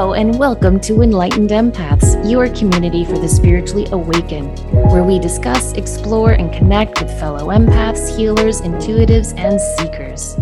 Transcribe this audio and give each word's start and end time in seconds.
Hello, 0.00 0.14
and 0.14 0.38
welcome 0.38 0.80
to 0.80 1.02
Enlightened 1.02 1.50
Empaths, 1.50 2.26
your 2.26 2.48
community 2.54 3.04
for 3.04 3.18
the 3.18 3.28
spiritually 3.28 3.86
awakened, 3.92 4.58
where 4.90 5.04
we 5.04 5.18
discuss, 5.18 5.74
explore, 5.74 6.32
and 6.32 6.50
connect 6.50 7.02
with 7.02 7.10
fellow 7.20 7.48
empaths, 7.48 8.16
healers, 8.16 8.62
intuitives, 8.62 9.36
and 9.36 9.60
seekers. 9.60 10.36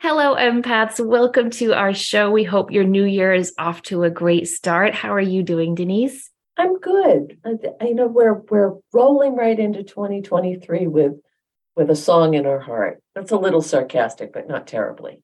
Hello, 0.00 0.36
empaths. 0.36 1.04
Welcome 1.04 1.50
to 1.50 1.74
our 1.74 1.92
show. 1.92 2.30
We 2.30 2.44
hope 2.44 2.70
your 2.70 2.84
new 2.84 3.04
year 3.04 3.34
is 3.34 3.52
off 3.58 3.82
to 3.90 4.04
a 4.04 4.10
great 4.10 4.46
start. 4.46 4.94
How 4.94 5.12
are 5.12 5.20
you 5.20 5.42
doing, 5.42 5.74
Denise? 5.74 6.30
I'm 6.56 6.78
good. 6.78 7.36
I, 7.44 7.56
you 7.84 7.96
know, 7.96 8.06
we're 8.06 8.34
we're 8.48 8.74
rolling 8.92 9.34
right 9.34 9.58
into 9.58 9.82
2023 9.82 10.86
with 10.86 11.14
with 11.76 11.90
a 11.90 11.96
song 11.96 12.34
in 12.34 12.46
our 12.46 12.60
heart. 12.60 13.02
That's 13.14 13.32
a 13.32 13.36
little 13.36 13.62
sarcastic, 13.62 14.32
but 14.32 14.48
not 14.48 14.66
terribly. 14.66 15.20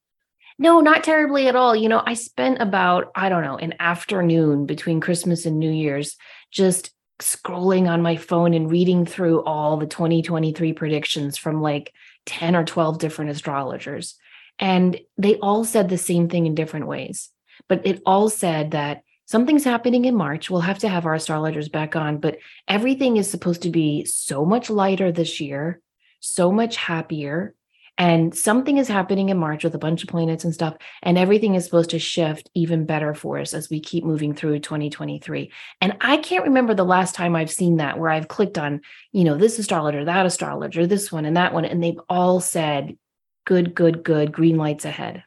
No, 0.59 0.81
not 0.81 1.05
terribly 1.05 1.49
at 1.49 1.57
all. 1.57 1.75
You 1.75 1.89
know, 1.89 2.03
I 2.05 2.15
spent 2.15 2.61
about, 2.61 3.11
I 3.15 3.29
don't 3.29 3.45
know, 3.45 3.57
an 3.57 3.75
afternoon 3.81 4.67
between 4.67 5.01
Christmas 5.01 5.47
and 5.47 5.59
New 5.59 5.71
Year's 5.71 6.17
just 6.51 6.91
scrolling 7.21 7.89
on 7.89 8.03
my 8.03 8.17
phone 8.17 8.55
and 8.55 8.71
reading 8.71 9.07
through 9.07 9.43
all 9.45 9.77
the 9.77 9.87
2023 9.87 10.73
predictions 10.73 11.39
from 11.39 11.63
like 11.63 11.93
10 12.27 12.57
or 12.57 12.65
12 12.65 12.99
different 12.99 13.31
astrologers. 13.31 14.17
And 14.59 15.01
they 15.17 15.37
all 15.37 15.65
said 15.65 15.89
the 15.89 15.99
same 15.99 16.29
thing 16.29 16.47
in 16.47 16.55
different 16.55 16.87
ways. 16.87 17.31
But 17.69 17.87
it 17.87 18.03
all 18.05 18.29
said 18.29 18.73
that 18.73 19.03
something's 19.27 19.65
happening 19.65 20.05
in 20.05 20.15
March. 20.15 20.51
We'll 20.51 20.61
have 20.61 20.81
to 20.81 20.89
have 20.89 21.07
our 21.07 21.15
astrologers 21.15 21.69
back 21.69 21.97
on, 21.97 22.19
but 22.19 22.39
everything 22.69 23.17
is 23.17 23.31
supposed 23.31 23.63
to 23.63 23.71
be 23.71 24.05
so 24.05 24.45
much 24.45 24.69
lighter 24.69 25.13
this 25.13 25.41
year 25.41 25.81
so 26.21 26.53
much 26.53 26.77
happier. 26.77 27.55
And 27.99 28.35
something 28.35 28.79
is 28.79 28.89
happening 28.89 29.29
in 29.29 29.37
March 29.37 29.63
with 29.63 29.75
a 29.75 29.79
bunch 29.79 30.03
of 30.03 30.09
planets 30.09 30.45
and 30.45 30.55
stuff, 30.55 30.75
and 31.03 31.19
everything 31.19 31.55
is 31.55 31.67
supposed 31.67 31.91
to 31.91 31.99
shift 31.99 32.49
even 32.55 32.87
better 32.87 33.13
for 33.13 33.39
us 33.39 33.53
as 33.53 33.69
we 33.69 33.79
keep 33.79 34.05
moving 34.05 34.35
through 34.35 34.61
2023. 34.61 35.53
And 35.83 35.97
I 36.01 36.17
can't 36.17 36.45
remember 36.45 36.73
the 36.73 36.83
last 36.83 37.15
time 37.15 37.37
I've 37.37 37.51
seen 37.51 37.77
that 37.77 37.99
where 37.99 38.09
I've 38.09 38.29
clicked 38.29 38.57
on, 38.57 38.81
you 39.13 39.25
know, 39.25 39.37
this 39.37 39.59
astrologer, 39.59 40.07
that 40.07 40.25
astrologer, 40.25 40.87
this 40.87 41.13
one 41.13 41.27
and 41.27 41.37
that 41.37 41.53
one, 41.53 41.67
and 41.67 41.83
they've 41.83 42.01
all 42.09 42.41
said, 42.41 42.97
good, 43.45 43.75
good, 43.75 44.03
good, 44.03 44.33
green 44.33 44.57
lights 44.57 44.87
ahead. 44.87 45.25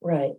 Right. 0.00 0.34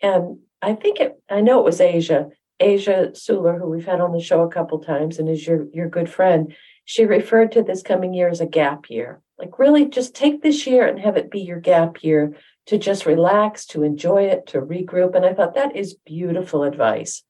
And 0.00 0.38
I 0.62 0.74
think 0.74 1.00
it, 1.00 1.20
I 1.28 1.40
know 1.40 1.58
it 1.58 1.64
was 1.64 1.80
Asia, 1.80 2.28
Asia 2.60 3.10
Suler, 3.12 3.58
who 3.58 3.68
we've 3.68 3.86
had 3.86 4.00
on 4.00 4.12
the 4.12 4.20
show 4.20 4.42
a 4.42 4.50
couple 4.50 4.78
times 4.78 5.18
and 5.18 5.28
is 5.28 5.46
your, 5.46 5.66
your 5.72 5.88
good 5.88 6.08
friend. 6.08 6.54
She 6.84 7.04
referred 7.04 7.52
to 7.52 7.62
this 7.62 7.82
coming 7.82 8.14
year 8.14 8.28
as 8.28 8.40
a 8.40 8.46
gap 8.46 8.90
year. 8.90 9.20
Like, 9.38 9.58
really, 9.58 9.86
just 9.86 10.14
take 10.14 10.42
this 10.42 10.66
year 10.66 10.86
and 10.86 10.98
have 10.98 11.16
it 11.16 11.30
be 11.30 11.40
your 11.40 11.60
gap 11.60 12.02
year 12.02 12.36
to 12.66 12.78
just 12.78 13.06
relax, 13.06 13.66
to 13.66 13.82
enjoy 13.82 14.24
it, 14.24 14.46
to 14.48 14.60
regroup. 14.60 15.14
And 15.14 15.24
I 15.24 15.34
thought 15.34 15.54
that 15.54 15.76
is 15.76 15.94
beautiful 15.94 16.62
advice. 16.64 17.22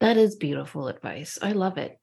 That 0.00 0.16
is 0.16 0.36
beautiful 0.36 0.88
advice. 0.88 1.38
I 1.42 1.52
love 1.52 1.78
it. 1.78 1.98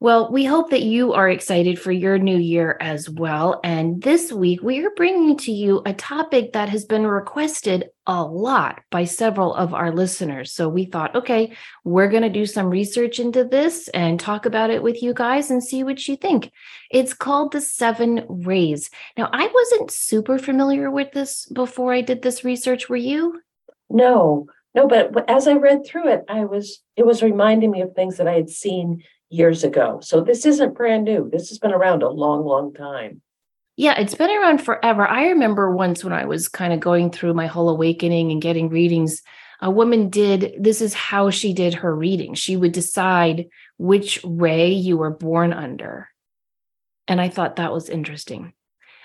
Well, 0.00 0.30
we 0.30 0.44
hope 0.44 0.70
that 0.70 0.84
you 0.84 1.14
are 1.14 1.28
excited 1.28 1.76
for 1.76 1.90
your 1.90 2.18
new 2.18 2.36
year 2.36 2.76
as 2.80 3.10
well. 3.10 3.58
And 3.64 4.00
this 4.00 4.30
week, 4.30 4.62
we 4.62 4.78
are 4.86 4.90
bringing 4.94 5.36
to 5.38 5.50
you 5.50 5.82
a 5.84 5.92
topic 5.92 6.52
that 6.52 6.68
has 6.68 6.84
been 6.84 7.04
requested 7.04 7.90
a 8.06 8.22
lot 8.22 8.80
by 8.92 9.06
several 9.06 9.52
of 9.52 9.74
our 9.74 9.90
listeners. 9.90 10.52
So 10.52 10.68
we 10.68 10.84
thought, 10.84 11.16
okay, 11.16 11.52
we're 11.82 12.08
going 12.08 12.22
to 12.22 12.28
do 12.28 12.46
some 12.46 12.70
research 12.70 13.18
into 13.18 13.42
this 13.42 13.88
and 13.88 14.20
talk 14.20 14.46
about 14.46 14.70
it 14.70 14.84
with 14.84 15.02
you 15.02 15.12
guys 15.14 15.50
and 15.50 15.64
see 15.64 15.82
what 15.82 16.06
you 16.06 16.14
think. 16.14 16.52
It's 16.92 17.12
called 17.12 17.50
the 17.50 17.60
seven 17.60 18.24
rays. 18.28 18.90
Now, 19.16 19.28
I 19.32 19.48
wasn't 19.52 19.90
super 19.90 20.38
familiar 20.38 20.92
with 20.92 21.10
this 21.10 21.46
before 21.46 21.92
I 21.92 22.02
did 22.02 22.22
this 22.22 22.44
research. 22.44 22.88
Were 22.88 22.94
you? 22.94 23.40
No, 23.90 24.46
no, 24.76 24.86
but 24.86 25.28
as 25.28 25.48
I 25.48 25.54
read 25.54 25.84
through 25.84 26.08
it, 26.12 26.24
I 26.28 26.44
was, 26.44 26.84
it 26.94 27.04
was 27.04 27.20
reminding 27.20 27.72
me 27.72 27.80
of 27.80 27.94
things 27.94 28.18
that 28.18 28.28
I 28.28 28.34
had 28.34 28.48
seen 28.48 29.02
years 29.30 29.64
ago. 29.64 30.00
So 30.02 30.20
this 30.20 30.46
isn't 30.46 30.74
brand 30.74 31.04
new. 31.04 31.28
This 31.30 31.48
has 31.50 31.58
been 31.58 31.72
around 31.72 32.02
a 32.02 32.08
long, 32.08 32.44
long 32.44 32.72
time. 32.72 33.22
Yeah, 33.76 33.98
it's 33.98 34.14
been 34.14 34.30
around 34.30 34.58
forever. 34.58 35.06
I 35.06 35.28
remember 35.28 35.70
once 35.70 36.02
when 36.02 36.12
I 36.12 36.24
was 36.24 36.48
kind 36.48 36.72
of 36.72 36.80
going 36.80 37.10
through 37.10 37.34
my 37.34 37.46
whole 37.46 37.68
awakening 37.68 38.32
and 38.32 38.42
getting 38.42 38.68
readings, 38.68 39.22
a 39.60 39.70
woman 39.70 40.08
did 40.08 40.54
this 40.58 40.80
is 40.80 40.94
how 40.94 41.30
she 41.30 41.52
did 41.52 41.74
her 41.74 41.94
reading. 41.94 42.34
She 42.34 42.56
would 42.56 42.72
decide 42.72 43.46
which 43.76 44.20
ray 44.24 44.70
you 44.70 44.96
were 44.96 45.10
born 45.10 45.52
under. 45.52 46.08
And 47.06 47.20
I 47.20 47.28
thought 47.28 47.56
that 47.56 47.72
was 47.72 47.88
interesting. 47.88 48.52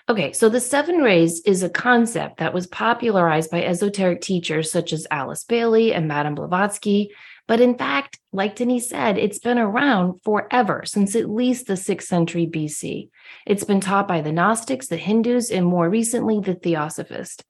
Okay, 0.10 0.34
so 0.34 0.50
the 0.50 0.60
seven 0.60 0.98
rays 0.98 1.40
is 1.42 1.64
a 1.64 1.70
concept 1.70 2.38
that 2.38 2.54
was 2.54 2.68
popularized 2.68 3.50
by 3.50 3.64
esoteric 3.64 4.20
teachers 4.20 4.70
such 4.70 4.92
as 4.92 5.08
Alice 5.10 5.46
Bailey 5.46 5.94
and 5.94 6.10
Madame 6.10 6.36
Blavatsky 6.36 7.12
but 7.48 7.60
in 7.60 7.78
fact, 7.78 8.20
like 8.32 8.56
Denise 8.56 8.90
said, 8.90 9.18
it's 9.18 9.40
been 9.40 9.60
around 9.60 10.22
forever, 10.24 10.84
since 10.86 11.16
at 11.16 11.30
least 11.30 11.68
the 11.68 11.74
6th 11.74 12.04
century 12.04 12.48
BC. 12.48 13.10
It's 13.46 13.66
been 13.66 13.82
taught 13.82 14.08
by 14.08 14.22
the 14.22 14.32
Gnostics, 14.32 14.88
the 14.88 14.98
Hindus, 14.98 15.52
and 15.52 15.66
more 15.66 15.90
recently, 15.90 16.40
the 16.40 16.56
Theosophists. 16.56 17.44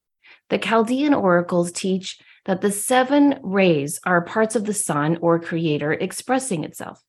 The 0.50 0.58
Chaldean 0.58 1.14
oracles 1.14 1.72
teach 1.72 2.20
that 2.46 2.62
the 2.62 2.72
seven 2.72 3.40
rays 3.42 4.00
are 4.06 4.22
parts 4.22 4.56
of 4.56 4.66
the 4.66 4.74
sun 4.74 5.18
or 5.22 5.40
creator 5.40 5.94
expressing 5.94 6.64
itself. 6.64 7.02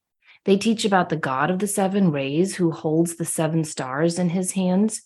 They 0.45 0.57
teach 0.59 0.85
about 0.85 1.09
the 1.09 1.17
god 1.17 1.51
of 1.51 1.59
the 1.59 1.67
seven 1.67 2.13
rays 2.13 2.55
who 2.57 2.71
holds 2.71 3.17
the 3.17 3.25
seven 3.25 3.65
stars 3.65 4.19
in 4.19 4.29
his 4.29 4.53
hands. 4.53 5.03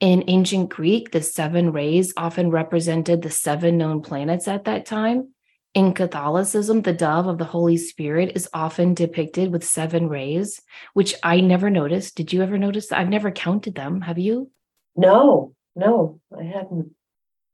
In 0.00 0.24
ancient 0.26 0.70
Greek, 0.70 1.12
the 1.12 1.22
seven 1.22 1.72
rays 1.72 2.12
often 2.16 2.50
represented 2.50 3.22
the 3.22 3.30
seven 3.30 3.78
known 3.78 4.02
planets 4.02 4.48
at 4.48 4.64
that 4.64 4.86
time. 4.86 5.32
In 5.72 5.94
Catholicism, 5.94 6.82
the 6.82 6.92
dove 6.92 7.28
of 7.28 7.38
the 7.38 7.44
Holy 7.44 7.76
Spirit 7.76 8.32
is 8.34 8.48
often 8.52 8.92
depicted 8.92 9.52
with 9.52 9.62
seven 9.62 10.08
rays, 10.08 10.60
which 10.94 11.14
I 11.22 11.40
never 11.40 11.70
noticed. 11.70 12.16
Did 12.16 12.32
you 12.32 12.42
ever 12.42 12.58
notice 12.58 12.88
that? 12.88 12.98
I've 12.98 13.08
never 13.08 13.30
counted 13.30 13.76
them. 13.76 14.00
Have 14.00 14.18
you? 14.18 14.50
No, 14.96 15.54
no, 15.76 16.20
I 16.36 16.42
hadn't. 16.42 16.92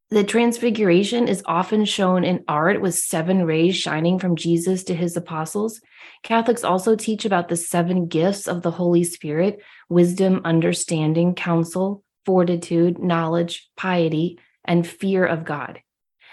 The 0.09 0.25
transfiguration 0.25 1.29
is 1.29 1.43
often 1.47 1.85
shown 1.85 2.25
in 2.25 2.45
art 2.49 2.81
with 2.81 2.95
seven 2.95 3.45
rays 3.45 3.77
shining 3.77 4.19
from 4.19 4.37
Jesus 4.37 4.85
to 4.85 4.95
his 4.95 5.17
apostles. 5.17 5.81
Catholics 6.23 6.65
also 6.65 6.95
teach 6.95 7.25
about 7.25 7.49
the 7.49 7.57
seven 7.57 8.07
gifts 8.07 8.47
of 8.49 8.63
the 8.63 8.71
Holy 8.71 9.05
Spirit 9.05 9.61
wisdom, 9.89 10.41
understanding, 10.45 11.35
counsel, 11.35 12.03
fortitude, 12.25 12.99
knowledge, 12.99 13.69
piety, 13.77 14.39
and 14.65 14.87
fear 14.87 15.27
of 15.27 15.45
God. 15.45 15.81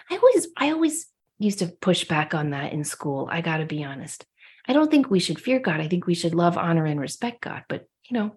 I 0.09 0.17
always, 0.17 0.47
I 0.55 0.71
always 0.71 1.07
used 1.43 1.59
to 1.59 1.67
push 1.67 2.05
back 2.05 2.33
on 2.33 2.51
that 2.51 2.73
in 2.73 2.83
school. 2.83 3.27
I 3.31 3.41
got 3.41 3.57
to 3.57 3.65
be 3.65 3.83
honest. 3.83 4.25
I 4.67 4.73
don't 4.73 4.89
think 4.89 5.09
we 5.09 5.19
should 5.19 5.39
fear 5.39 5.59
God. 5.59 5.81
I 5.81 5.87
think 5.87 6.07
we 6.07 6.15
should 6.15 6.33
love, 6.33 6.57
honor, 6.57 6.85
and 6.85 6.99
respect 6.99 7.41
God. 7.41 7.63
But, 7.67 7.87
you 8.09 8.17
know, 8.17 8.35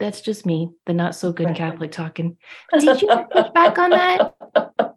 that's 0.00 0.20
just 0.20 0.44
me, 0.44 0.70
the 0.86 0.92
not 0.92 1.14
so 1.14 1.32
good 1.32 1.54
Catholic 1.54 1.92
talking. 1.92 2.36
Did 2.72 3.02
you 3.02 3.08
push 3.30 3.46
back 3.54 3.78
on 3.78 3.90
that? 3.90 4.34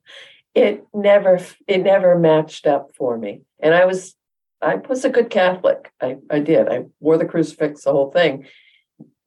It 0.55 0.87
never, 0.93 1.39
it 1.67 1.79
never 1.79 2.17
matched 2.17 2.65
up 2.65 2.91
for 2.95 3.17
me. 3.17 3.41
And 3.59 3.73
I 3.73 3.83
was, 3.83 4.15
I 4.61 4.75
was 4.75 5.03
a 5.03 5.09
good 5.09 5.29
Catholic. 5.29 5.91
I, 6.01 6.15
I 6.29 6.39
did. 6.39 6.69
I 6.69 6.85
wore 7.01 7.17
the 7.17 7.25
crucifix, 7.25 7.83
the 7.83 7.91
whole 7.91 8.09
thing. 8.09 8.45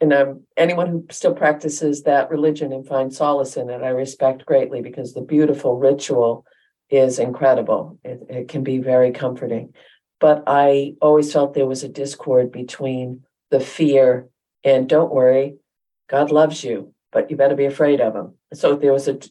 And 0.01 0.15
um, 0.15 0.45
anyone 0.57 0.89
who 0.89 1.07
still 1.11 1.35
practices 1.35 2.05
that 2.05 2.31
religion 2.31 2.73
and 2.73 2.89
finds 2.89 3.19
solace 3.19 3.59
in 3.59 3.69
it, 3.69 3.83
I 3.83 3.89
respect 3.89 4.47
greatly 4.47 4.81
because 4.81 5.13
the 5.13 5.21
beautiful 5.21 5.77
ritual 5.77 6.47
is 6.91 7.19
incredible. 7.19 7.99
It, 8.05 8.27
it 8.29 8.49
can 8.49 8.65
be 8.65 8.79
very 8.79 9.13
comforting. 9.13 9.75
But 10.21 10.45
I 10.47 10.95
always 11.01 11.33
felt 11.33 11.55
there 11.55 11.67
was 11.67 11.85
a 11.85 11.89
discord 11.89 12.51
between 12.51 13.25
the 13.51 13.61
fear 13.61 14.29
and 14.65 14.89
don't 14.89 15.13
worry, 15.13 15.57
God 16.09 16.31
loves 16.31 16.65
you, 16.65 16.93
but 17.13 17.31
you 17.31 17.37
better 17.37 17.55
be 17.55 17.67
afraid 17.67 18.01
of 18.01 18.15
him. 18.15 18.35
So 18.55 18.77
there 18.77 18.93
was 18.93 19.09
a. 19.09 19.19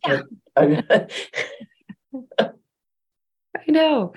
Yeah. 0.60 0.82
a, 0.90 1.08
a 2.40 2.52
I 3.68 3.72
know. 3.72 4.14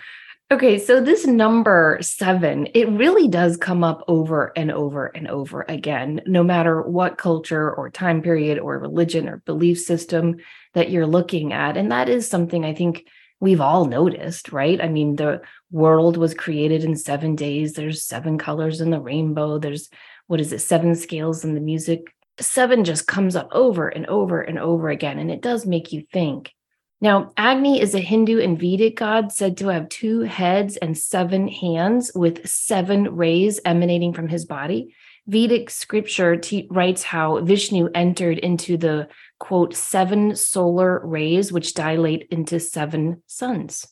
Okay, 0.53 0.79
so 0.79 1.01
this 1.01 1.27
number 1.27 1.99
seven, 2.01 2.67
it 2.75 2.89
really 2.89 3.29
does 3.29 3.57
come 3.57 3.85
up 3.85 4.03
over 4.09 4.53
and 4.57 4.73
over 4.73 5.07
and 5.07 5.29
over 5.29 5.65
again, 5.69 6.23
no 6.27 6.43
matter 6.43 6.83
what 6.83 7.19
culture 7.19 7.73
or 7.73 7.89
time 7.89 8.21
period 8.21 8.59
or 8.59 8.79
religion 8.79 9.29
or 9.29 9.43
belief 9.47 9.79
system 9.79 10.39
that 10.75 10.91
you're 10.91 11.07
looking 11.07 11.53
at. 11.53 11.77
And 11.77 11.93
that 11.93 12.09
is 12.09 12.27
something 12.27 12.65
I 12.65 12.75
think 12.75 13.07
we've 13.41 13.61
all 13.61 13.87
noticed, 13.87 14.53
right? 14.53 14.81
I 14.81 14.89
mean, 14.89 15.17
the 15.17 15.41
world 15.71 16.17
was 16.17 16.35
created 16.35 16.85
in 16.85 16.95
seven 16.95 17.35
days. 17.35 17.73
There's 17.73 18.05
seven 18.05 18.39
colors 18.39 18.81
in 18.81 18.91
the 18.91 19.01
rainbow. 19.01 19.59
There's, 19.59 19.89
what 20.27 20.41
is 20.41 20.53
it, 20.53 20.61
seven 20.61 20.95
scales 20.95 21.45
in 21.45 21.55
the 21.55 21.61
music. 21.61 22.15
Seven 22.39 22.85
just 22.85 23.07
comes 23.07 23.35
up 23.37 23.49
over 23.53 23.89
and 23.89 24.07
over 24.07 24.41
and 24.41 24.59
over 24.59 24.91
again. 24.91 25.19
And 25.19 25.31
it 25.31 25.43
does 25.43 25.67
make 25.67 25.93
you 25.93 26.05
think. 26.13 26.53
Now, 27.03 27.33
Agni 27.37 27.81
is 27.81 27.95
a 27.95 27.99
Hindu 27.99 28.41
and 28.41 28.61
Vedic 28.61 28.97
god 28.97 29.33
said 29.33 29.57
to 29.59 29.69
have 29.69 29.89
two 29.89 30.21
heads 30.21 30.77
and 30.77 30.97
seven 30.97 31.49
hands 31.49 32.13
with 32.15 32.47
seven 32.47 33.17
rays 33.17 33.59
emanating 33.65 34.13
from 34.13 34.29
his 34.29 34.45
body. 34.45 34.95
Vedic 35.31 35.71
scripture 35.71 36.37
t- 36.37 36.67
writes 36.71 37.05
how 37.05 37.41
Vishnu 37.41 37.88
entered 37.94 38.38
into 38.38 38.77
the 38.77 39.06
quote, 39.38 39.77
seven 39.77 40.35
solar 40.35 41.00
rays, 41.06 41.53
which 41.53 41.73
dilate 41.73 42.27
into 42.32 42.59
seven 42.59 43.23
suns. 43.29 43.87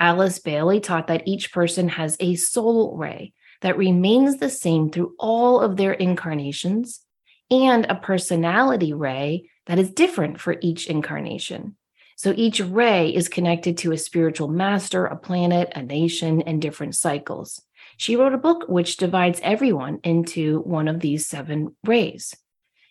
Alice 0.00 0.40
Bailey 0.40 0.80
taught 0.80 1.06
that 1.06 1.26
each 1.28 1.52
person 1.52 1.88
has 1.90 2.16
a 2.18 2.34
soul 2.34 2.96
ray 2.96 3.32
that 3.60 3.78
remains 3.78 4.38
the 4.38 4.50
same 4.50 4.90
through 4.90 5.14
all 5.20 5.60
of 5.60 5.76
their 5.76 5.92
incarnations 5.92 7.00
and 7.48 7.86
a 7.86 7.94
personality 7.94 8.92
ray 8.92 9.48
that 9.66 9.78
is 9.78 9.92
different 9.92 10.40
for 10.40 10.56
each 10.60 10.88
incarnation. 10.88 11.76
So 12.16 12.34
each 12.36 12.58
ray 12.58 13.14
is 13.14 13.28
connected 13.28 13.78
to 13.78 13.92
a 13.92 13.98
spiritual 13.98 14.48
master, 14.48 15.06
a 15.06 15.16
planet, 15.16 15.70
a 15.76 15.82
nation, 15.82 16.42
and 16.42 16.60
different 16.60 16.96
cycles. 16.96 17.62
She 17.96 18.16
wrote 18.16 18.34
a 18.34 18.38
book 18.38 18.64
which 18.68 18.96
divides 18.96 19.40
everyone 19.42 20.00
into 20.04 20.60
one 20.60 20.88
of 20.88 21.00
these 21.00 21.26
seven 21.26 21.74
rays. 21.84 22.34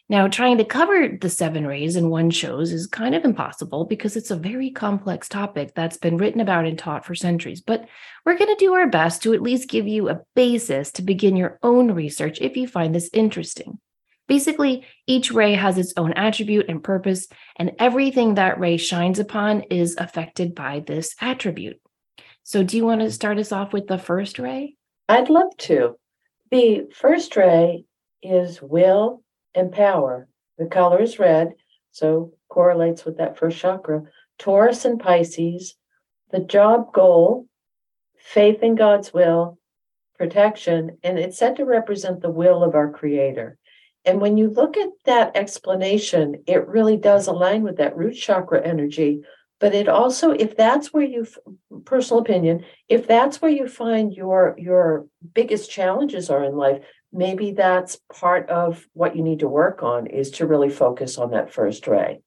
Now, 0.07 0.27
trying 0.27 0.59
to 0.59 0.65
cover 0.65 1.17
the 1.19 1.31
seven 1.31 1.65
rays 1.65 1.95
in 1.95 2.09
one 2.09 2.29
shows 2.29 2.71
is 2.71 2.85
kind 2.85 3.15
of 3.15 3.25
impossible 3.25 3.85
because 3.85 4.15
it's 4.15 4.29
a 4.29 4.35
very 4.35 4.69
complex 4.69 5.27
topic 5.27 5.73
that's 5.73 5.97
been 5.97 6.17
written 6.17 6.41
about 6.41 6.65
and 6.65 6.77
taught 6.77 7.05
for 7.05 7.15
centuries. 7.15 7.61
But 7.61 7.87
we're 8.23 8.37
going 8.37 8.55
to 8.55 8.63
do 8.63 8.73
our 8.73 8.87
best 8.87 9.23
to 9.23 9.33
at 9.33 9.41
least 9.41 9.67
give 9.67 9.87
you 9.87 10.09
a 10.09 10.21
basis 10.35 10.91
to 10.93 11.01
begin 11.01 11.35
your 11.35 11.57
own 11.63 11.91
research 11.91 12.39
if 12.39 12.55
you 12.55 12.67
find 12.67 12.93
this 12.93 13.09
interesting. 13.13 13.79
Basically, 14.27 14.85
each 15.07 15.31
ray 15.31 15.53
has 15.53 15.77
its 15.77 15.93
own 15.97 16.13
attribute 16.13 16.67
and 16.67 16.83
purpose, 16.83 17.27
and 17.57 17.71
everything 17.79 18.35
that 18.35 18.59
ray 18.59 18.77
shines 18.77 19.17
upon 19.17 19.61
is 19.71 19.95
affected 19.97 20.53
by 20.53 20.83
this 20.85 21.15
attribute. 21.19 21.79
So, 22.43 22.63
do 22.63 22.77
you 22.77 22.85
want 22.85 23.01
to 23.01 23.11
start 23.11 23.39
us 23.39 23.51
off 23.51 23.73
with 23.73 23.87
the 23.87 23.97
first 23.97 24.37
ray? 24.37 24.75
I'd 25.07 25.29
love 25.29 25.55
to. 25.57 25.97
The 26.51 26.87
first 26.93 27.35
ray 27.35 27.85
is 28.23 28.61
will 28.61 29.23
and 29.53 29.71
power. 29.71 30.27
The 30.57 30.65
color 30.65 31.01
is 31.01 31.19
red, 31.19 31.53
so 31.91 32.33
correlates 32.49 33.05
with 33.05 33.17
that 33.17 33.37
first 33.37 33.57
chakra. 33.57 34.03
Taurus 34.39 34.83
and 34.83 34.99
Pisces, 34.99 35.75
the 36.31 36.39
job 36.39 36.91
goal, 36.93 37.47
faith 38.17 38.63
in 38.63 38.75
God's 38.75 39.13
will, 39.13 39.59
protection, 40.17 40.97
and 41.03 41.19
it's 41.19 41.37
said 41.37 41.57
to 41.57 41.65
represent 41.65 42.21
the 42.21 42.29
will 42.29 42.63
of 42.63 42.73
our 42.73 42.89
Creator. 42.89 43.57
And 44.05 44.21
when 44.21 44.37
you 44.37 44.49
look 44.49 44.77
at 44.77 44.89
that 45.05 45.35
explanation, 45.35 46.43
it 46.47 46.67
really 46.67 46.97
does 46.97 47.27
align 47.27 47.63
with 47.63 47.77
that 47.77 47.97
root 47.97 48.13
chakra 48.13 48.65
energy. 48.65 49.21
But 49.59 49.73
it 49.73 49.87
also, 49.87 50.31
if 50.31 50.57
that's 50.57 50.93
where 50.93 51.05
you, 51.05 51.25
personal 51.85 52.21
opinion, 52.21 52.65
if 52.89 53.07
that's 53.07 53.41
where 53.41 53.51
you 53.51 53.67
find 53.67 54.13
your 54.13 54.55
your 54.57 55.07
biggest 55.33 55.71
challenges 55.71 56.29
are 56.29 56.43
in 56.43 56.55
life, 56.55 56.83
maybe 57.13 57.51
that's 57.51 57.97
part 58.13 58.49
of 58.49 58.85
what 58.93 59.15
you 59.15 59.23
need 59.23 59.39
to 59.39 59.47
work 59.47 59.81
on 59.81 60.07
is 60.07 60.31
to 60.31 60.45
really 60.45 60.69
focus 60.69 61.17
on 61.17 61.31
that 61.31 61.53
first 61.53 61.87
ray. 61.87 62.21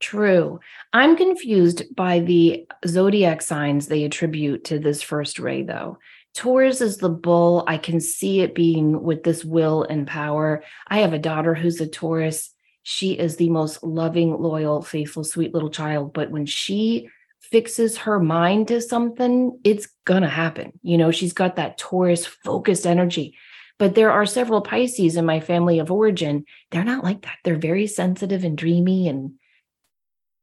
True. 0.00 0.60
I'm 0.92 1.16
confused 1.16 1.94
by 1.94 2.18
the 2.18 2.66
zodiac 2.86 3.40
signs 3.40 3.86
they 3.86 4.04
attribute 4.04 4.64
to 4.64 4.78
this 4.78 5.00
first 5.00 5.38
ray, 5.38 5.62
though. 5.62 5.98
Taurus 6.34 6.80
is 6.80 6.96
the 6.96 7.08
bull. 7.08 7.64
I 7.68 7.78
can 7.78 8.00
see 8.00 8.40
it 8.40 8.54
being 8.54 9.02
with 9.02 9.22
this 9.22 9.44
will 9.44 9.84
and 9.84 10.06
power. 10.06 10.64
I 10.88 10.98
have 10.98 11.12
a 11.12 11.18
daughter 11.18 11.54
who's 11.54 11.80
a 11.80 11.86
Taurus. 11.86 12.53
She 12.84 13.12
is 13.12 13.36
the 13.36 13.48
most 13.48 13.82
loving, 13.82 14.38
loyal, 14.38 14.82
faithful, 14.82 15.24
sweet 15.24 15.52
little 15.52 15.70
child. 15.70 16.12
But 16.12 16.30
when 16.30 16.46
she 16.46 17.08
fixes 17.40 17.98
her 17.98 18.20
mind 18.20 18.68
to 18.68 18.80
something, 18.80 19.58
it's 19.64 19.88
gonna 20.04 20.28
happen. 20.28 20.78
You 20.82 20.98
know, 20.98 21.10
she's 21.10 21.32
got 21.32 21.56
that 21.56 21.78
Taurus 21.78 22.26
focused 22.26 22.86
energy. 22.86 23.36
But 23.78 23.94
there 23.94 24.12
are 24.12 24.26
several 24.26 24.60
Pisces 24.60 25.16
in 25.16 25.24
my 25.24 25.40
family 25.40 25.78
of 25.78 25.90
origin. 25.90 26.44
They're 26.70 26.84
not 26.84 27.02
like 27.02 27.22
that. 27.22 27.38
They're 27.42 27.56
very 27.56 27.86
sensitive 27.86 28.44
and 28.44 28.56
dreamy 28.56 29.08
and 29.08 29.32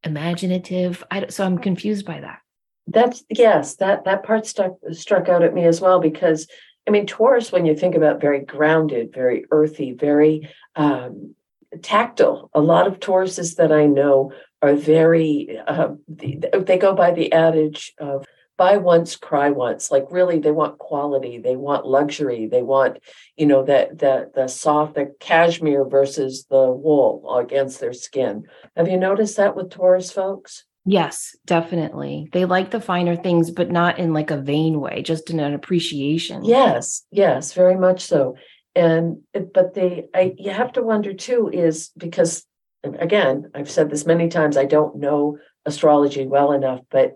imaginative. 0.04 1.02
I, 1.10 1.28
so 1.28 1.44
I'm 1.44 1.58
confused 1.58 2.04
by 2.04 2.20
that. 2.20 2.40
That's 2.88 3.24
yes, 3.30 3.76
that 3.76 4.04
that 4.04 4.24
part 4.24 4.46
stuck 4.46 4.72
struck 4.90 5.28
out 5.28 5.44
at 5.44 5.54
me 5.54 5.64
as 5.64 5.80
well 5.80 6.00
because 6.00 6.48
I 6.88 6.90
mean 6.90 7.06
Taurus, 7.06 7.52
when 7.52 7.64
you 7.64 7.76
think 7.76 7.94
about 7.94 8.20
very 8.20 8.40
grounded, 8.40 9.14
very 9.14 9.44
earthy, 9.52 9.92
very 9.92 10.50
um, 10.74 11.36
tactile. 11.82 12.50
A 12.54 12.60
lot 12.60 12.86
of 12.86 13.00
Tauruses 13.00 13.56
that 13.56 13.72
I 13.72 13.86
know 13.86 14.32
are 14.60 14.74
very. 14.74 15.58
Uh, 15.66 15.90
they 16.08 16.78
go 16.78 16.94
by 16.94 17.12
the 17.12 17.32
adage 17.32 17.94
of 17.98 18.24
buy 18.62 18.76
once 18.76 19.16
cry 19.16 19.50
once. 19.50 19.90
Like 19.90 20.06
really 20.10 20.38
they 20.38 20.52
want 20.52 20.78
quality. 20.78 21.38
They 21.38 21.56
want 21.56 21.86
luxury. 21.86 22.46
They 22.46 22.62
want 22.62 22.98
you 23.36 23.46
know 23.46 23.64
that 23.64 23.98
the 23.98 24.30
the 24.34 24.48
soft 24.48 24.94
the 24.94 25.14
cashmere 25.20 25.84
versus 25.84 26.46
the 26.48 26.70
wool 26.70 27.36
against 27.36 27.80
their 27.80 27.92
skin. 27.92 28.44
Have 28.76 28.88
you 28.88 28.96
noticed 28.96 29.36
that 29.36 29.56
with 29.56 29.70
taurus 29.70 30.12
folks? 30.12 30.64
Yes 30.84 31.34
definitely. 31.46 32.28
They 32.32 32.44
like 32.44 32.70
the 32.70 32.80
finer 32.80 33.16
things 33.16 33.50
but 33.50 33.70
not 33.70 33.98
in 33.98 34.12
like 34.12 34.30
a 34.30 34.40
vain 34.40 34.80
way 34.80 35.02
just 35.02 35.30
in 35.30 35.40
an 35.40 35.54
appreciation. 35.54 36.44
Yes 36.44 37.04
yes 37.10 37.52
very 37.54 37.76
much 37.76 38.00
so 38.00 38.36
and 38.74 39.18
but 39.54 39.74
they 39.74 40.06
i 40.14 40.34
you 40.38 40.50
have 40.50 40.72
to 40.72 40.82
wonder 40.82 41.12
too 41.12 41.50
is 41.52 41.90
because 41.96 42.46
again 42.84 43.50
i've 43.54 43.70
said 43.70 43.90
this 43.90 44.06
many 44.06 44.28
times 44.28 44.56
i 44.56 44.64
don't 44.64 44.96
know 44.96 45.38
astrology 45.66 46.26
well 46.26 46.52
enough 46.52 46.80
but 46.90 47.14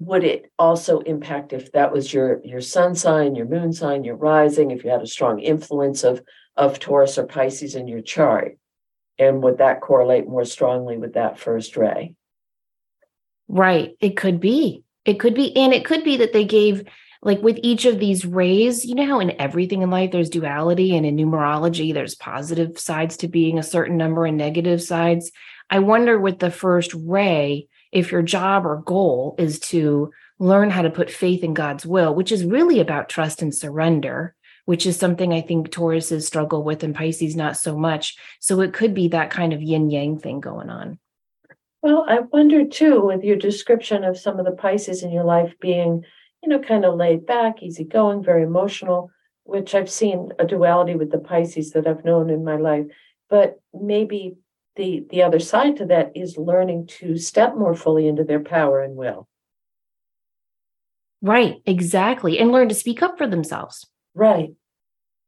would 0.00 0.24
it 0.24 0.50
also 0.58 1.00
impact 1.00 1.52
if 1.52 1.70
that 1.72 1.92
was 1.92 2.12
your 2.12 2.40
your 2.42 2.60
sun 2.60 2.94
sign 2.94 3.34
your 3.34 3.46
moon 3.46 3.72
sign 3.72 4.02
your 4.02 4.16
rising 4.16 4.70
if 4.70 4.82
you 4.82 4.90
had 4.90 5.02
a 5.02 5.06
strong 5.06 5.38
influence 5.38 6.04
of 6.04 6.22
of 6.56 6.78
taurus 6.78 7.18
or 7.18 7.26
pisces 7.26 7.74
in 7.74 7.88
your 7.88 8.00
chart? 8.00 8.56
And 9.18 9.42
would 9.42 9.58
that 9.58 9.80
correlate 9.80 10.26
more 10.26 10.44
strongly 10.44 10.96
with 10.96 11.14
that 11.14 11.38
first 11.38 11.76
ray? 11.76 12.14
Right 13.48 13.96
it 14.00 14.16
could 14.16 14.40
be. 14.40 14.84
It 15.04 15.20
could 15.20 15.34
be 15.34 15.54
and 15.56 15.72
it 15.72 15.84
could 15.84 16.04
be 16.04 16.16
that 16.18 16.32
they 16.32 16.44
gave 16.44 16.84
like 17.22 17.42
with 17.42 17.58
each 17.62 17.84
of 17.84 17.98
these 17.98 18.24
rays 18.24 18.84
you 18.84 18.94
know 18.94 19.06
how 19.06 19.20
in 19.20 19.40
everything 19.40 19.82
in 19.82 19.90
life 19.90 20.10
there's 20.10 20.30
duality 20.30 20.96
and 20.96 21.04
in 21.04 21.16
numerology 21.16 21.92
there's 21.92 22.14
positive 22.14 22.78
sides 22.78 23.16
to 23.16 23.28
being 23.28 23.58
a 23.58 23.62
certain 23.62 23.96
number 23.96 24.26
and 24.26 24.36
negative 24.36 24.82
sides 24.82 25.30
i 25.68 25.78
wonder 25.78 26.18
with 26.18 26.38
the 26.38 26.50
first 26.50 26.92
ray 26.94 27.66
if 27.92 28.12
your 28.12 28.22
job 28.22 28.66
or 28.66 28.82
goal 28.82 29.34
is 29.38 29.58
to 29.58 30.10
learn 30.40 30.70
how 30.70 30.82
to 30.82 30.90
put 30.90 31.10
faith 31.10 31.44
in 31.44 31.54
God's 31.54 31.86
will, 31.86 32.14
which 32.14 32.32
is 32.32 32.44
really 32.44 32.80
about 32.80 33.08
trust 33.08 33.42
and 33.42 33.54
surrender, 33.54 34.34
which 34.64 34.86
is 34.86 34.96
something 34.96 35.32
I 35.32 35.42
think 35.42 35.68
Tauruses 35.68 36.26
struggle 36.26 36.64
with 36.64 36.82
and 36.82 36.94
Pisces 36.94 37.36
not 37.36 37.56
so 37.56 37.76
much. 37.76 38.16
So 38.40 38.60
it 38.60 38.72
could 38.72 38.94
be 38.94 39.08
that 39.08 39.30
kind 39.30 39.52
of 39.52 39.62
yin 39.62 39.90
yang 39.90 40.18
thing 40.18 40.40
going 40.40 40.70
on. 40.70 40.98
Well, 41.82 42.04
I 42.08 42.20
wonder 42.20 42.66
too, 42.66 43.00
with 43.02 43.22
your 43.22 43.36
description 43.36 44.02
of 44.02 44.18
some 44.18 44.38
of 44.38 44.46
the 44.46 44.52
Pisces 44.52 45.02
in 45.02 45.12
your 45.12 45.24
life 45.24 45.54
being, 45.60 46.04
you 46.42 46.48
know, 46.48 46.58
kind 46.58 46.84
of 46.84 46.94
laid 46.94 47.26
back, 47.26 47.62
easygoing, 47.62 48.22
very 48.22 48.42
emotional, 48.42 49.10
which 49.44 49.74
I've 49.74 49.90
seen 49.90 50.32
a 50.38 50.46
duality 50.46 50.94
with 50.94 51.10
the 51.10 51.18
Pisces 51.18 51.72
that 51.72 51.86
I've 51.86 52.04
known 52.04 52.30
in 52.30 52.44
my 52.44 52.56
life. 52.56 52.86
But 53.28 53.60
maybe 53.74 54.36
the 54.76 55.04
the 55.10 55.22
other 55.22 55.38
side 55.38 55.76
to 55.76 55.86
that 55.86 56.12
is 56.14 56.38
learning 56.38 56.86
to 56.98 57.16
step 57.16 57.56
more 57.56 57.74
fully 57.74 58.06
into 58.06 58.24
their 58.24 58.40
power 58.40 58.82
and 58.82 58.96
will. 58.96 59.28
Right 61.22 61.56
exactly 61.66 62.38
and 62.38 62.50
learn 62.50 62.68
to 62.70 62.74
speak 62.74 63.02
up 63.02 63.18
for 63.18 63.26
themselves. 63.26 63.86
Right. 64.14 64.50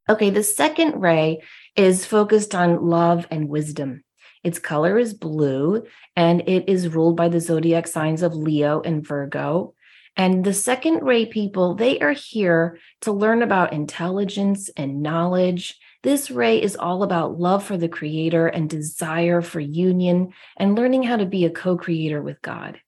Okay 0.08 0.30
the 0.30 0.42
second 0.42 1.00
ray 1.00 1.42
is 1.76 2.06
focused 2.06 2.54
on 2.54 2.86
love 2.86 3.26
and 3.30 3.48
wisdom. 3.48 4.04
Its 4.42 4.58
color 4.58 4.98
is 4.98 5.14
blue 5.14 5.84
and 6.16 6.42
it 6.48 6.68
is 6.68 6.88
ruled 6.88 7.16
by 7.16 7.28
the 7.28 7.40
zodiac 7.40 7.86
signs 7.86 8.22
of 8.22 8.34
leo 8.34 8.80
and 8.80 9.06
virgo 9.06 9.74
and 10.16 10.44
the 10.44 10.54
second 10.54 11.02
ray 11.02 11.26
people 11.26 11.74
they 11.74 11.98
are 12.00 12.12
here 12.12 12.78
to 13.00 13.12
learn 13.12 13.42
about 13.42 13.72
intelligence 13.72 14.70
and 14.76 15.02
knowledge 15.02 15.78
this 16.02 16.32
ray 16.32 16.60
is 16.60 16.74
all 16.74 17.04
about 17.04 17.38
love 17.38 17.64
for 17.64 17.76
the 17.76 17.88
creator 17.88 18.48
and 18.48 18.68
desire 18.68 19.40
for 19.40 19.60
union 19.60 20.32
and 20.56 20.74
learning 20.74 21.04
how 21.04 21.16
to 21.16 21.26
be 21.26 21.44
a 21.44 21.50
co 21.50 21.76
creator 21.76 22.20
with 22.20 22.42
God. 22.42 22.80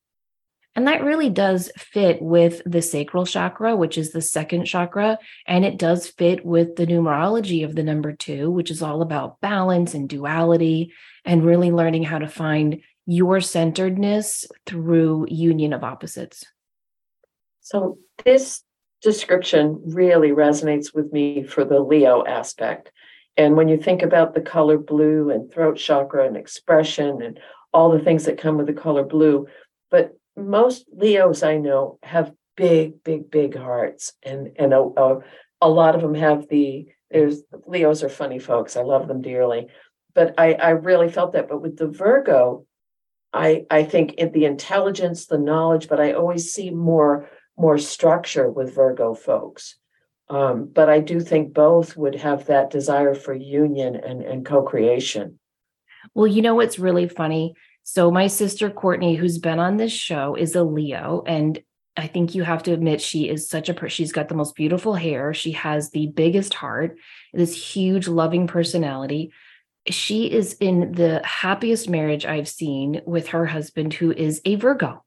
And 0.77 0.89
that 0.89 1.05
really 1.05 1.31
does 1.31 1.71
fit 1.79 2.21
with 2.21 2.61
the 2.67 2.83
sacral 2.83 3.25
chakra, 3.25 3.77
which 3.77 3.97
is 3.97 4.11
the 4.11 4.21
second 4.21 4.65
chakra. 4.65 5.19
And 5.47 5.65
it 5.65 5.79
does 5.79 6.09
fit 6.09 6.45
with 6.45 6.75
the 6.75 6.87
numerology 6.87 7.65
of 7.65 7.77
the 7.77 7.85
number 7.85 8.13
two, 8.13 8.51
which 8.51 8.73
is 8.73 8.83
all 8.83 9.01
about 9.01 9.41
balance 9.41 9.95
and 9.95 10.09
duality 10.09 10.93
and 11.25 11.45
really 11.45 11.71
learning 11.71 12.03
how 12.03 12.19
to 12.19 12.27
find 12.27 12.81
your 13.07 13.41
centeredness 13.41 14.47
through 14.67 15.27
union 15.29 15.73
of 15.73 15.85
opposites. 15.85 16.45
So, 17.65 17.97
this 18.25 18.63
description 19.01 19.81
really 19.87 20.31
resonates 20.31 20.95
with 20.95 21.11
me 21.13 21.45
for 21.45 21.65
the 21.65 21.81
Leo 21.81 22.23
aspect. 22.25 22.93
And 23.39 23.57
when 23.57 23.69
you 23.69 23.79
think 23.79 24.03
about 24.03 24.35
the 24.35 24.43
color 24.43 24.77
blue 24.77 25.31
and 25.31 25.51
throat 25.51 25.79
chakra 25.79 26.27
and 26.27 26.37
expression 26.37 27.23
and 27.23 27.41
all 27.73 27.91
the 27.91 28.05
things 28.05 28.25
that 28.25 28.39
come 28.39 28.59
with 28.59 28.67
the 28.67 28.75
color 28.75 29.03
blue, 29.03 29.47
but 29.91 30.13
most 30.37 30.85
Leos 30.93 31.43
I 31.43 31.57
know 31.57 31.99
have 32.03 32.33
big, 32.55 33.03
big, 33.03 33.31
big 33.31 33.57
hearts, 33.57 34.13
and 34.23 34.51
and 34.57 34.75
a, 34.75 34.81
a, 34.81 35.19
a 35.63 35.69
lot 35.69 35.95
of 35.95 36.03
them 36.03 36.15
have 36.15 36.47
the 36.49 36.87
there's 37.11 37.43
Leos 37.67 38.03
are 38.03 38.11
funny 38.11 38.39
folks. 38.39 38.77
I 38.77 38.83
love 38.83 39.09
them 39.09 39.23
dearly. 39.23 39.69
But 40.15 40.35
I, 40.37 40.53
I 40.53 40.71
really 40.71 41.11
felt 41.11 41.33
that. 41.33 41.49
But 41.49 41.63
with 41.63 41.79
the 41.79 41.89
Virgo, 41.89 42.67
I 43.33 43.65
I 43.71 43.85
think 43.85 44.15
in 44.15 44.33
the 44.33 44.45
intelligence, 44.45 45.27
the 45.27 45.39
knowledge, 45.39 45.89
but 45.89 45.99
I 45.99 46.13
always 46.13 46.53
see 46.53 46.69
more 46.69 47.31
more 47.57 47.79
structure 47.79 48.51
with 48.51 48.75
Virgo 48.75 49.15
folks. 49.15 49.77
Um, 50.29 50.71
but 50.73 50.89
I 50.89 51.01
do 51.01 51.21
think 51.21 51.53
both 51.53 51.97
would 51.97 52.15
have 52.15 52.47
that 52.47 52.71
desire 52.71 53.15
for 53.15 53.35
union 53.35 53.95
and, 53.95 54.23
and 54.23 54.45
co-creation. 54.45 55.39
Well, 56.15 56.27
you 56.27 56.43
know 56.43 56.55
what's 56.55 56.79
really 56.79 57.09
funny? 57.09 57.55
So 57.83 58.11
my 58.11 58.29
sister 58.29 58.71
Courtney, 58.71 59.15
who's 59.15 59.39
been 59.39 59.59
on 59.59 59.77
this 59.77 59.93
show, 59.93 60.35
is 60.35 60.55
a 60.55 60.65
Leo, 60.65 61.23
and 61.27 61.63
I 61.97 62.07
think 62.07 62.35
you 62.35 62.43
have 62.43 62.63
to 62.65 62.73
admit 62.73 63.01
she 63.01 63.29
is 63.29 63.49
such 63.49 63.69
a 63.69 63.89
she's 63.89 64.13
got 64.13 64.29
the 64.29 64.35
most 64.35 64.57
beautiful 64.57 64.95
hair. 64.95 65.33
She 65.33 65.53
has 65.53 65.91
the 65.91 66.09
biggest 66.09 66.55
heart, 66.55 66.97
this 67.33 67.55
huge 67.55 68.09
loving 68.09 68.47
personality. 68.47 69.33
She 69.89 70.31
is 70.31 70.55
in 70.55 70.93
the 70.93 71.21
happiest 71.25 71.89
marriage 71.89 72.25
I've 72.25 72.49
seen 72.49 73.03
with 73.07 73.29
her 73.29 73.47
husband 73.47 73.95
who 73.95 74.11
is 74.11 74.41
a 74.45 74.57
Virgo. 74.57 75.05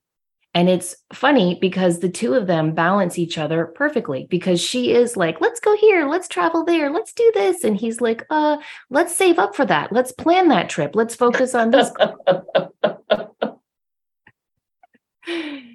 And 0.54 0.70
it's 0.70 0.96
funny 1.14 1.58
because 1.62 2.00
the 2.00 2.10
two 2.10 2.34
of 2.34 2.48
them 2.48 2.74
balance 2.74 3.20
each 3.20 3.38
other 3.38 3.66
perfectly 3.66 4.26
because 4.30 4.60
she 4.60 4.92
is 4.92 5.16
like, 5.16 5.40
let's 5.40 5.60
go 5.60 5.76
here, 5.78 6.08
let's 6.08 6.28
travel 6.28 6.66
there, 6.66 6.90
let's 6.90 7.14
do 7.14 7.32
this. 7.36 7.64
And 7.64 7.78
he's 7.78 8.02
like, 8.02 8.26
uh, 8.32 8.58
let's 8.90 9.16
save 9.16 9.38
up 9.38 9.56
for 9.56 9.66
that. 9.66 9.92
Let's 9.92 10.12
plan 10.12 10.48
that 10.48 10.70
trip. 10.70 10.96
Let's 10.96 11.16
focus 11.16 11.54
on 11.54 11.72
this. 11.72 11.92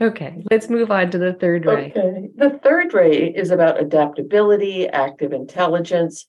Okay, 0.00 0.44
let's 0.48 0.68
move 0.68 0.92
on 0.92 1.10
to 1.10 1.18
the 1.18 1.32
third 1.32 1.66
ray. 1.66 1.92
Okay. 1.96 2.28
The 2.36 2.50
third 2.62 2.94
ray 2.94 3.34
is 3.34 3.50
about 3.50 3.80
adaptability, 3.80 4.86
active 4.86 5.32
intelligence. 5.32 6.26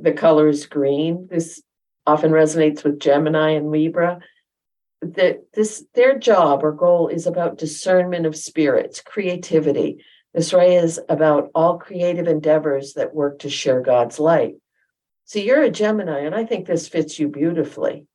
The 0.00 0.12
color 0.12 0.46
is 0.46 0.66
green. 0.66 1.26
This 1.28 1.60
often 2.06 2.30
resonates 2.30 2.84
with 2.84 3.00
Gemini 3.00 3.50
and 3.50 3.72
Libra. 3.72 4.20
That 5.02 5.52
this 5.54 5.84
their 5.94 6.18
job 6.18 6.62
or 6.62 6.72
goal 6.72 7.08
is 7.08 7.26
about 7.26 7.58
discernment 7.58 8.26
of 8.26 8.36
spirits, 8.36 9.00
creativity. 9.00 10.04
This 10.34 10.52
ray 10.52 10.76
is 10.76 11.00
about 11.08 11.50
all 11.54 11.78
creative 11.78 12.28
endeavors 12.28 12.94
that 12.94 13.14
work 13.14 13.40
to 13.40 13.50
share 13.50 13.80
God's 13.80 14.20
light. 14.20 14.56
So 15.24 15.38
you're 15.38 15.62
a 15.62 15.70
Gemini, 15.70 16.20
and 16.20 16.34
I 16.34 16.44
think 16.44 16.66
this 16.66 16.88
fits 16.88 17.18
you 17.18 17.28
beautifully. 17.28 18.06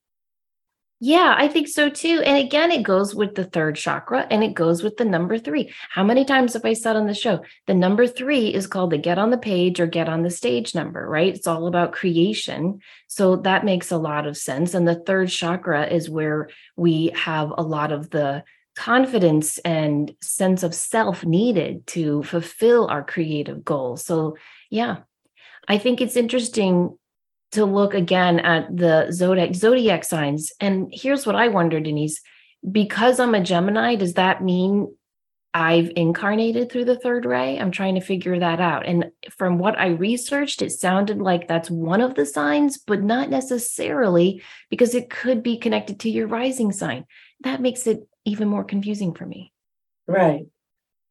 Yeah, 1.02 1.36
I 1.38 1.50
think 1.50 1.68
so 1.68 1.90
too. 1.90 2.22
And 2.26 2.38
again, 2.38 2.72
it 2.72 2.84
goes 2.84 3.14
with 3.14 3.36
the 3.36 3.44
third 3.44 3.76
chakra 3.76 4.26
and 4.32 4.44
it 4.44 4.54
goes 4.54 4.82
with 4.82 4.96
the 4.96 5.04
number 5.04 5.38
three. 5.38 5.74
How 5.90 6.06
many 6.06 6.24
times 6.24 6.54
have 6.54 6.64
I 6.64 6.72
said 6.72 6.96
on 6.96 7.06
the 7.06 7.14
show? 7.14 7.42
The 7.68 7.74
number 7.74 8.08
three 8.08 8.54
is 8.54 8.66
called 8.66 8.92
the 8.92 8.98
get 8.98 9.18
on 9.18 9.30
the 9.30 9.38
page 9.38 9.82
or 9.82 9.88
get 9.88 10.08
on 10.08 10.24
the 10.24 10.30
stage 10.30 10.74
number, 10.74 11.06
right? 11.06 11.36
It's 11.36 11.48
all 11.48 11.68
about 11.68 11.92
creation. 11.92 12.80
So 13.08 13.36
that 13.38 13.66
makes 13.66 13.92
a 13.92 13.98
lot 13.98 14.26
of 14.26 14.38
sense. 14.38 14.74
And 14.74 14.88
the 14.88 14.96
third 14.96 15.30
chakra 15.30 15.86
is 15.86 16.10
where 16.10 16.50
we 16.78 17.12
have 17.14 17.52
a 17.58 17.62
lot 17.64 17.92
of 17.92 18.10
the 18.10 18.46
confidence 18.78 19.58
and 19.60 20.16
sense 20.22 20.64
of 20.64 20.74
self 20.74 21.26
needed 21.26 21.88
to 21.88 22.24
fulfill 22.24 22.88
our 22.88 23.04
creative 23.04 23.66
goals. 23.66 24.06
So, 24.06 24.38
yeah, 24.70 25.00
I 25.68 25.78
think 25.78 26.00
it's 26.00 26.16
interesting 26.16 26.98
to 27.56 27.66
look 27.66 27.94
again 27.94 28.40
at 28.40 28.76
the 28.76 29.12
zodiac 29.12 29.56
zodiac 29.56 30.04
signs. 30.04 30.52
And 30.60 30.90
here's 30.92 31.26
what 31.26 31.36
I 31.36 31.48
wonder, 31.48 31.80
Denise. 31.80 32.22
Because 32.70 33.20
I'm 33.20 33.36
a 33.36 33.42
Gemini, 33.42 33.96
does 33.96 34.14
that 34.14 34.44
mean 34.44 34.96
I've 35.54 35.92
incarnated 35.96 36.72
through 36.72 36.86
the 36.86 37.00
third 37.00 37.26
ray? 37.26 37.60
I'm 37.60 37.72
trying 37.72 37.96
to 37.96 38.02
figure 38.02 38.40
that 38.40 38.60
out. 38.60 38.86
And 38.86 39.12
from 39.32 39.58
what 39.58 39.80
I 39.80 39.88
researched, 39.88 40.62
it 40.62 40.72
sounded 40.72 41.20
like 41.20 41.48
that's 41.48 41.70
one 41.70 42.02
of 42.02 42.16
the 42.16 42.26
signs, 42.26 42.78
but 42.78 43.02
not 43.02 43.30
necessarily 43.30 44.42
because 44.70 44.96
it 44.96 45.10
could 45.10 45.44
be 45.44 45.58
connected 45.58 46.00
to 46.02 46.10
your 46.10 46.28
rising 46.28 46.72
sign. 46.72 47.06
That 47.42 47.62
makes 47.62 47.88
it 47.88 48.08
even 48.26 48.48
more 48.48 48.64
confusing 48.64 49.14
for 49.14 49.26
me. 49.26 49.54
Right. 50.08 50.48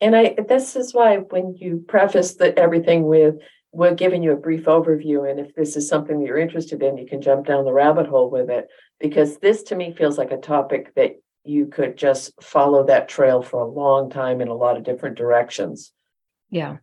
And 0.01 0.15
I 0.15 0.37
this 0.47 0.77
is 0.77 0.93
why 0.93 1.17
when 1.17 1.57
you 1.57 1.85
preface 1.87 2.35
the 2.35 2.59
everything 2.59 3.05
with 3.05 3.37
we're 3.75 3.95
giving 3.95 4.23
you 4.23 4.33
a 4.33 4.37
brief 4.37 4.65
overview. 4.65 5.29
And 5.29 5.41
if 5.41 5.55
this 5.55 5.77
is 5.77 5.89
something 5.89 6.21
that 6.21 6.27
you're 6.27 6.39
interested 6.39 6.83
in, 6.83 6.97
you 6.97 7.07
can 7.07 7.21
jump 7.21 7.47
down 7.47 7.65
the 7.65 7.73
rabbit 7.73 8.07
hole 8.07 8.31
with 8.31 8.49
it. 8.49 8.69
Because 9.01 9.39
this 9.39 9.65
to 9.65 9.75
me 9.75 9.93
feels 9.93 10.17
like 10.17 10.31
a 10.31 10.37
topic 10.37 10.95
that 10.95 11.21
you 11.45 11.67
could 11.67 11.97
just 11.97 12.33
follow 12.43 12.87
that 12.87 13.09
trail 13.09 13.43
for 13.43 13.61
a 13.61 13.67
long 13.67 14.11
time 14.11 14.41
in 14.41 14.49
a 14.49 14.55
lot 14.55 14.77
of 14.77 14.85
different 14.85 15.17
directions. 15.17 15.93
Yeah. 16.51 16.79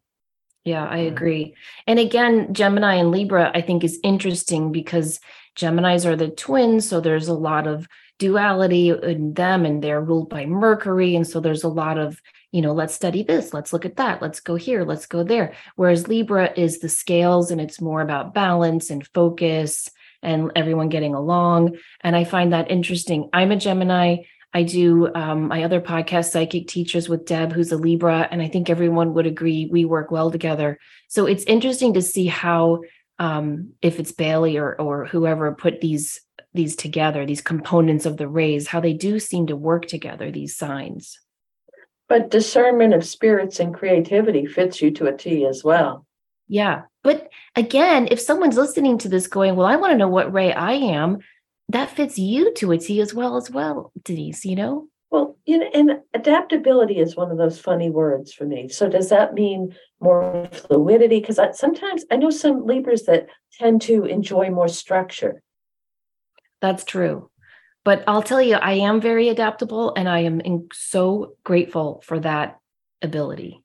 Yeah, 0.64 0.86
I 0.86 0.98
agree. 1.00 1.56
And 1.88 1.98
again, 1.98 2.54
Gemini 2.54 2.96
and 2.96 3.10
Libra, 3.10 3.50
I 3.56 3.62
think 3.62 3.84
is 3.84 4.00
interesting 4.04 4.72
because 4.72 5.20
Geminis 5.56 6.06
are 6.06 6.16
the 6.16 6.30
twins. 6.30 6.88
So 6.88 7.02
there's 7.02 7.28
a 7.28 7.34
lot 7.34 7.66
of 7.66 7.88
duality 8.20 8.90
in 8.90 9.34
them 9.34 9.66
and 9.66 9.84
they're 9.84 10.02
ruled 10.02 10.30
by 10.30 10.46
Mercury. 10.46 11.16
And 11.16 11.26
so 11.26 11.40
there's 11.40 11.64
a 11.64 11.68
lot 11.70 11.98
of 11.98 12.22
you 12.52 12.62
know, 12.62 12.74
let's 12.74 12.94
study 12.94 13.24
this, 13.24 13.54
let's 13.54 13.72
look 13.72 13.86
at 13.86 13.96
that, 13.96 14.22
let's 14.22 14.40
go 14.40 14.56
here, 14.56 14.84
let's 14.84 15.06
go 15.06 15.24
there. 15.24 15.54
Whereas 15.76 16.08
Libra 16.08 16.52
is 16.58 16.80
the 16.80 16.90
scales 16.90 17.50
and 17.50 17.62
it's 17.62 17.82
more 17.82 18.02
about 18.02 18.34
balance 18.34 18.90
and 18.90 19.08
focus 19.14 19.90
and 20.22 20.52
everyone 20.56 20.90
getting 20.90 21.16
along. 21.16 21.78
And 22.02 22.16
I 22.16 22.26
find 22.26 22.54
that 22.54 22.70
interesting. 22.70 23.30
I'm 23.34 23.52
a 23.52 23.56
Gemini. 23.56 24.24
I 24.54 24.64
do 24.64 25.14
um, 25.16 25.48
my 25.48 25.64
other 25.64 25.80
podcast, 25.80 26.32
Psychic 26.32 26.68
Teachers 26.68 27.08
with 27.08 27.26
Deb, 27.26 27.54
who's 27.54 27.72
a 27.72 27.78
Libra, 27.78 28.28
and 28.30 28.42
I 28.42 28.50
think 28.50 28.70
everyone 28.70 29.14
would 29.14 29.26
agree 29.26 29.70
we 29.72 29.86
work 29.86 30.12
well 30.12 30.30
together. 30.30 30.78
So 31.08 31.26
it's 31.26 31.46
interesting 31.46 31.94
to 31.94 32.02
see 32.02 32.28
how, 32.28 32.82
um, 33.18 33.70
if 33.82 33.98
it's 33.98 34.12
Bailey 34.12 34.58
or 34.58 34.76
or 34.76 35.06
whoever 35.06 35.56
put 35.56 35.80
these 35.80 36.20
these 36.54 36.76
together, 36.76 37.26
these 37.26 37.40
components 37.40 38.06
of 38.06 38.18
the 38.18 38.28
rays, 38.28 38.68
how 38.68 38.82
they 38.82 38.92
do 38.92 39.20
seem 39.20 39.48
to 39.48 39.56
work 39.56 39.86
together. 39.86 40.32
These 40.32 40.58
signs. 40.58 41.18
But 42.12 42.30
discernment 42.30 42.94
of 42.94 43.06
spirits 43.06 43.62
and 43.62 43.74
creativity 43.74 44.46
fits 44.46 44.82
you 44.82 44.92
to 44.92 45.08
a 45.08 45.16
T 45.16 45.46
as 45.46 45.64
well. 45.64 46.06
Yeah. 46.50 46.82
But 47.04 47.30
again, 47.56 48.10
if 48.12 48.20
someone's 48.20 48.58
listening 48.58 48.98
to 48.98 49.08
this 49.08 49.28
going, 49.28 49.56
well, 49.56 49.66
I 49.66 49.78
want 49.78 49.94
to 49.94 49.98
know 49.98 50.10
what 50.10 50.34
ray 50.34 50.52
I 50.52 50.74
am, 50.74 51.20
that 51.70 51.90
fits 51.90 52.20
you 52.20 52.54
to 52.56 52.74
a 52.74 52.78
T 52.78 53.00
as 53.00 53.14
well 53.14 53.38
as 53.38 53.50
well, 53.50 53.94
Denise, 54.04 54.44
you 54.44 54.58
know? 54.58 54.90
Well, 55.10 55.38
you 55.46 55.60
know, 55.60 55.70
and 55.74 56.02
adaptability 56.14 56.98
is 56.98 57.16
one 57.16 57.32
of 57.32 57.38
those 57.38 57.62
funny 57.62 57.90
words 57.90 58.34
for 58.34 58.44
me. 58.44 58.68
So 58.68 58.90
does 58.90 59.08
that 59.08 59.34
mean 59.34 59.74
more 60.02 60.50
fluidity? 60.52 61.22
Because 61.22 61.40
sometimes 61.58 62.04
I 62.12 62.18
know 62.18 62.30
some 62.30 62.66
Libras 62.66 63.06
that 63.06 63.28
tend 63.54 63.84
to 63.84 64.04
enjoy 64.04 64.50
more 64.50 64.68
structure. 64.68 65.42
That's 66.60 66.84
true. 66.84 67.31
But 67.84 68.04
I'll 68.08 68.22
tell 68.22 68.42
you, 68.42 68.56
I 68.56 68.74
am 68.74 69.02
very 69.02 69.30
adaptable 69.30 69.94
and 69.96 70.08
I 70.08 70.20
am 70.20 70.68
so 70.72 71.36
grateful 71.44 72.04
for 72.06 72.20
that 72.20 72.60
ability. 73.02 73.64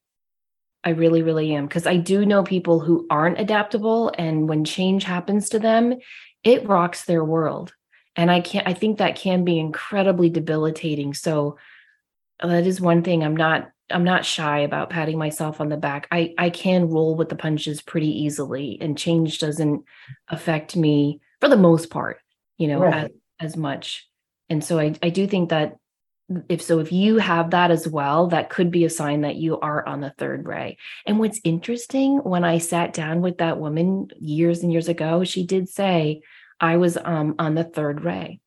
I 0.84 0.90
really, 0.90 1.22
really 1.22 1.54
am. 1.54 1.66
Because 1.66 1.86
I 1.86 1.96
do 1.96 2.24
know 2.24 2.42
people 2.42 2.80
who 2.80 3.06
aren't 3.10 3.40
adaptable. 3.40 4.12
And 4.16 4.48
when 4.48 4.64
change 4.64 5.04
happens 5.04 5.48
to 5.50 5.58
them, 5.58 5.94
it 6.44 6.66
rocks 6.66 7.04
their 7.04 7.24
world. 7.24 7.74
And 8.14 8.30
I 8.30 8.40
can't, 8.40 8.66
I 8.66 8.72
think 8.72 8.98
that 8.98 9.16
can 9.16 9.44
be 9.44 9.58
incredibly 9.58 10.30
debilitating. 10.30 11.12
So 11.12 11.58
uh, 12.40 12.46
that 12.46 12.66
is 12.66 12.80
one 12.80 13.02
thing 13.02 13.22
I'm 13.22 13.36
not 13.36 13.70
I'm 13.88 14.04
not 14.04 14.24
shy 14.24 14.60
about 14.60 14.90
patting 14.90 15.16
myself 15.18 15.60
on 15.60 15.68
the 15.68 15.76
back. 15.76 16.08
I 16.10 16.34
I 16.38 16.50
can 16.50 16.88
roll 16.88 17.14
with 17.14 17.28
the 17.28 17.36
punches 17.36 17.82
pretty 17.82 18.24
easily 18.24 18.78
and 18.80 18.98
change 18.98 19.38
doesn't 19.38 19.84
affect 20.28 20.76
me 20.76 21.20
for 21.40 21.48
the 21.48 21.56
most 21.56 21.90
part, 21.90 22.18
you 22.58 22.68
know, 22.68 22.80
right. 22.80 23.04
as, 23.04 23.10
as 23.40 23.56
much. 23.56 24.08
And 24.48 24.62
so 24.62 24.78
I, 24.78 24.94
I 25.02 25.10
do 25.10 25.26
think 25.26 25.50
that 25.50 25.76
if 26.48 26.60
so, 26.60 26.80
if 26.80 26.90
you 26.90 27.18
have 27.18 27.50
that 27.50 27.70
as 27.70 27.86
well, 27.86 28.28
that 28.28 28.50
could 28.50 28.70
be 28.70 28.84
a 28.84 28.90
sign 28.90 29.20
that 29.20 29.36
you 29.36 29.60
are 29.60 29.86
on 29.86 30.00
the 30.00 30.12
third 30.18 30.46
ray. 30.46 30.76
And 31.06 31.18
what's 31.18 31.40
interesting, 31.44 32.18
when 32.18 32.44
I 32.44 32.58
sat 32.58 32.92
down 32.92 33.20
with 33.20 33.38
that 33.38 33.58
woman 33.58 34.08
years 34.18 34.62
and 34.62 34.72
years 34.72 34.88
ago, 34.88 35.22
she 35.22 35.46
did 35.46 35.68
say 35.68 36.22
I 36.58 36.78
was 36.78 36.96
um, 36.96 37.36
on 37.38 37.54
the 37.54 37.64
third 37.64 38.02
ray. 38.02 38.40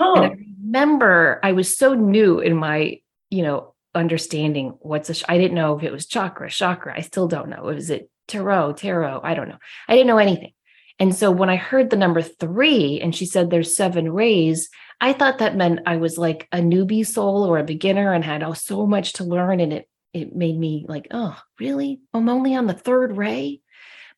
Oh. 0.00 0.14
And 0.14 0.24
I 0.24 0.36
remember 0.64 1.40
I 1.42 1.52
was 1.52 1.76
so 1.76 1.94
new 1.94 2.40
in 2.40 2.56
my, 2.56 3.00
you 3.28 3.42
know, 3.42 3.74
understanding 3.94 4.76
what's 4.80 5.10
a. 5.10 5.14
Sh- 5.14 5.24
I 5.28 5.36
didn't 5.36 5.54
know 5.54 5.76
if 5.76 5.82
it 5.82 5.92
was 5.92 6.06
chakra, 6.06 6.50
chakra. 6.50 6.94
I 6.96 7.02
still 7.02 7.28
don't 7.28 7.50
know. 7.50 7.62
Was 7.62 7.90
it 7.90 8.10
tarot, 8.28 8.74
tarot? 8.74 9.20
I 9.22 9.34
don't 9.34 9.48
know. 9.48 9.58
I 9.88 9.94
didn't 9.94 10.08
know 10.08 10.18
anything. 10.18 10.52
And 10.98 11.14
so 11.14 11.30
when 11.30 11.50
I 11.50 11.56
heard 11.56 11.90
the 11.90 11.96
number 11.96 12.22
three 12.22 13.00
and 13.00 13.14
she 13.14 13.26
said 13.26 13.50
there's 13.50 13.76
seven 13.76 14.10
rays, 14.12 14.70
I 15.00 15.12
thought 15.12 15.38
that 15.38 15.56
meant 15.56 15.80
I 15.86 15.98
was 15.98 16.16
like 16.16 16.48
a 16.52 16.58
newbie 16.58 17.06
soul 17.06 17.44
or 17.44 17.58
a 17.58 17.64
beginner 17.64 18.12
and 18.12 18.24
had 18.24 18.42
oh, 18.42 18.54
so 18.54 18.86
much 18.86 19.14
to 19.14 19.24
learn. 19.24 19.60
And 19.60 19.72
it 19.72 19.88
it 20.14 20.34
made 20.34 20.58
me 20.58 20.86
like, 20.88 21.08
oh, 21.10 21.38
really? 21.60 22.00
I'm 22.14 22.30
only 22.30 22.54
on 22.56 22.66
the 22.66 22.72
third 22.72 23.18
ray. 23.18 23.60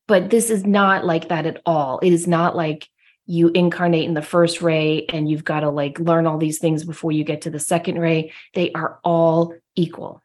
But 0.07 0.29
this 0.29 0.49
is 0.49 0.65
not 0.65 1.05
like 1.05 1.27
that 1.27 1.45
at 1.45 1.61
all. 1.65 1.99
It 1.99 2.13
is 2.13 2.25
not 2.25 2.55
like 2.55 2.87
you 3.25 3.49
incarnate 3.49 4.05
in 4.05 4.13
the 4.13 4.21
first 4.21 4.61
ray 4.61 5.05
and 5.09 5.29
you've 5.29 5.43
got 5.43 5.59
to 5.59 5.69
like 5.69 5.99
learn 5.99 6.25
all 6.25 6.37
these 6.37 6.57
things 6.57 6.83
before 6.85 7.11
you 7.11 7.23
get 7.23 7.41
to 7.41 7.51
the 7.51 7.59
second 7.59 7.99
ray. 7.99 8.31
They 8.55 8.71
are 8.71 8.99
all 9.03 9.53
equal. 9.75 10.23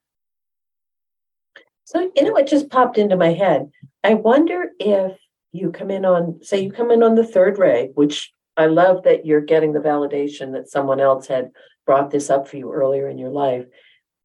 So, 1.84 2.10
you 2.16 2.22
know, 2.22 2.36
it 2.36 2.46
just 2.46 2.70
popped 2.70 2.96
into 2.96 3.16
my 3.16 3.34
head. 3.34 3.70
I 4.02 4.14
wonder 4.14 4.70
if 4.78 5.18
you 5.54 5.70
come 5.70 5.90
in 5.90 6.04
on, 6.04 6.40
say 6.42 6.60
you 6.60 6.72
come 6.72 6.90
in 6.90 7.04
on 7.04 7.14
the 7.14 7.26
third 7.26 7.58
ray, 7.58 7.90
which 7.94 8.32
I 8.56 8.66
love 8.66 9.04
that 9.04 9.24
you're 9.24 9.40
getting 9.40 9.72
the 9.72 9.80
validation 9.80 10.52
that 10.52 10.68
someone 10.68 11.00
else 11.00 11.28
had 11.28 11.52
brought 11.86 12.10
this 12.10 12.28
up 12.28 12.48
for 12.48 12.56
you 12.56 12.72
earlier 12.72 13.08
in 13.08 13.18
your 13.18 13.30
life. 13.30 13.66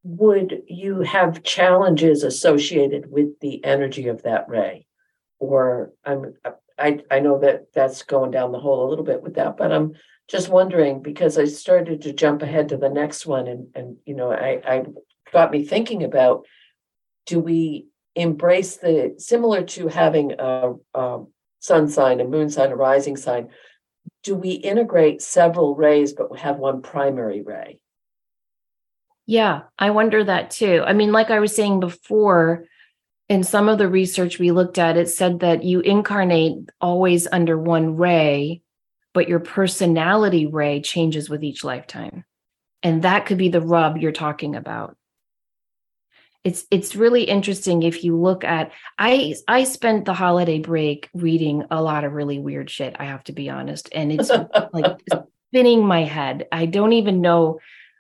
Would 0.04 0.64
you 0.68 1.02
have 1.02 1.44
challenges 1.44 2.24
associated 2.24 3.12
with 3.12 3.40
the 3.42 3.64
energy 3.64 4.08
of 4.08 4.24
that 4.24 4.50
ray? 4.50 4.88
Or 5.38 5.94
I'm 6.04 6.34
I 6.80 7.00
I 7.12 7.20
know 7.20 7.40
that 7.40 7.74
that's 7.76 8.02
going 8.02 8.32
down 8.32 8.52
the 8.52 8.60
hole 8.60 8.88
a 8.88 8.90
little 8.90 9.06
bit 9.06 9.22
with 9.22 9.36
that, 9.36 9.56
but 9.56 9.72
I'm 9.72 9.94
just 10.28 10.50
wondering 10.50 11.04
because 11.04 11.38
I 11.38 11.46
started 11.46 12.02
to 12.04 12.14
jump 12.14 12.42
ahead 12.42 12.70
to 12.70 12.78
the 12.78 12.90
next 12.90 13.28
one 13.28 13.48
and 13.48 13.68
and 13.76 13.98
you 14.06 14.16
know 14.16 14.32
I 14.32 14.62
I 14.66 14.86
got 15.32 15.52
me 15.52 15.64
thinking 15.64 16.04
about 16.04 16.46
do 17.28 17.40
we 17.40 17.89
embrace 18.20 18.78
the 18.78 19.16
similar 19.18 19.64
to 19.64 19.88
having 19.88 20.34
a, 20.38 20.74
a 20.94 21.24
sun 21.60 21.88
sign, 21.88 22.20
a 22.20 22.26
moon 22.26 22.50
sign, 22.50 22.72
a 22.72 22.76
rising 22.76 23.18
sign? 23.18 23.50
Do 24.24 24.36
we 24.36 24.52
integrate 24.52 25.22
several 25.22 25.76
rays 25.76 26.14
but 26.14 26.38
have 26.38 26.58
one 26.58 26.82
primary 26.82 27.42
ray? 27.42 27.80
Yeah, 29.26 29.62
I 29.78 29.92
wonder 29.92 30.24
that 30.24 30.52
too. 30.52 30.84
I 30.86 30.94
mean, 30.94 31.12
like 31.12 31.30
I 31.30 31.40
was 31.40 31.56
saying 31.56 31.80
before, 31.80 32.66
in 33.30 33.44
some 33.44 33.70
of 33.70 33.78
the 33.78 33.88
research 33.88 34.40
we 34.40 34.52
looked 34.52 34.80
at, 34.80 34.98
it 34.98 35.08
said 35.08 35.42
that 35.42 35.64
you 35.64 35.82
incarnate 35.82 36.70
always 36.82 37.28
under 37.32 37.58
one 37.58 37.96
ray, 37.96 38.62
but 39.14 39.30
your 39.30 39.40
personality 39.40 40.48
ray 40.48 40.82
changes 40.82 41.30
with 41.30 41.44
each 41.44 41.64
lifetime. 41.64 42.26
And 42.82 43.04
that 43.04 43.28
could 43.28 43.38
be 43.38 43.50
the 43.50 43.62
rub 43.62 43.98
you're 43.98 44.12
talking 44.12 44.56
about 44.56 44.98
it's 46.44 46.66
it's 46.72 46.96
really 46.96 47.24
interesting 47.24 47.84
if 47.84 48.04
you 48.04 48.16
look 48.16 48.44
at 48.44 48.72
i 48.98 49.36
i 49.48 49.64
spent 49.64 50.06
the 50.06 50.14
holiday 50.14 50.60
break 50.60 51.10
reading 51.14 51.66
a 51.70 51.82
lot 51.82 52.04
of 52.04 52.14
really 52.14 52.40
weird 52.40 52.70
shit 52.70 52.96
i 53.00 53.06
have 53.06 53.24
to 53.24 53.34
be 53.34 53.50
honest 53.50 53.90
and 53.94 54.12
it's 54.12 54.32
like 54.72 55.00
spinning 55.50 55.86
my 55.86 56.04
head. 56.04 56.48
I 56.52 56.66
don't 56.66 56.94
even 56.94 57.22
know 57.22 57.60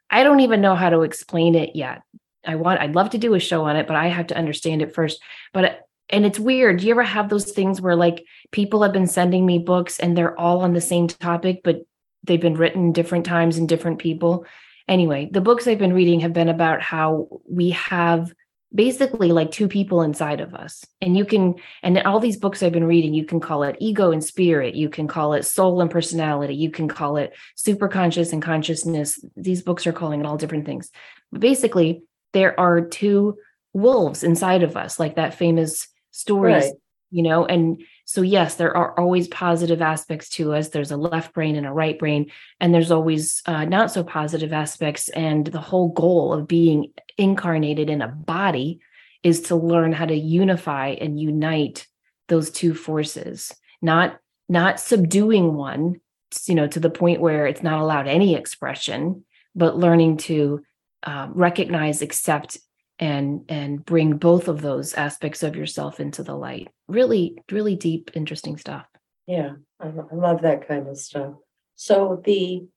i 0.10 0.24
don't 0.24 0.39
even 0.41 0.62
know 0.62 0.75
how 0.75 0.89
to 0.89 1.01
explain 1.01 1.55
it 1.55 1.75
yet. 1.75 2.01
I 2.46 2.55
want 2.55 2.79
i'd 2.81 2.96
love 2.96 3.12
to 3.12 3.17
do 3.17 3.34
a 3.34 3.39
show 3.39 3.65
on 3.65 3.75
it 3.75 3.88
but 3.88 3.96
i 3.96 4.08
have 4.08 4.27
to 4.27 4.38
understand 4.38 4.81
it 4.81 4.93
first. 4.93 5.22
But 5.53 5.81
and 6.10 6.25
it's 6.25 6.39
weird 6.39 6.79
do 6.79 6.88
you 6.88 6.93
ever 6.93 7.03
have 7.03 7.29
those 7.29 7.51
things 7.51 7.81
where 7.81 7.96
like 7.96 8.24
people 8.51 8.84
have 8.84 8.93
been 8.93 9.08
sending 9.08 9.46
me 9.46 9.60
books 9.60 10.00
and 10.00 10.17
they're 10.17 10.39
all 10.39 10.62
on 10.62 10.74
the 10.74 10.81
same 10.81 11.08
topic 11.08 11.62
but 11.63 11.81
they've 12.24 12.41
been 12.41 12.55
written 12.55 12.91
different 12.91 13.25
times 13.25 13.58
and 13.58 13.69
different 13.69 14.00
people 14.00 14.46
anyway, 14.89 15.29
the 15.31 15.41
books 15.41 15.67
I've 15.67 15.79
been 15.79 15.93
reading 15.93 16.19
have 16.22 16.34
been 16.34 16.50
about 16.50 16.81
how 16.81 17.27
we 17.48 17.69
have 17.72 18.34
basically 18.74 19.31
like 19.31 19.51
two 19.51 19.67
people 19.67 20.01
inside 20.01 20.41
of 20.41 20.53
us. 20.53 20.84
And 21.01 21.17
you 21.17 21.25
can, 21.25 21.55
and 21.81 21.98
all 22.00 22.19
these 22.19 22.38
books 22.38 22.62
I've 22.62 22.72
been 22.72 22.84
reading, 22.84 23.13
you 23.13 23.25
can 23.25 23.39
call 23.39 23.63
it 23.63 23.77
ego 23.79 24.12
and 24.12 24.24
spirit, 24.24 24.75
you 24.75 24.89
can 24.89 25.08
call 25.08 25.34
it 25.34 25.43
soul 25.43 25.81
and 25.81 25.89
personality, 25.89 26.55
you 26.55 26.69
can 26.69 26.88
call 26.88 27.17
it 27.17 27.34
super 27.55 27.88
conscious 27.88 28.31
and 28.34 28.41
consciousness. 28.41 29.24
These 29.36 29.63
books 29.63 29.88
are 29.88 29.93
calling 29.93 30.19
it 30.19 30.25
all 30.25 30.38
different 30.38 30.65
things. 30.65 30.91
But 31.31 31.41
basically, 31.41 32.03
there 32.34 32.60
are 32.60 32.81
two 32.81 33.38
wolves 33.74 34.24
inside 34.24 34.63
of 34.63 34.77
us, 34.77 35.00
like 35.00 35.15
that 35.15 35.34
famous 35.34 35.88
story, 36.12 36.53
right. 36.53 36.74
you 37.10 37.24
know, 37.24 37.46
and 37.46 37.81
so, 38.10 38.24
yes, 38.24 38.56
there 38.56 38.75
are 38.75 39.00
always 39.00 39.28
positive 39.28 39.84
aspects 39.84 40.30
to 40.30 40.51
us. 40.56 40.70
There's 40.70 40.89
a 40.89 40.98
left 40.98 41.32
brain 41.32 41.56
and 41.56 41.68
a 41.68 41.72
right 41.72 42.00
brain, 42.00 42.32
and 42.60 42.74
there's 42.74 42.89
always 42.89 43.44
uh, 43.46 43.66
not 43.66 43.92
so 43.92 44.04
positive 44.04 44.51
aspects. 44.51 45.10
And 45.10 45.46
the 45.46 45.62
whole 45.62 45.89
goal 45.89 46.34
of 46.34 46.48
being 46.48 46.92
incarnated 47.20 47.88
in 47.88 48.01
a 48.01 48.08
body 48.08 48.80
is 49.22 49.42
to 49.42 49.56
learn 49.56 49.94
how 49.94 50.08
to 50.08 50.16
unify 50.16 50.96
and 51.00 51.20
unite 51.20 51.86
those 52.30 52.50
two 52.50 52.74
forces, 52.74 53.54
not 53.80 54.18
not 54.50 54.80
subduing 54.80 55.54
one, 55.54 56.01
you 56.48 56.56
know, 56.56 56.66
to 56.66 56.80
the 56.80 56.89
point 56.89 57.22
where 57.22 57.46
it's 57.46 57.62
not 57.62 57.80
allowed 57.80 58.08
any 58.08 58.34
expression, 58.34 59.24
but 59.54 59.78
learning 59.78 60.18
to 60.18 60.63
uh, 61.04 61.28
recognize, 61.30 62.02
accept, 62.02 62.58
and 62.99 63.45
and 63.49 63.83
bring 63.85 64.17
both 64.17 64.47
of 64.47 64.62
those 64.62 64.93
aspects 64.93 65.41
of 65.41 65.55
yourself 65.55 65.99
into 65.99 66.23
the 66.23 66.35
light. 66.35 66.69
Really 66.88 67.38
really 67.51 67.75
deep 67.75 68.12
interesting 68.13 68.57
stuff. 68.57 68.85
Yeah 69.27 69.53
i, 69.79 69.88
I 69.88 70.15
love 70.15 70.41
that 70.41 70.67
kind 70.67 70.88
of 70.88 70.97
stuff. 70.97 71.33
So 71.75 72.21
the 72.25 72.67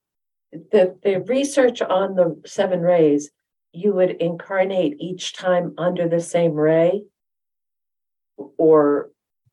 the 0.53 0.97
the 1.03 1.21
research 1.23 1.83
on 1.83 2.15
the 2.15 2.41
seven 2.47 2.81
rays 2.81 3.31
you 3.73 3.95
would 3.95 4.11
incarnate 4.11 4.97
each 5.01 5.33
time 5.33 5.75
under 5.79 6.09
the 6.09 6.21
same 6.21 6.53
ray? 6.53 7.05
Or 8.37 9.11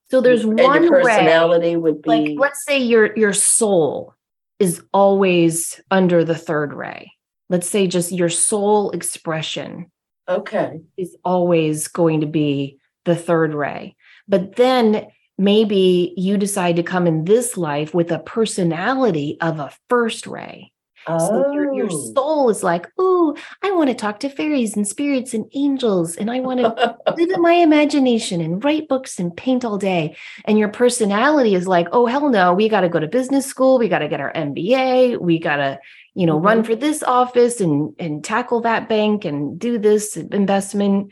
so 0.09 0.21
there's 0.21 0.45
one 0.45 0.89
personality 0.89 1.69
ray, 1.69 1.77
would 1.77 2.01
be 2.01 2.09
like 2.09 2.31
let's 2.37 2.65
say 2.65 2.79
your 2.79 3.15
your 3.17 3.33
soul 3.33 4.15
is 4.57 4.81
always 4.93 5.79
under 5.91 6.23
the 6.23 6.35
third 6.35 6.73
ray. 6.73 7.11
Let's 7.49 7.69
say 7.69 7.87
just 7.87 8.11
your 8.11 8.29
soul 8.29 8.91
expression 8.91 9.91
Okay. 10.29 10.81
Is 10.95 11.17
always 11.25 11.87
going 11.87 12.21
to 12.21 12.27
be 12.27 12.77
the 13.05 13.15
third 13.15 13.53
ray. 13.53 13.95
But 14.27 14.55
then 14.55 15.07
maybe 15.37 16.13
you 16.15 16.37
decide 16.37 16.75
to 16.75 16.83
come 16.83 17.07
in 17.07 17.25
this 17.25 17.57
life 17.57 17.93
with 17.93 18.11
a 18.11 18.19
personality 18.19 19.37
of 19.41 19.59
a 19.59 19.73
first 19.89 20.27
ray. 20.27 20.71
Oh. 21.09 21.27
So 21.27 21.51
your, 21.51 21.73
your 21.73 21.89
oh. 21.91 22.13
soul 22.13 22.49
is 22.49 22.63
like, 22.63 22.87
oh, 22.97 23.35
I 23.61 23.71
want 23.71 23.89
to 23.89 23.95
talk 23.95 24.19
to 24.21 24.29
fairies 24.29 24.75
and 24.75 24.87
spirits 24.87 25.33
and 25.33 25.45
angels, 25.53 26.15
and 26.15 26.29
I 26.29 26.39
want 26.39 26.59
to 26.59 26.97
live 27.17 27.29
in 27.29 27.41
my 27.41 27.53
imagination 27.53 28.41
and 28.41 28.63
write 28.63 28.87
books 28.87 29.19
and 29.19 29.35
paint 29.35 29.65
all 29.65 29.77
day. 29.77 30.15
And 30.45 30.57
your 30.57 30.69
personality 30.69 31.55
is 31.55 31.67
like, 31.67 31.87
oh, 31.91 32.05
hell 32.05 32.29
no, 32.29 32.53
we 32.53 32.69
got 32.69 32.81
to 32.81 32.89
go 32.89 32.99
to 32.99 33.07
business 33.07 33.45
school, 33.45 33.79
we 33.79 33.89
got 33.89 33.99
to 33.99 34.07
get 34.07 34.21
our 34.21 34.33
MBA, 34.33 35.19
we 35.19 35.39
got 35.39 35.57
to 35.57 35.79
you 36.15 36.25
know, 36.25 36.35
mm-hmm. 36.35 36.45
run 36.45 36.63
for 36.63 36.75
this 36.75 37.01
office 37.01 37.61
and 37.61 37.93
and 37.97 38.23
tackle 38.23 38.61
that 38.61 38.89
bank 38.89 39.25
and 39.25 39.57
do 39.57 39.77
this 39.77 40.17
investment. 40.17 41.11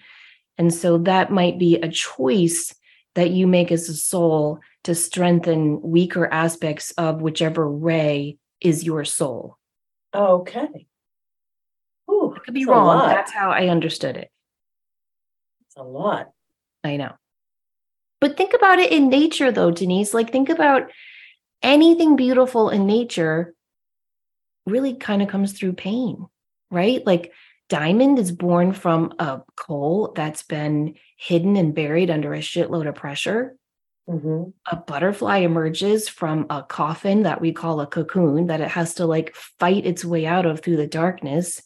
And 0.58 0.74
so 0.74 0.98
that 1.00 1.32
might 1.32 1.58
be 1.58 1.76
a 1.76 1.88
choice 1.88 2.74
that 3.16 3.32
you 3.32 3.48
make 3.48 3.72
as 3.72 3.90
a 3.90 3.94
soul 3.94 4.60
to 4.84 4.94
strengthen 4.94 5.82
weaker 5.82 6.28
aspects 6.28 6.92
of 6.92 7.22
whichever 7.22 7.70
ray 7.70 8.38
is 8.62 8.84
your 8.84 9.06
soul. 9.06 9.58
Okay. 10.14 10.88
Ooh, 12.10 12.34
I 12.36 12.40
could 12.40 12.54
be 12.54 12.66
wrong. 12.66 13.10
That's 13.10 13.32
how 13.32 13.52
I 13.52 13.68
understood 13.68 14.18
it. 14.18 14.32
It's 15.66 15.76
a 15.76 15.84
lot. 15.84 16.32
I 16.84 16.98
know. 16.98 17.14
But 18.20 18.38
think 18.38 18.54
about 18.54 18.80
it 18.80 18.92
in 18.92 19.10
nature, 19.10 19.52
though, 19.52 19.72
Denise. 19.72 20.14
Like, 20.14 20.32
think 20.32 20.50
about 20.50 20.90
anything 21.62 22.16
beautiful 22.16 22.70
in 22.70 22.86
nature 22.88 23.54
really 24.66 24.94
kind 24.96 25.22
of 25.22 25.28
comes 25.30 25.54
through 25.54 25.74
pain, 25.74 26.26
right? 26.70 27.06
Like 27.06 27.32
diamond 27.70 28.20
is 28.20 28.32
born 28.32 28.74
from 28.74 29.14
a 29.20 29.42
coal 29.56 30.14
that's 30.16 30.44
been 30.44 30.96
hidden 31.18 31.56
and 31.56 31.74
buried 31.74 32.10
under 32.10 32.34
a 32.34 32.40
shitload 32.40 32.88
of 32.88 32.96
pressure. 32.96 33.56
Mm-hmm. 34.10 34.52
A 34.72 34.76
butterfly 34.78 35.40
emerges 35.40 36.08
from 36.08 36.46
a 36.50 36.64
coffin 36.64 37.24
that 37.24 37.42
we 37.42 37.52
call 37.52 37.82
a 37.82 37.88
cocoon 37.88 38.48
that 38.48 38.62
it 38.62 38.70
has 38.70 38.94
to 38.96 39.06
like 39.06 39.36
fight 39.36 39.86
its 39.86 40.06
way 40.06 40.26
out 40.26 40.46
of 40.46 40.62
through 40.62 40.78
the 40.78 40.88
darkness. 40.88 41.62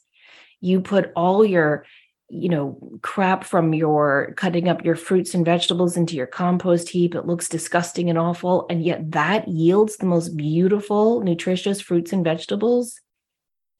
You 0.59 0.81
put 0.81 1.11
all 1.15 1.45
your 1.45 1.85
you 2.29 2.49
know 2.49 2.97
crap 3.01 3.43
from 3.43 3.73
your 3.73 4.33
cutting 4.37 4.69
up 4.69 4.85
your 4.85 4.95
fruits 4.95 5.35
and 5.35 5.45
vegetables 5.45 5.97
into 5.97 6.15
your 6.15 6.25
compost 6.25 6.89
heap. 6.89 7.13
It 7.13 7.27
looks 7.27 7.47
disgusting 7.47 8.09
and 8.09 8.17
awful 8.17 8.65
and 8.71 8.83
yet 8.83 9.11
that 9.11 9.47
yields 9.47 9.97
the 9.97 10.07
most 10.07 10.35
beautiful 10.35 11.21
nutritious 11.21 11.79
fruits 11.79 12.11
and 12.11 12.23
vegetables. 12.23 12.99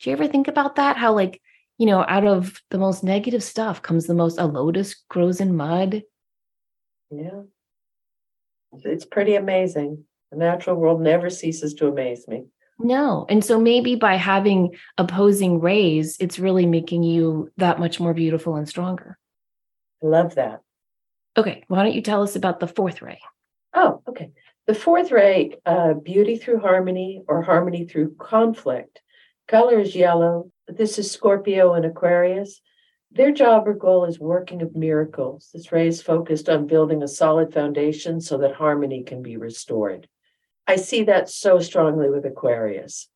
Do 0.01 0.09
you 0.09 0.15
ever 0.15 0.27
think 0.27 0.47
about 0.47 0.75
that? 0.75 0.97
How 0.97 1.13
like 1.13 1.41
you 1.79 1.87
know 1.87 2.05
out 2.07 2.27
of 2.27 2.61
the 2.69 2.77
most 2.77 3.03
negative 3.03 3.41
stuff 3.41 3.81
comes 3.81 4.05
the 4.05 4.13
most 4.13 4.37
a 4.37 4.45
lotus 4.45 5.03
grows 5.09 5.41
in 5.41 5.55
mud? 5.55 6.03
Yeah 7.09 7.41
it's 8.83 9.05
pretty 9.05 9.35
amazing 9.35 10.03
the 10.31 10.37
natural 10.37 10.75
world 10.75 11.01
never 11.01 11.29
ceases 11.29 11.73
to 11.73 11.87
amaze 11.87 12.27
me 12.27 12.45
no. 12.83 13.25
And 13.29 13.43
so 13.43 13.59
maybe 13.59 13.95
by 13.95 14.15
having 14.15 14.75
opposing 14.97 15.59
rays, 15.59 16.17
it's 16.19 16.39
really 16.39 16.65
making 16.65 17.03
you 17.03 17.51
that 17.57 17.79
much 17.79 17.99
more 17.99 18.13
beautiful 18.13 18.55
and 18.55 18.67
stronger. 18.67 19.17
I 20.03 20.07
love 20.07 20.35
that. 20.35 20.61
Okay. 21.37 21.63
Why 21.67 21.83
don't 21.83 21.93
you 21.93 22.01
tell 22.01 22.23
us 22.23 22.35
about 22.35 22.59
the 22.59 22.67
fourth 22.67 23.01
ray? 23.01 23.19
Oh, 23.73 24.01
okay. 24.07 24.31
The 24.67 24.73
fourth 24.75 25.11
ray, 25.11 25.57
uh, 25.65 25.93
beauty 25.93 26.37
through 26.37 26.59
harmony 26.59 27.23
or 27.27 27.41
harmony 27.41 27.85
through 27.85 28.15
conflict. 28.15 29.01
Color 29.47 29.79
is 29.79 29.95
yellow. 29.95 30.51
This 30.67 30.97
is 30.97 31.11
Scorpio 31.11 31.73
and 31.73 31.85
Aquarius. 31.85 32.61
Their 33.13 33.31
job 33.31 33.67
or 33.67 33.73
goal 33.73 34.05
is 34.05 34.19
working 34.19 34.61
of 34.61 34.75
miracles. 34.75 35.49
This 35.53 35.71
ray 35.71 35.87
is 35.87 36.01
focused 36.01 36.47
on 36.47 36.67
building 36.67 37.03
a 37.03 37.07
solid 37.07 37.53
foundation 37.53 38.21
so 38.21 38.37
that 38.37 38.55
harmony 38.55 39.03
can 39.03 39.21
be 39.21 39.35
restored. 39.35 40.07
I 40.65 40.77
see 40.77 41.03
that 41.03 41.29
so 41.29 41.59
strongly 41.59 42.09
with 42.09 42.25
Aquarius. 42.25 43.09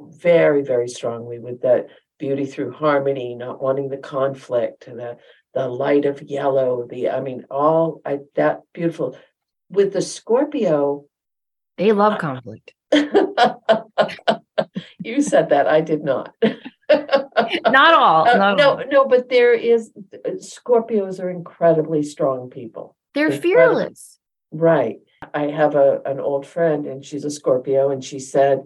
Very, 0.00 0.62
very 0.62 0.88
strongly 0.88 1.38
with 1.38 1.60
that 1.62 1.88
beauty 2.18 2.46
through 2.46 2.72
harmony, 2.72 3.34
not 3.34 3.62
wanting 3.62 3.90
the 3.90 3.98
conflict, 3.98 4.86
the 4.86 5.18
the 5.52 5.68
light 5.68 6.04
of 6.04 6.22
yellow, 6.22 6.86
the 6.88 7.10
I 7.10 7.20
mean, 7.20 7.44
all 7.50 8.00
I 8.04 8.20
that 8.34 8.62
beautiful. 8.72 9.16
with 9.68 9.92
the 9.92 10.02
Scorpio, 10.02 11.04
they 11.76 11.92
love 11.92 12.18
conflict. 12.28 12.72
you 14.98 15.20
said 15.20 15.50
that. 15.50 15.66
I 15.68 15.80
did 15.80 16.02
not. 16.02 16.34
not 16.90 17.94
all. 17.94 18.28
Uh, 18.28 18.54
no, 18.54 18.70
all. 18.70 18.82
no, 18.90 19.06
but 19.06 19.28
there 19.28 19.54
is 19.54 19.92
Scorpios 20.36 21.22
are 21.22 21.30
incredibly 21.30 22.02
strong 22.02 22.50
people. 22.50 22.96
They're 23.14 23.26
incredible. 23.26 23.76
fearless. 23.76 24.18
Right. 24.52 24.98
I 25.32 25.44
have 25.44 25.74
a 25.74 26.00
an 26.04 26.20
old 26.20 26.46
friend 26.46 26.86
and 26.86 27.04
she's 27.04 27.24
a 27.24 27.30
Scorpio 27.30 27.90
and 27.90 28.04
she 28.04 28.18
said 28.18 28.64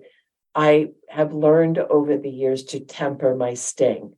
I 0.54 0.88
have 1.08 1.32
learned 1.32 1.78
over 1.78 2.16
the 2.16 2.30
years 2.30 2.64
to 2.64 2.80
temper 2.80 3.34
my 3.34 3.54
sting 3.54 4.14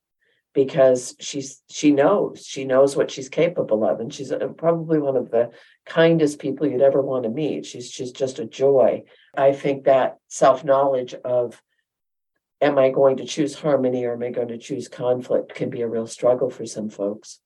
because 0.52 1.14
she's 1.20 1.62
she 1.70 1.92
knows 1.92 2.44
she 2.44 2.64
knows 2.64 2.96
what 2.96 3.10
she's 3.10 3.28
capable 3.28 3.84
of 3.84 4.00
and 4.00 4.12
she's 4.12 4.30
a, 4.30 4.48
probably 4.48 4.98
one 4.98 5.16
of 5.16 5.30
the 5.30 5.50
kindest 5.86 6.38
people 6.38 6.66
you'd 6.66 6.82
ever 6.82 7.00
want 7.00 7.24
to 7.24 7.30
meet 7.30 7.64
she's 7.64 7.90
she's 7.90 8.10
just 8.10 8.38
a 8.40 8.44
joy 8.44 9.02
i 9.36 9.52
think 9.52 9.84
that 9.84 10.18
self-knowledge 10.28 11.14
of 11.24 11.62
am 12.60 12.78
i 12.78 12.90
going 12.90 13.16
to 13.16 13.24
choose 13.24 13.54
harmony 13.54 14.04
or 14.04 14.14
am 14.14 14.22
i 14.22 14.30
going 14.30 14.48
to 14.48 14.58
choose 14.58 14.88
conflict 14.88 15.54
can 15.54 15.70
be 15.70 15.82
a 15.82 15.88
real 15.88 16.06
struggle 16.06 16.50
for 16.50 16.66
some 16.66 16.88
folks 16.88 17.40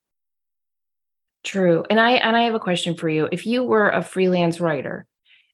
True. 1.45 1.85
And 1.91 1.99
I 1.99 2.13
and 2.13 2.35
I 2.35 2.41
have 2.41 2.55
a 2.55 2.59
question 2.59 2.95
for 2.95 3.07
you. 3.07 3.29
If 3.31 3.45
you 3.45 3.63
were 3.63 3.89
a 3.89 4.01
freelance 4.01 4.59
writer 4.59 5.05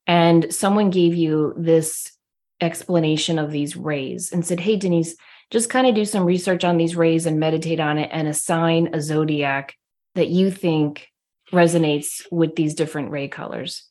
and 0.08 0.52
someone 0.52 0.90
gave 0.90 1.14
you 1.14 1.54
this 1.58 2.14
explanation 2.62 3.38
of 3.38 3.52
these 3.52 3.76
rays 3.76 4.32
and 4.32 4.46
said, 4.46 4.62
"Hey 4.62 4.78
Denise, 4.78 5.18
just 5.52 5.70
kind 5.70 5.86
of 5.86 5.94
do 5.94 6.06
some 6.06 6.24
research 6.24 6.64
on 6.64 6.78
these 6.78 6.96
rays 6.96 7.26
and 7.26 7.40
meditate 7.40 7.82
on 7.82 7.98
it 7.98 8.10
and 8.14 8.28
assign 8.28 8.92
a 8.94 9.02
zodiac 9.02 9.76
that 10.16 10.30
you 10.30 10.50
think 10.50 11.10
resonates 11.52 12.26
with 12.32 12.56
these 12.56 12.74
different 12.74 13.12
ray 13.12 13.28
colors." 13.28 13.86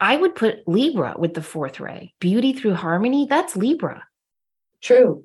I 0.00 0.16
would 0.16 0.34
put 0.34 0.66
Libra 0.66 1.14
with 1.18 1.34
the 1.34 1.42
fourth 1.42 1.78
ray. 1.78 2.14
Beauty 2.20 2.54
through 2.54 2.74
harmony, 2.74 3.26
that's 3.28 3.54
Libra. 3.54 4.02
True 4.82 5.24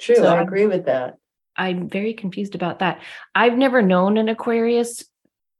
true 0.00 0.16
So 0.16 0.26
i 0.26 0.36
I'm- 0.36 0.46
agree 0.46 0.66
with 0.66 0.86
that 0.86 1.16
I'm 1.54 1.88
very 1.90 2.14
confused 2.14 2.54
about 2.54 2.78
that. 2.78 3.02
I've 3.34 3.58
never 3.58 3.82
known 3.82 4.16
an 4.16 4.30
Aquarius, 4.30 5.04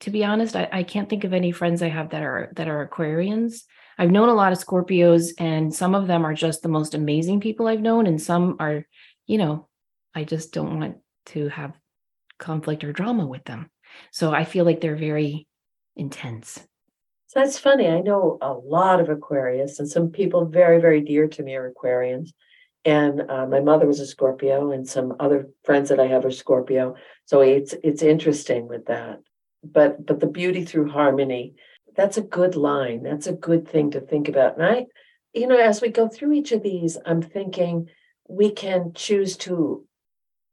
to 0.00 0.10
be 0.10 0.24
honest. 0.24 0.56
I, 0.56 0.66
I 0.72 0.82
can't 0.84 1.06
think 1.06 1.24
of 1.24 1.34
any 1.34 1.52
friends 1.52 1.82
I 1.82 1.90
have 1.90 2.08
that 2.10 2.22
are 2.22 2.50
that 2.56 2.66
are 2.66 2.88
Aquarians. 2.88 3.64
I've 3.98 4.10
known 4.10 4.30
a 4.30 4.34
lot 4.34 4.52
of 4.52 4.58
Scorpios, 4.58 5.32
and 5.38 5.72
some 5.72 5.94
of 5.94 6.06
them 6.06 6.24
are 6.24 6.32
just 6.32 6.62
the 6.62 6.70
most 6.70 6.94
amazing 6.94 7.40
people 7.40 7.66
I've 7.66 7.82
known, 7.82 8.06
and 8.06 8.20
some 8.20 8.56
are, 8.58 8.86
you 9.26 9.36
know, 9.36 9.68
I 10.14 10.24
just 10.24 10.54
don't 10.54 10.78
want 10.80 10.96
to 11.26 11.48
have 11.50 11.74
conflict 12.38 12.84
or 12.84 12.92
drama 12.94 13.26
with 13.26 13.44
them. 13.44 13.70
So 14.12 14.32
I 14.32 14.44
feel 14.46 14.64
like 14.64 14.80
they're 14.80 14.96
very 14.96 15.46
intense. 15.94 16.54
So 17.26 17.40
that's 17.40 17.58
funny. 17.58 17.86
I 17.86 18.00
know 18.00 18.38
a 18.40 18.54
lot 18.54 19.00
of 19.00 19.10
Aquarius, 19.10 19.78
and 19.78 19.86
some 19.88 20.08
people 20.08 20.46
very, 20.46 20.80
very 20.80 21.02
dear 21.02 21.28
to 21.28 21.42
me 21.42 21.54
are 21.54 21.70
Aquarians. 21.70 22.30
And 22.84 23.22
uh, 23.30 23.46
my 23.46 23.60
mother 23.60 23.86
was 23.86 24.00
a 24.00 24.06
Scorpio, 24.06 24.72
and 24.72 24.88
some 24.88 25.14
other 25.20 25.48
friends 25.64 25.88
that 25.90 26.00
I 26.00 26.08
have 26.08 26.24
are 26.24 26.32
Scorpio. 26.32 26.96
So 27.26 27.40
it's 27.40 27.74
it's 27.84 28.02
interesting 28.02 28.68
with 28.68 28.86
that. 28.86 29.20
But 29.62 30.04
but 30.04 30.18
the 30.18 30.26
beauty 30.26 30.64
through 30.64 30.90
harmony, 30.90 31.54
that's 31.96 32.16
a 32.16 32.22
good 32.22 32.56
line. 32.56 33.02
That's 33.02 33.28
a 33.28 33.32
good 33.32 33.68
thing 33.68 33.92
to 33.92 34.00
think 34.00 34.28
about. 34.28 34.56
And 34.56 34.66
I, 34.66 34.86
you 35.32 35.46
know, 35.46 35.58
as 35.58 35.80
we 35.80 35.88
go 35.90 36.08
through 36.08 36.32
each 36.32 36.52
of 36.52 36.62
these, 36.62 36.98
I'm 37.06 37.22
thinking 37.22 37.88
we 38.28 38.50
can 38.50 38.92
choose 38.94 39.36
to, 39.38 39.86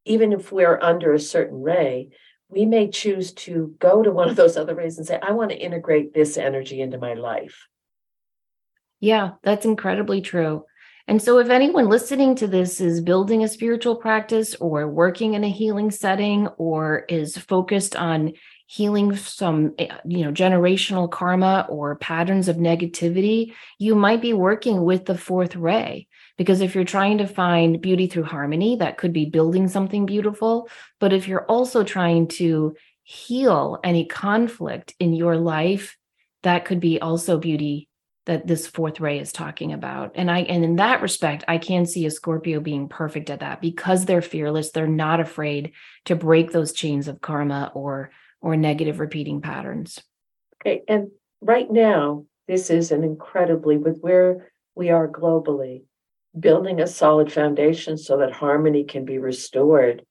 even 0.04 0.32
if 0.32 0.52
we're 0.52 0.78
under 0.80 1.12
a 1.12 1.18
certain 1.18 1.62
ray, 1.62 2.10
we 2.48 2.66
may 2.66 2.88
choose 2.88 3.32
to 3.32 3.74
go 3.78 4.02
to 4.02 4.10
one 4.10 4.28
of 4.28 4.36
those 4.36 4.56
other 4.56 4.74
rays 4.74 4.98
and 4.98 5.06
say, 5.06 5.18
I 5.22 5.32
want 5.32 5.50
to 5.50 5.56
integrate 5.56 6.12
this 6.12 6.36
energy 6.36 6.80
into 6.80 6.98
my 6.98 7.14
life. 7.14 7.66
Yeah, 8.98 9.32
that's 9.42 9.64
incredibly 9.64 10.20
true. 10.20 10.64
And 11.10 11.20
so, 11.20 11.40
if 11.40 11.50
anyone 11.50 11.88
listening 11.88 12.36
to 12.36 12.46
this 12.46 12.80
is 12.80 13.00
building 13.00 13.42
a 13.42 13.48
spiritual 13.48 13.96
practice 13.96 14.54
or 14.54 14.86
working 14.86 15.34
in 15.34 15.42
a 15.42 15.50
healing 15.50 15.90
setting 15.90 16.46
or 16.56 17.00
is 17.08 17.36
focused 17.36 17.96
on 17.96 18.34
healing 18.68 19.16
some 19.16 19.74
eh, 19.80 19.88
you 20.04 20.24
know 20.24 20.30
generational 20.30 21.10
karma 21.10 21.66
or 21.68 21.96
patterns 21.96 22.46
of 22.46 22.58
negativity 22.58 23.52
you 23.80 23.96
might 23.96 24.22
be 24.22 24.32
working 24.32 24.84
with 24.84 25.04
the 25.04 25.18
fourth 25.18 25.56
ray. 25.56 26.06
Because 26.38 26.60
if 26.60 26.76
you're 26.76 26.84
trying 26.84 27.18
to 27.18 27.26
find 27.26 27.80
beauty 27.80 28.06
through 28.06 28.22
harmony 28.22 28.76
that 28.76 28.96
could 28.96 29.12
be 29.12 29.24
building 29.24 29.66
something 29.66 30.06
beautiful. 30.06 30.68
But 31.00 31.12
if 31.12 31.26
you're 31.26 31.46
also 31.46 31.82
trying 31.82 32.28
to 32.38 32.76
heal 33.02 33.80
any 33.82 34.06
conflict 34.06 34.94
in 35.00 35.14
your 35.14 35.36
life 35.36 35.96
that 36.44 36.66
could 36.66 36.78
be 36.78 37.00
also 37.00 37.36
beauty 37.36 37.89
that 38.26 38.46
this 38.46 38.66
fourth 38.66 39.00
ray 39.00 39.18
is 39.18 39.32
talking 39.32 39.72
about 39.72 40.12
and 40.14 40.30
i 40.30 40.40
and 40.40 40.64
in 40.64 40.76
that 40.76 41.02
respect 41.02 41.44
i 41.48 41.58
can 41.58 41.86
see 41.86 42.06
a 42.06 42.10
scorpio 42.10 42.60
being 42.60 42.88
perfect 42.88 43.30
at 43.30 43.40
that 43.40 43.60
because 43.60 44.04
they're 44.04 44.22
fearless 44.22 44.70
they're 44.70 44.86
not 44.86 45.20
afraid 45.20 45.72
to 46.04 46.14
break 46.14 46.52
those 46.52 46.72
chains 46.72 47.08
of 47.08 47.20
karma 47.20 47.72
or 47.74 48.10
or 48.40 48.56
negative 48.56 49.00
repeating 49.00 49.40
patterns 49.40 50.00
Okay. 50.64 50.82
And 50.88 51.10
right 51.40 51.70
now, 51.70 52.26
this 52.46 52.70
is 52.70 52.92
an 52.92 53.04
incredibly, 53.04 53.76
with 53.76 53.98
where 54.00 54.52
we 54.74 54.90
are 54.90 55.08
globally, 55.08 55.84
building 56.38 56.80
a 56.80 56.86
solid 56.86 57.32
foundation 57.32 57.96
so 57.96 58.18
that 58.18 58.32
harmony 58.32 58.84
can 58.84 59.04
be 59.04 59.18
restored. 59.18 60.04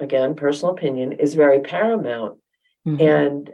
Again, 0.00 0.34
personal 0.34 0.74
opinion 0.74 1.12
is 1.12 1.34
very 1.34 1.60
paramount. 1.60 2.38
Mhm. 2.86 3.00
And 3.00 3.50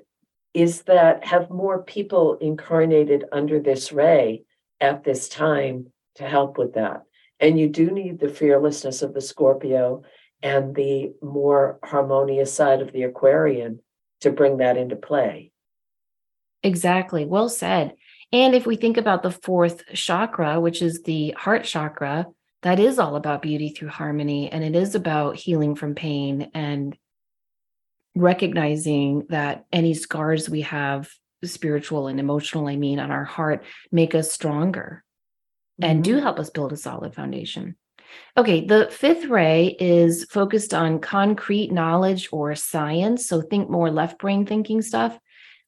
is 0.55 0.83
that 0.83 1.27
have 1.27 1.51
more 1.51 1.83
people 1.83 2.39
incarnated 2.41 3.25
under 3.33 3.61
this 3.61 3.93
ray 3.93 4.45
at 4.81 5.05
this 5.05 5.29
time 5.29 5.89
to 6.15 6.25
help 6.25 6.57
with 6.57 6.75
that. 6.75 7.03
And 7.41 7.59
you 7.59 7.69
do 7.69 7.91
need 7.91 8.21
the 8.21 8.29
fearlessness 8.29 9.03
of 9.03 9.13
the 9.13 9.21
Scorpio 9.21 10.05
and 10.43 10.75
the 10.75 11.13
more 11.21 11.79
harmonious 11.83 12.53
side 12.53 12.81
of 12.81 12.93
the 12.93 13.03
Aquarian 13.03 13.81
to 14.21 14.31
bring 14.31 14.59
that 14.59 14.77
into 14.77 14.95
play. 14.95 15.51
Exactly. 16.63 17.25
Well 17.25 17.49
said. 17.49 17.97
And 18.33 18.55
if 18.55 18.67
we 18.67 18.77
think 18.77 18.97
about 18.97 19.23
the 19.23 19.31
fourth 19.31 19.85
chakra, 19.93 20.61
which 20.61 20.83
is 20.83 21.03
the 21.03 21.33
heart 21.37 21.65
chakra, 21.65 22.27
that 22.63 22.81
is 22.81 22.99
all 22.99 23.17
about 23.17 23.43
beauty 23.43 23.69
through 23.69 23.89
harmony. 23.89 24.51
And 24.51 24.65
it 24.65 24.75
is 24.75 24.95
about 24.95 25.37
healing 25.37 25.75
from 25.75 25.95
pain 25.95 26.51
and 26.55 26.97
recognizing 28.15 29.27
that 29.29 29.67
any 29.73 29.95
scars 29.95 30.49
we 30.49 30.63
have, 30.63 31.11
spiritual 31.45 32.07
and 32.07 32.21
emotional, 32.21 32.69
I 32.69 32.77
mean, 32.77 32.99
on 32.99 33.11
our 33.11 33.25
heart, 33.25 33.65
make 33.93 34.15
us 34.15 34.33
stronger 34.33 35.05
and 35.81 36.05
do 36.05 36.15
mm-hmm. 36.15 36.23
help 36.23 36.39
us 36.39 36.51
build 36.51 36.73
a 36.73 36.77
solid 36.77 37.15
foundation. 37.15 37.77
Okay, 38.37 38.65
the 38.65 38.89
fifth 38.91 39.27
ray 39.27 39.77
is 39.81 40.25
focused 40.31 40.73
on 40.73 41.01
concrete 41.01 41.73
knowledge 41.73 42.29
or 42.33 42.55
science. 42.55 43.27
So 43.27 43.43
think 43.43 43.69
more 43.69 43.91
left 43.91 44.19
brain 44.19 44.47
thinking 44.47 44.83
stuff. 44.83 45.19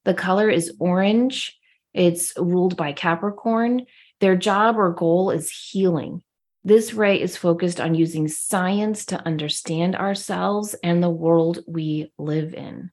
The 0.05 0.13
color 0.13 0.49
is 0.49 0.73
orange. 0.79 1.57
It's 1.93 2.33
ruled 2.37 2.77
by 2.77 2.93
Capricorn. 2.93 3.85
Their 4.19 4.35
job 4.35 4.77
or 4.77 4.91
goal 4.91 5.31
is 5.31 5.51
healing. 5.51 6.23
This 6.67 6.93
ray 6.93 7.21
is 7.21 7.37
focused 7.37 7.79
on 7.79 7.95
using 7.95 8.27
science 8.27 9.05
to 9.05 9.25
understand 9.25 9.95
ourselves 9.95 10.75
and 10.83 11.01
the 11.01 11.09
world 11.09 11.59
we 11.65 12.11
live 12.17 12.53
in. 12.53 12.91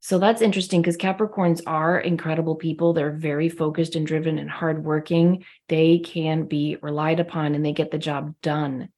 So 0.00 0.18
that's 0.18 0.42
interesting 0.42 0.82
because 0.82 0.98
Capricorns 0.98 1.62
are 1.66 1.98
incredible 1.98 2.56
people. 2.56 2.92
They're 2.92 3.10
very 3.10 3.48
focused 3.48 3.96
and 3.96 4.06
driven 4.06 4.38
and 4.38 4.50
hardworking. 4.50 5.46
They 5.68 6.00
can 6.00 6.44
be 6.44 6.76
relied 6.82 7.20
upon 7.20 7.54
and 7.54 7.64
they 7.64 7.72
get 7.72 7.90
the 7.90 7.96
job 7.96 8.34
done. 8.42 8.90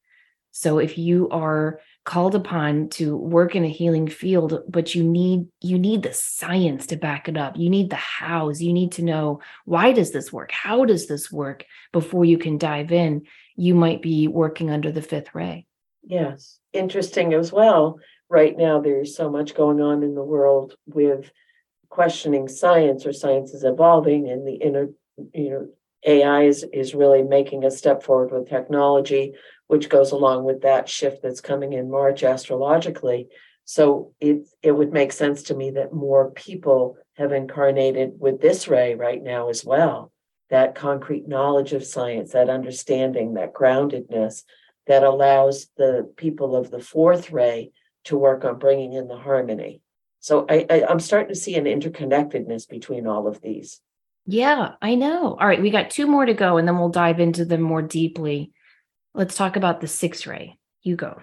So 0.51 0.81
if 0.81 0.99
you 0.99 1.29
are 1.29 1.79
called 2.05 2.35
upon 2.35 2.89
to 2.89 3.17
work 3.17 3.55
in 3.55 3.65
a 3.65 3.69
healing 3.69 4.09
field, 4.09 4.65
but 4.69 4.97
you 4.97 5.05
need 5.05 5.47
you 5.61 5.79
need 5.79 6.03
the 6.03 6.13
science 6.13 6.87
to 6.87 6.97
back 6.97 7.29
it 7.29 7.37
up. 7.37 7.57
You 7.57 7.71
need 7.71 7.91
the 7.91 7.97
hows. 7.97 8.61
You 8.61 8.73
need 8.73 8.91
to 8.93 9.03
know 9.03 9.41
why 9.65 9.93
does 9.93 10.11
this 10.11 10.33
work? 10.33 10.51
How 10.51 10.85
does 10.85 11.07
this 11.07 11.31
work 11.31 11.65
before 11.93 12.25
you 12.25 12.37
can 12.37 12.59
dive 12.59 12.91
in? 12.91 13.27
You 13.61 13.75
might 13.75 14.01
be 14.01 14.27
working 14.27 14.71
under 14.71 14.91
the 14.91 15.03
fifth 15.03 15.35
ray. 15.35 15.67
Yes, 16.03 16.59
interesting 16.73 17.35
as 17.35 17.53
well. 17.53 17.99
Right 18.31 18.57
now, 18.57 18.81
there's 18.81 19.15
so 19.15 19.29
much 19.29 19.55
going 19.55 19.83
on 19.83 20.03
in 20.03 20.15
the 20.15 20.25
world 20.25 20.77
with 20.87 21.31
questioning 21.91 22.49
science 22.49 23.05
or 23.05 23.13
science 23.13 23.53
is 23.53 23.63
evolving 23.63 24.31
and 24.31 24.49
the 24.49 24.55
inner, 24.55 24.89
you 25.35 25.51
know, 25.51 25.69
AI 26.07 26.45
is, 26.45 26.65
is 26.73 26.95
really 26.95 27.23
making 27.23 27.65
a 27.65 27.71
step 27.71 28.03
forward 28.03 28.33
with 28.33 28.49
technology, 28.49 29.35
which 29.67 29.91
goes 29.91 30.13
along 30.13 30.45
with 30.45 30.63
that 30.63 30.89
shift 30.89 31.23
that's 31.23 31.43
coming 31.43 31.75
in 31.75 31.91
March 31.91 32.23
astrologically. 32.23 33.29
So 33.67 34.15
it 34.21 34.49
it 34.63 34.73
would 34.73 34.95
make 34.95 35.13
sense 35.13 35.43
to 35.45 35.55
me 35.55 35.73
that 35.73 35.93
more 35.93 36.31
people 36.31 36.97
have 37.19 37.33
incarnated 37.33 38.13
with 38.19 38.41
this 38.41 38.69
ray 38.69 38.95
right 38.95 39.23
now 39.23 39.51
as 39.51 39.67
well. 39.67 40.13
That 40.51 40.75
concrete 40.75 41.29
knowledge 41.29 41.73
of 41.73 41.85
science, 41.85 42.33
that 42.33 42.51
understanding, 42.51 43.35
that 43.35 43.55
groundedness 43.55 44.43
that 44.87 45.05
allows 45.05 45.69
the 45.77 46.13
people 46.17 46.57
of 46.57 46.71
the 46.71 46.81
fourth 46.81 47.31
ray 47.31 47.71
to 48.05 48.19
work 48.19 48.45
on 48.45 48.59
bringing 48.59 48.93
in 48.93 49.07
the 49.07 49.17
harmony. 49.17 49.83
So 50.19 50.47
I, 50.49 50.67
I 50.69 50.85
I'm 50.89 51.01
starting 51.01 51.29
to 51.29 51.41
see 51.41 51.55
an 51.55 51.65
interconnectedness 51.65 52.69
between 52.69 53.07
all 53.07 53.27
of 53.27 53.41
these. 53.41 53.81
Yeah, 54.27 54.73
I 54.83 54.97
know. 54.97 55.37
All 55.41 55.47
right, 55.47 55.63
we 55.63 55.71
got 55.71 55.91
two 55.91 56.07
more 56.07 56.27
to 56.27 56.35
go 56.35 56.57
and 56.57 56.67
then 56.67 56.79
we'll 56.79 56.89
dive 56.89 57.21
into 57.21 57.45
them 57.45 57.63
more 57.63 57.83
deeply. 57.83 58.53
Let's 59.15 59.37
talk 59.37 59.57
about 59.57 59.81
the 59.81 59.89
sixth 59.89 60.27
ray. 60.27 60.59
You 60.83 60.97
go. 60.97 61.21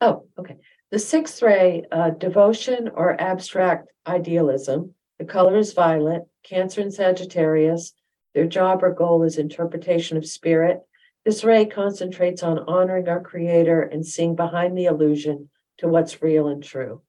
Oh, 0.00 0.26
okay. 0.38 0.56
The 0.90 0.98
sixth 0.98 1.42
ray, 1.42 1.84
uh, 1.92 2.10
devotion 2.10 2.90
or 2.94 3.20
abstract 3.20 3.90
idealism. 4.06 4.94
The 5.18 5.26
color 5.26 5.56
is 5.56 5.72
violet, 5.72 6.22
Cancer 6.42 6.80
and 6.80 6.92
Sagittarius. 6.92 7.92
Their 8.34 8.46
job 8.46 8.82
or 8.82 8.92
goal 8.92 9.22
is 9.24 9.38
interpretation 9.38 10.16
of 10.16 10.26
spirit. 10.26 10.80
This 11.24 11.44
ray 11.44 11.66
concentrates 11.66 12.42
on 12.42 12.60
honoring 12.60 13.08
our 13.08 13.20
creator 13.20 13.82
and 13.82 14.06
seeing 14.06 14.36
behind 14.36 14.76
the 14.76 14.86
illusion 14.86 15.50
to 15.78 15.88
what's 15.88 16.22
real 16.22 16.48
and 16.48 16.62
true. 16.62 17.02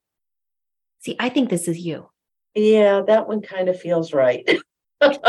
See, 0.99 1.15
I 1.19 1.29
think 1.29 1.49
this 1.49 1.67
is 1.67 1.79
you. 1.79 2.09
Yeah, 2.55 3.01
that 3.07 3.27
one 3.27 3.41
kind 3.41 3.69
of 3.69 3.79
feels 3.79 4.13
right. 4.13 4.47
and 5.01 5.19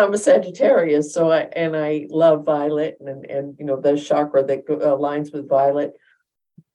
I'm 0.00 0.14
a 0.14 0.18
Sagittarius, 0.18 1.14
so 1.14 1.30
I 1.30 1.40
and 1.40 1.76
I 1.76 2.06
love 2.10 2.44
violet 2.44 2.98
and 3.00 3.24
and 3.26 3.56
you 3.58 3.64
know 3.64 3.80
the 3.80 3.96
chakra 3.96 4.44
that 4.44 4.66
aligns 4.66 5.32
with 5.32 5.48
violet. 5.48 5.94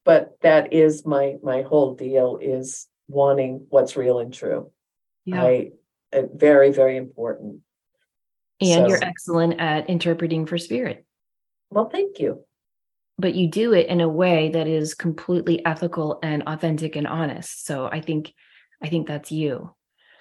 But 0.03 0.37
that 0.41 0.73
is 0.73 1.05
my 1.05 1.35
my 1.43 1.61
whole 1.61 1.95
deal 1.95 2.39
is 2.41 2.87
wanting 3.07 3.67
what's 3.69 3.95
real 3.95 4.19
and 4.19 4.33
true. 4.33 4.71
Yeah. 5.25 5.43
I 5.43 5.71
uh, 6.13 6.23
very 6.33 6.71
very 6.71 6.97
important. 6.97 7.61
And 8.61 8.85
so, 8.85 8.87
you're 8.87 9.03
excellent 9.03 9.59
at 9.59 9.89
interpreting 9.89 10.45
for 10.45 10.57
spirit. 10.57 11.05
Well, 11.69 11.89
thank 11.89 12.19
you. 12.19 12.43
But 13.17 13.35
you 13.35 13.49
do 13.49 13.73
it 13.73 13.87
in 13.87 14.01
a 14.01 14.09
way 14.09 14.49
that 14.49 14.67
is 14.67 14.93
completely 14.93 15.63
ethical 15.65 16.19
and 16.23 16.43
authentic 16.43 16.95
and 16.95 17.07
honest. 17.07 17.65
So 17.65 17.87
I 17.91 18.01
think 18.01 18.33
I 18.81 18.87
think 18.87 19.07
that's 19.07 19.31
you. 19.31 19.73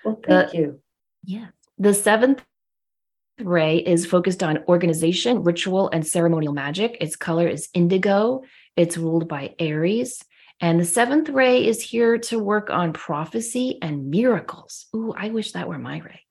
Well, 0.05 0.21
thank 0.27 0.51
the, 0.51 0.57
you. 0.59 0.81
Yeah. 1.25 1.47
The 1.79 1.95
seventh 1.95 2.45
ray 3.41 3.79
is 3.79 4.05
focused 4.05 4.43
on 4.43 4.65
organization, 4.69 5.45
ritual, 5.45 5.91
and 5.91 6.05
ceremonial 6.05 6.53
magic. 6.53 6.97
Its 7.01 7.15
color 7.15 7.47
is 7.47 7.69
indigo. 7.73 8.43
It's 8.77 8.99
ruled 8.99 9.29
by 9.29 9.55
Aries. 9.59 10.25
And 10.61 10.81
the 10.81 10.85
seventh 10.85 11.29
ray 11.29 11.65
is 11.67 11.81
here 11.81 12.19
to 12.19 12.39
work 12.39 12.69
on 12.71 12.93
prophecy 12.93 13.79
and 13.81 14.11
miracles. 14.11 14.87
Ooh, 14.95 15.15
I 15.17 15.31
wish 15.31 15.53
that 15.53 15.69
were 15.69 15.79
my 15.79 16.01
ray. 16.01 16.23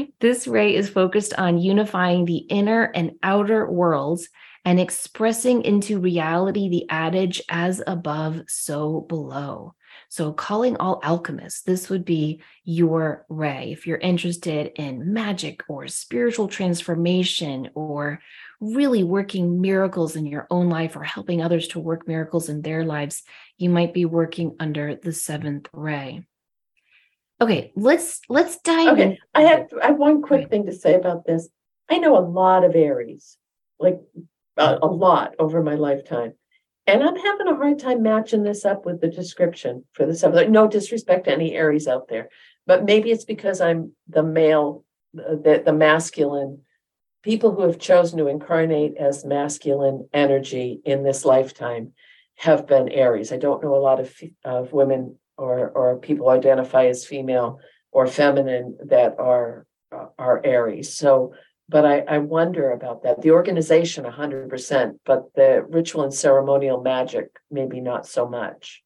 this 0.20 0.46
ray 0.46 0.74
is 0.74 0.88
focused 0.88 1.34
on 1.34 1.58
unifying 1.58 2.24
the 2.24 2.38
inner 2.38 2.84
and 2.94 3.12
outer 3.22 3.70
worlds 3.70 4.28
and 4.64 4.80
expressing 4.80 5.62
into 5.62 6.00
reality 6.00 6.70
the 6.70 6.86
adage 6.88 7.42
as 7.50 7.82
above, 7.86 8.42
so 8.48 9.02
below. 9.02 9.74
So, 10.08 10.32
calling 10.32 10.76
all 10.76 11.00
alchemists, 11.02 11.62
this 11.62 11.90
would 11.90 12.04
be 12.04 12.40
your 12.64 13.26
ray. 13.28 13.72
If 13.72 13.86
you're 13.86 13.98
interested 13.98 14.72
in 14.76 15.12
magic 15.12 15.62
or 15.68 15.88
spiritual 15.88 16.48
transformation 16.48 17.70
or 17.74 18.20
really 18.72 19.04
working 19.04 19.60
miracles 19.60 20.16
in 20.16 20.26
your 20.26 20.46
own 20.50 20.68
life 20.68 20.96
or 20.96 21.02
helping 21.02 21.42
others 21.42 21.68
to 21.68 21.80
work 21.80 22.08
miracles 22.08 22.48
in 22.48 22.62
their 22.62 22.84
lives, 22.84 23.22
you 23.58 23.68
might 23.68 23.94
be 23.94 24.04
working 24.04 24.56
under 24.60 24.96
the 24.96 25.12
seventh 25.12 25.68
ray. 25.72 26.24
Okay, 27.40 27.72
let's 27.76 28.20
let's 28.28 28.58
dive 28.60 28.94
okay. 28.94 29.02
in. 29.02 29.18
I 29.34 29.42
have 29.42 29.66
I 29.82 29.88
have 29.88 29.98
one 29.98 30.22
quick 30.22 30.48
thing 30.48 30.66
to 30.66 30.72
say 30.72 30.94
about 30.94 31.26
this. 31.26 31.48
I 31.90 31.98
know 31.98 32.16
a 32.16 32.24
lot 32.24 32.64
of 32.64 32.74
Aries, 32.74 33.36
like 33.78 34.00
a, 34.56 34.78
a 34.82 34.86
lot 34.86 35.34
over 35.38 35.62
my 35.62 35.74
lifetime. 35.74 36.34
And 36.86 37.02
I'm 37.02 37.16
having 37.16 37.48
a 37.48 37.56
hard 37.56 37.78
time 37.78 38.02
matching 38.02 38.42
this 38.42 38.64
up 38.64 38.84
with 38.84 39.00
the 39.00 39.08
description 39.08 39.84
for 39.92 40.06
the 40.06 40.14
seventh. 40.14 40.50
No 40.50 40.68
disrespect 40.68 41.24
to 41.24 41.32
any 41.32 41.54
Aries 41.54 41.88
out 41.88 42.08
there, 42.08 42.28
but 42.66 42.84
maybe 42.84 43.10
it's 43.10 43.24
because 43.24 43.60
I'm 43.60 43.92
the 44.08 44.22
male, 44.22 44.84
the, 45.14 45.62
the 45.64 45.72
masculine 45.72 46.60
people 47.24 47.54
who 47.54 47.62
have 47.62 47.78
chosen 47.78 48.18
to 48.18 48.28
incarnate 48.28 48.96
as 48.98 49.24
masculine 49.24 50.08
energy 50.12 50.80
in 50.84 51.02
this 51.02 51.24
lifetime 51.24 51.92
have 52.36 52.66
been 52.66 52.88
Aries. 52.88 53.32
I 53.32 53.38
don't 53.38 53.62
know 53.62 53.74
a 53.74 53.76
lot 53.76 53.98
of, 53.98 54.14
of 54.44 54.72
women 54.72 55.18
or, 55.36 55.70
or 55.70 55.98
people 55.98 56.28
identify 56.28 56.86
as 56.86 57.06
female 57.06 57.60
or 57.90 58.06
feminine 58.06 58.76
that 58.86 59.18
are 59.18 59.66
are 60.18 60.40
Aries. 60.44 60.96
So 60.96 61.34
but 61.68 61.86
I, 61.86 62.00
I 62.00 62.18
wonder 62.18 62.72
about 62.72 63.04
that. 63.04 63.22
The 63.22 63.30
organization, 63.30 64.04
100%, 64.04 64.98
but 65.06 65.32
the 65.34 65.64
ritual 65.66 66.02
and 66.02 66.12
ceremonial 66.12 66.82
magic, 66.82 67.28
maybe 67.50 67.80
not 67.80 68.06
so 68.06 68.28
much. 68.28 68.82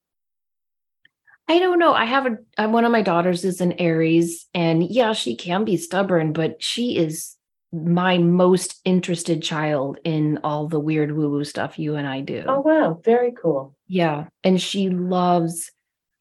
I 1.48 1.58
don't 1.58 1.78
know. 1.78 1.92
I 1.92 2.04
have 2.04 2.26
a 2.26 2.38
uh, 2.62 2.68
one 2.68 2.84
of 2.84 2.92
my 2.92 3.00
daughters 3.00 3.42
is 3.42 3.62
an 3.62 3.72
Aries, 3.80 4.46
and 4.52 4.84
yeah, 4.84 5.14
she 5.14 5.34
can 5.34 5.64
be 5.64 5.78
stubborn, 5.78 6.34
but 6.34 6.62
she 6.62 6.98
is 6.98 7.37
my 7.72 8.18
most 8.18 8.80
interested 8.84 9.42
child 9.42 9.98
in 10.04 10.38
all 10.42 10.68
the 10.68 10.80
weird 10.80 11.14
woo 11.14 11.30
woo 11.30 11.44
stuff 11.44 11.78
you 11.78 11.96
and 11.96 12.06
I 12.06 12.20
do. 12.20 12.44
Oh 12.46 12.60
wow, 12.60 13.00
very 13.04 13.32
cool. 13.32 13.76
Yeah, 13.86 14.26
and 14.42 14.60
she 14.60 14.88
loves 14.88 15.70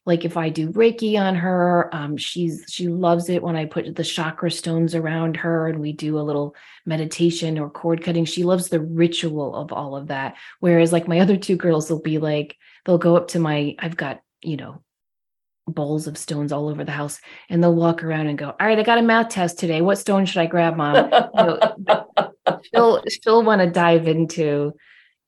like 0.08 0.24
if 0.24 0.38
I 0.38 0.48
do 0.48 0.70
Reiki 0.70 1.20
on 1.20 1.34
her, 1.34 1.94
um, 1.94 2.16
she's 2.16 2.64
she 2.68 2.88
loves 2.88 3.28
it 3.28 3.42
when 3.42 3.56
I 3.56 3.66
put 3.66 3.94
the 3.94 4.02
chakra 4.02 4.50
stones 4.50 4.94
around 4.94 5.36
her 5.36 5.68
and 5.68 5.80
we 5.80 5.92
do 5.92 6.18
a 6.18 6.24
little 6.24 6.54
meditation 6.86 7.58
or 7.58 7.68
cord 7.68 8.02
cutting. 8.02 8.24
She 8.24 8.42
loves 8.42 8.68
the 8.68 8.80
ritual 8.80 9.54
of 9.54 9.70
all 9.70 9.94
of 9.94 10.06
that. 10.06 10.36
Whereas 10.60 10.94
like 10.94 11.08
my 11.08 11.20
other 11.20 11.36
two 11.36 11.56
girls 11.56 11.90
will 11.90 12.00
be 12.00 12.16
like, 12.16 12.56
they'll 12.86 12.96
go 12.96 13.16
up 13.18 13.28
to 13.28 13.38
my, 13.38 13.76
I've 13.78 13.98
got, 13.98 14.22
you 14.40 14.56
know, 14.56 14.82
bowls 15.68 16.06
of 16.06 16.18
stones 16.18 16.52
all 16.52 16.68
over 16.68 16.84
the 16.84 16.92
house 16.92 17.20
and 17.48 17.62
they'll 17.62 17.74
walk 17.74 18.02
around 18.02 18.26
and 18.26 18.38
go, 18.38 18.48
All 18.48 18.66
right, 18.66 18.78
I 18.78 18.82
got 18.82 18.98
a 18.98 19.02
math 19.02 19.30
test 19.30 19.58
today. 19.58 19.80
What 19.80 19.98
stone 19.98 20.26
should 20.26 20.40
I 20.40 20.46
grab, 20.46 20.76
mom? 20.76 21.10
Know, 21.10 21.58
she'll 22.62 23.02
she'll 23.08 23.42
want 23.42 23.60
to 23.60 23.70
dive 23.70 24.08
into, 24.08 24.74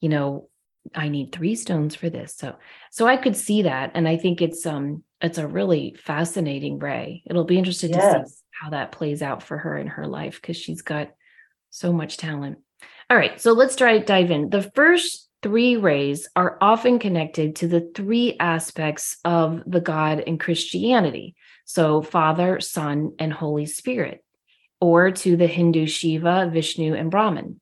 you 0.00 0.08
know, 0.08 0.48
I 0.94 1.08
need 1.08 1.32
three 1.32 1.54
stones 1.54 1.94
for 1.94 2.10
this. 2.10 2.34
So 2.36 2.56
so 2.90 3.06
I 3.06 3.16
could 3.16 3.36
see 3.36 3.62
that. 3.62 3.92
And 3.94 4.08
I 4.08 4.16
think 4.16 4.42
it's 4.42 4.66
um 4.66 5.04
it's 5.20 5.38
a 5.38 5.46
really 5.46 5.96
fascinating 6.02 6.78
ray. 6.78 7.22
It'll 7.26 7.44
be 7.44 7.58
interesting 7.58 7.90
yes. 7.90 8.14
to 8.14 8.28
see 8.28 8.36
how 8.50 8.70
that 8.70 8.92
plays 8.92 9.22
out 9.22 9.42
for 9.42 9.58
her 9.58 9.76
in 9.76 9.86
her 9.86 10.06
life 10.06 10.40
because 10.40 10.56
she's 10.56 10.82
got 10.82 11.10
so 11.70 11.92
much 11.92 12.16
talent. 12.16 12.58
All 13.08 13.16
right, 13.16 13.40
so 13.40 13.52
let's 13.52 13.76
try 13.76 13.98
dive 13.98 14.30
in. 14.30 14.50
The 14.50 14.70
first 14.74 15.29
three 15.42 15.76
rays 15.76 16.28
are 16.36 16.58
often 16.60 16.98
connected 16.98 17.56
to 17.56 17.68
the 17.68 17.90
three 17.94 18.36
aspects 18.38 19.16
of 19.24 19.62
the 19.66 19.80
God 19.80 20.20
in 20.20 20.38
Christianity. 20.38 21.34
So 21.64 22.02
Father, 22.02 22.60
Son, 22.60 23.12
and 23.18 23.32
Holy 23.32 23.66
Spirit, 23.66 24.24
or 24.80 25.10
to 25.10 25.36
the 25.36 25.46
Hindu 25.46 25.86
Shiva, 25.86 26.50
Vishnu, 26.52 26.94
and 26.94 27.10
Brahman. 27.10 27.60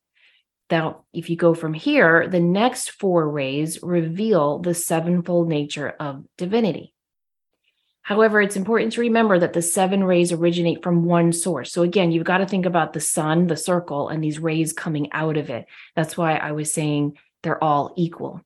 Now, 0.70 1.04
if 1.12 1.30
you 1.30 1.36
go 1.36 1.54
from 1.54 1.72
here, 1.72 2.28
the 2.28 2.40
next 2.40 2.90
four 2.90 3.28
rays 3.28 3.82
reveal 3.82 4.58
the 4.58 4.74
sevenfold 4.74 5.48
nature 5.48 5.88
of 5.88 6.24
divinity. 6.36 6.92
However, 8.02 8.40
it's 8.40 8.56
important 8.56 8.94
to 8.94 9.02
remember 9.02 9.38
that 9.38 9.52
the 9.52 9.60
seven 9.60 10.02
rays 10.02 10.32
originate 10.32 10.82
from 10.82 11.04
one 11.04 11.32
source. 11.32 11.72
So, 11.72 11.82
again, 11.82 12.10
you've 12.10 12.24
got 12.24 12.38
to 12.38 12.46
think 12.46 12.64
about 12.64 12.94
the 12.94 13.00
sun, 13.00 13.46
the 13.46 13.56
circle, 13.56 14.08
and 14.08 14.24
these 14.24 14.38
rays 14.38 14.72
coming 14.72 15.12
out 15.12 15.36
of 15.36 15.50
it. 15.50 15.66
That's 15.94 16.16
why 16.16 16.36
I 16.36 16.52
was 16.52 16.72
saying 16.72 17.18
they're 17.42 17.62
all 17.62 17.94
equal. 17.96 18.40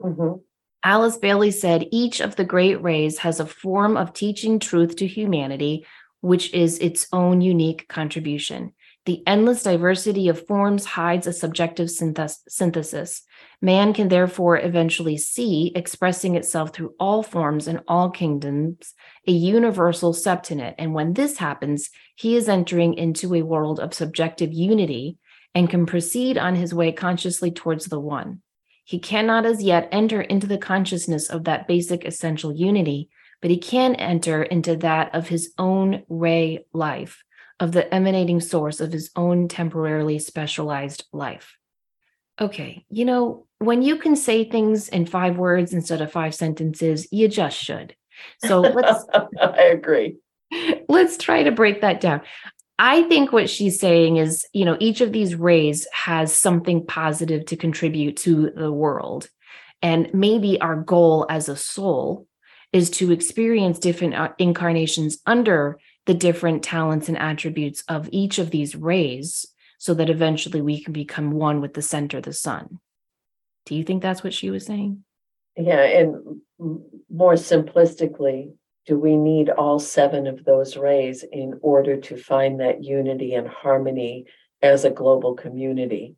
Mm-hmm. 0.00 0.40
Alice 0.84 1.16
Bailey 1.16 1.50
said 1.50 1.88
each 1.90 2.20
of 2.20 2.36
the 2.36 2.44
great 2.44 2.80
rays 2.82 3.18
has 3.18 3.40
a 3.40 3.46
form 3.46 3.96
of 3.96 4.12
teaching 4.12 4.58
truth 4.58 4.96
to 4.96 5.06
humanity, 5.06 5.84
which 6.20 6.54
is 6.54 6.78
its 6.78 7.08
own 7.12 7.40
unique 7.40 7.88
contribution. 7.88 8.72
The 9.04 9.22
endless 9.26 9.62
diversity 9.62 10.28
of 10.28 10.46
forms 10.46 10.84
hides 10.84 11.26
a 11.26 11.32
subjective 11.32 11.90
synthesis. 11.90 13.22
Man 13.62 13.94
can 13.94 14.08
therefore 14.08 14.58
eventually 14.58 15.16
see, 15.16 15.72
expressing 15.74 16.34
itself 16.34 16.74
through 16.74 16.94
all 17.00 17.22
forms 17.22 17.68
and 17.68 17.80
all 17.88 18.10
kingdoms, 18.10 18.92
a 19.26 19.32
universal 19.32 20.12
septenate. 20.12 20.74
And 20.78 20.92
when 20.92 21.14
this 21.14 21.38
happens, 21.38 21.88
he 22.16 22.36
is 22.36 22.48
entering 22.48 22.94
into 22.94 23.34
a 23.34 23.42
world 23.42 23.80
of 23.80 23.94
subjective 23.94 24.52
unity 24.52 25.16
and 25.54 25.68
can 25.68 25.86
proceed 25.86 26.38
on 26.38 26.54
his 26.54 26.74
way 26.74 26.92
consciously 26.92 27.50
towards 27.50 27.86
the 27.86 28.00
one. 28.00 28.42
He 28.84 28.98
cannot 28.98 29.44
as 29.44 29.62
yet 29.62 29.88
enter 29.92 30.20
into 30.20 30.46
the 30.46 30.58
consciousness 30.58 31.28
of 31.28 31.44
that 31.44 31.68
basic 31.68 32.04
essential 32.04 32.54
unity, 32.54 33.10
but 33.42 33.50
he 33.50 33.58
can 33.58 33.94
enter 33.94 34.42
into 34.42 34.76
that 34.76 35.14
of 35.14 35.28
his 35.28 35.52
own 35.58 36.04
ray 36.08 36.64
life 36.72 37.22
of 37.60 37.72
the 37.72 37.92
emanating 37.92 38.40
source 38.40 38.80
of 38.80 38.92
his 38.92 39.10
own 39.16 39.48
temporarily 39.48 40.18
specialized 40.18 41.04
life. 41.12 41.56
Okay, 42.40 42.84
you 42.88 43.04
know, 43.04 43.46
when 43.58 43.82
you 43.82 43.96
can 43.96 44.14
say 44.14 44.44
things 44.44 44.88
in 44.88 45.06
five 45.06 45.36
words 45.36 45.72
instead 45.72 46.00
of 46.00 46.12
five 46.12 46.34
sentences, 46.34 47.08
you 47.10 47.26
just 47.28 47.58
should. 47.58 47.96
So 48.44 48.60
let's 48.60 49.04
I 49.40 49.70
agree. 49.72 50.16
Let's 50.88 51.18
try 51.18 51.42
to 51.42 51.50
break 51.50 51.80
that 51.80 52.00
down. 52.00 52.22
I 52.78 53.02
think 53.04 53.32
what 53.32 53.50
she's 53.50 53.80
saying 53.80 54.18
is, 54.18 54.46
you 54.52 54.64
know, 54.64 54.76
each 54.78 55.00
of 55.00 55.12
these 55.12 55.34
rays 55.34 55.86
has 55.92 56.32
something 56.32 56.86
positive 56.86 57.44
to 57.46 57.56
contribute 57.56 58.16
to 58.18 58.50
the 58.50 58.72
world. 58.72 59.28
And 59.82 60.12
maybe 60.14 60.60
our 60.60 60.76
goal 60.76 61.26
as 61.28 61.48
a 61.48 61.56
soul 61.56 62.26
is 62.72 62.90
to 62.90 63.10
experience 63.10 63.78
different 63.78 64.14
uh, 64.14 64.30
incarnations 64.38 65.18
under 65.26 65.78
the 66.06 66.14
different 66.14 66.62
talents 66.62 67.08
and 67.08 67.18
attributes 67.18 67.82
of 67.88 68.08
each 68.12 68.38
of 68.38 68.50
these 68.50 68.76
rays 68.76 69.46
so 69.78 69.94
that 69.94 70.10
eventually 70.10 70.60
we 70.60 70.82
can 70.82 70.92
become 70.92 71.32
one 71.32 71.60
with 71.60 71.74
the 71.74 71.82
center, 71.82 72.20
the 72.20 72.32
sun. 72.32 72.78
Do 73.66 73.74
you 73.74 73.84
think 73.84 74.02
that's 74.02 74.22
what 74.22 74.34
she 74.34 74.50
was 74.50 74.66
saying? 74.66 75.04
Yeah, 75.56 75.82
and 75.82 76.40
more 77.10 77.34
simplistically, 77.34 78.52
do 78.88 78.98
we 78.98 79.18
need 79.18 79.50
all 79.50 79.78
seven 79.78 80.26
of 80.26 80.46
those 80.46 80.74
rays 80.74 81.22
in 81.22 81.58
order 81.60 81.98
to 81.98 82.16
find 82.16 82.60
that 82.60 82.82
unity 82.82 83.34
and 83.34 83.46
harmony 83.46 84.24
as 84.62 84.86
a 84.86 84.90
global 84.90 85.34
community? 85.34 86.16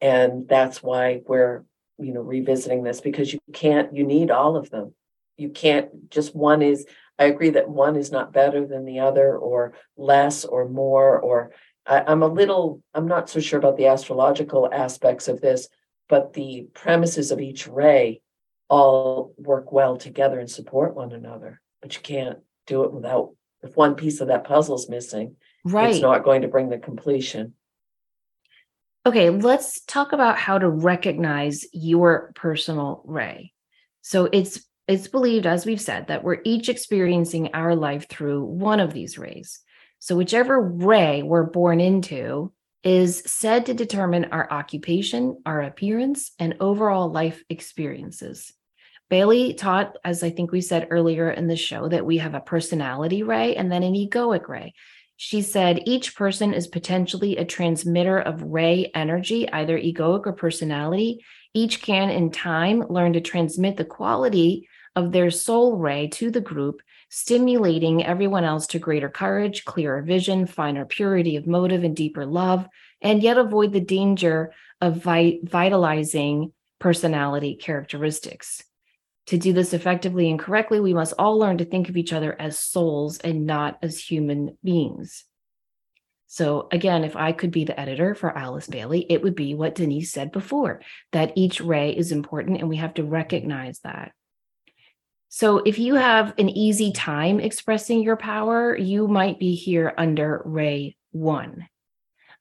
And 0.00 0.48
that's 0.48 0.82
why 0.82 1.20
we're, 1.26 1.66
you 1.98 2.14
know, 2.14 2.22
revisiting 2.22 2.82
this 2.82 3.02
because 3.02 3.30
you 3.30 3.40
can't, 3.52 3.94
you 3.94 4.06
need 4.06 4.30
all 4.30 4.56
of 4.56 4.70
them. 4.70 4.94
You 5.36 5.50
can't 5.50 6.08
just 6.08 6.34
one 6.34 6.62
is, 6.62 6.86
I 7.18 7.24
agree 7.24 7.50
that 7.50 7.68
one 7.68 7.96
is 7.96 8.10
not 8.10 8.32
better 8.32 8.66
than 8.66 8.86
the 8.86 9.00
other 9.00 9.36
or 9.36 9.74
less 9.98 10.46
or 10.46 10.66
more, 10.66 11.20
or 11.20 11.52
I, 11.84 12.04
I'm 12.06 12.22
a 12.22 12.26
little, 12.26 12.82
I'm 12.94 13.06
not 13.06 13.28
so 13.28 13.38
sure 13.38 13.58
about 13.58 13.76
the 13.76 13.88
astrological 13.88 14.66
aspects 14.72 15.28
of 15.28 15.42
this, 15.42 15.68
but 16.08 16.32
the 16.32 16.68
premises 16.72 17.30
of 17.30 17.40
each 17.40 17.68
ray 17.68 18.22
all 18.70 19.34
work 19.36 19.72
well 19.72 19.98
together 19.98 20.40
and 20.40 20.50
support 20.50 20.96
one 20.96 21.12
another. 21.12 21.60
But 21.82 21.94
you 21.94 22.00
can't 22.00 22.38
do 22.66 22.84
it 22.84 22.92
without, 22.92 23.34
if 23.62 23.76
one 23.76 23.96
piece 23.96 24.20
of 24.20 24.28
that 24.28 24.44
puzzle 24.44 24.76
is 24.76 24.88
missing, 24.88 25.36
Right. 25.64 25.90
it's 25.90 26.00
not 26.00 26.24
going 26.24 26.42
to 26.42 26.48
bring 26.48 26.70
the 26.70 26.78
completion. 26.78 27.54
Okay, 29.04 29.30
let's 29.30 29.80
talk 29.84 30.12
about 30.12 30.38
how 30.38 30.58
to 30.58 30.68
recognize 30.68 31.66
your 31.72 32.32
personal 32.34 33.02
ray. 33.04 33.52
So 34.02 34.28
it's 34.32 34.64
it's 34.88 35.08
believed 35.08 35.46
as 35.46 35.64
we've 35.64 35.80
said 35.80 36.08
that 36.08 36.24
we're 36.24 36.40
each 36.44 36.68
experiencing 36.68 37.50
our 37.54 37.74
life 37.76 38.08
through 38.08 38.44
one 38.44 38.80
of 38.80 38.92
these 38.92 39.16
rays. 39.18 39.60
So 40.00 40.16
whichever 40.16 40.60
ray 40.60 41.22
we're 41.22 41.44
born 41.44 41.80
into 41.80 42.52
is 42.82 43.22
said 43.26 43.66
to 43.66 43.74
determine 43.74 44.26
our 44.26 44.50
occupation, 44.50 45.40
our 45.46 45.62
appearance, 45.62 46.32
and 46.38 46.56
overall 46.58 47.10
life 47.10 47.44
experiences. 47.48 48.52
Bailey 49.12 49.52
taught, 49.52 49.98
as 50.06 50.22
I 50.22 50.30
think 50.30 50.52
we 50.52 50.62
said 50.62 50.88
earlier 50.88 51.30
in 51.30 51.46
the 51.46 51.54
show, 51.54 51.86
that 51.86 52.06
we 52.06 52.16
have 52.16 52.32
a 52.32 52.40
personality 52.40 53.22
ray 53.22 53.54
and 53.56 53.70
then 53.70 53.82
an 53.82 53.92
egoic 53.92 54.48
ray. 54.48 54.72
She 55.18 55.42
said 55.42 55.82
each 55.84 56.16
person 56.16 56.54
is 56.54 56.66
potentially 56.66 57.36
a 57.36 57.44
transmitter 57.44 58.18
of 58.18 58.42
ray 58.42 58.90
energy, 58.94 59.46
either 59.52 59.78
egoic 59.78 60.26
or 60.26 60.32
personality. 60.32 61.22
Each 61.52 61.82
can, 61.82 62.08
in 62.08 62.30
time, 62.30 62.86
learn 62.88 63.12
to 63.12 63.20
transmit 63.20 63.76
the 63.76 63.84
quality 63.84 64.66
of 64.96 65.12
their 65.12 65.30
soul 65.30 65.76
ray 65.76 66.08
to 66.12 66.30
the 66.30 66.40
group, 66.40 66.80
stimulating 67.10 68.02
everyone 68.02 68.44
else 68.44 68.66
to 68.68 68.78
greater 68.78 69.10
courage, 69.10 69.66
clearer 69.66 70.00
vision, 70.00 70.46
finer 70.46 70.86
purity 70.86 71.36
of 71.36 71.46
motive, 71.46 71.84
and 71.84 71.94
deeper 71.94 72.24
love, 72.24 72.66
and 73.02 73.22
yet 73.22 73.36
avoid 73.36 73.74
the 73.74 73.80
danger 73.82 74.54
of 74.80 75.02
vi- 75.02 75.40
vitalizing 75.44 76.54
personality 76.78 77.56
characteristics. 77.56 78.62
To 79.26 79.38
do 79.38 79.52
this 79.52 79.72
effectively 79.72 80.30
and 80.30 80.38
correctly, 80.38 80.80
we 80.80 80.94
must 80.94 81.14
all 81.18 81.38
learn 81.38 81.58
to 81.58 81.64
think 81.64 81.88
of 81.88 81.96
each 81.96 82.12
other 82.12 82.34
as 82.40 82.58
souls 82.58 83.18
and 83.18 83.46
not 83.46 83.78
as 83.82 83.98
human 83.98 84.58
beings. 84.64 85.24
So, 86.26 86.68
again, 86.72 87.04
if 87.04 87.14
I 87.14 87.32
could 87.32 87.50
be 87.50 87.64
the 87.64 87.78
editor 87.78 88.14
for 88.14 88.36
Alice 88.36 88.66
Bailey, 88.66 89.04
it 89.08 89.22
would 89.22 89.34
be 89.34 89.54
what 89.54 89.74
Denise 89.74 90.10
said 90.10 90.32
before 90.32 90.80
that 91.12 91.34
each 91.36 91.60
ray 91.60 91.90
is 91.90 92.10
important 92.10 92.58
and 92.58 92.70
we 92.70 92.76
have 92.76 92.94
to 92.94 93.04
recognize 93.04 93.80
that. 93.80 94.12
So, 95.28 95.58
if 95.58 95.78
you 95.78 95.94
have 95.94 96.34
an 96.38 96.48
easy 96.48 96.90
time 96.90 97.38
expressing 97.38 98.02
your 98.02 98.16
power, 98.16 98.76
you 98.76 99.08
might 99.08 99.38
be 99.38 99.54
here 99.54 99.92
under 99.96 100.42
ray 100.44 100.96
one. 101.10 101.68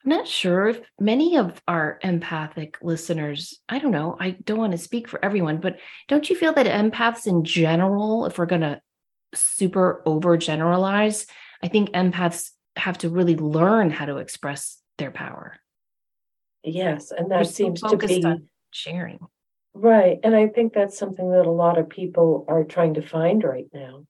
I'm 0.04 0.10
not 0.10 0.28
sure 0.28 0.68
if 0.68 0.82
many 1.00 1.38
of 1.38 1.62
our 1.68 2.00
empathic 2.02 2.78
listeners, 2.82 3.60
I 3.70 3.78
don't 3.78 3.92
know, 3.92 4.18
I 4.20 4.32
don't 4.32 4.58
want 4.58 4.72
to 4.72 4.78
speak 4.78 5.08
for 5.08 5.24
everyone, 5.24 5.58
but 5.58 5.78
don't 6.08 6.28
you 6.28 6.36
feel 6.36 6.54
that 6.54 6.66
empaths 6.66 7.28
in 7.28 7.44
general, 7.44 8.26
if 8.26 8.40
we're 8.40 8.48
going 8.48 8.62
to 8.62 8.82
super 9.36 10.02
overgeneralize, 10.08 11.28
I 11.62 11.68
think 11.68 11.92
empaths 11.92 12.50
have 12.76 12.98
to 13.00 13.10
really 13.10 13.36
learn 13.36 13.92
how 13.92 14.06
to 14.06 14.18
express 14.18 14.80
their 14.98 15.12
power. 15.12 15.58
Yes, 16.64 17.12
and 17.12 17.30
that 17.32 17.46
so 17.46 17.52
seems 17.52 17.82
to 17.82 17.98
be 17.98 18.24
sharing. 18.72 19.20
right. 19.74 20.20
And 20.24 20.36
I 20.36 20.48
think 20.48 20.74
that's 20.74 20.98
something 20.98 21.32
that 21.32 21.46
a 21.46 21.52
lot 21.52 21.78
of 21.78 21.90
people 21.90 22.46
are 22.48 22.64
trying 22.64 22.96
to 22.96 23.02
find 23.02 23.44
right 23.44 23.68
now 23.74 24.06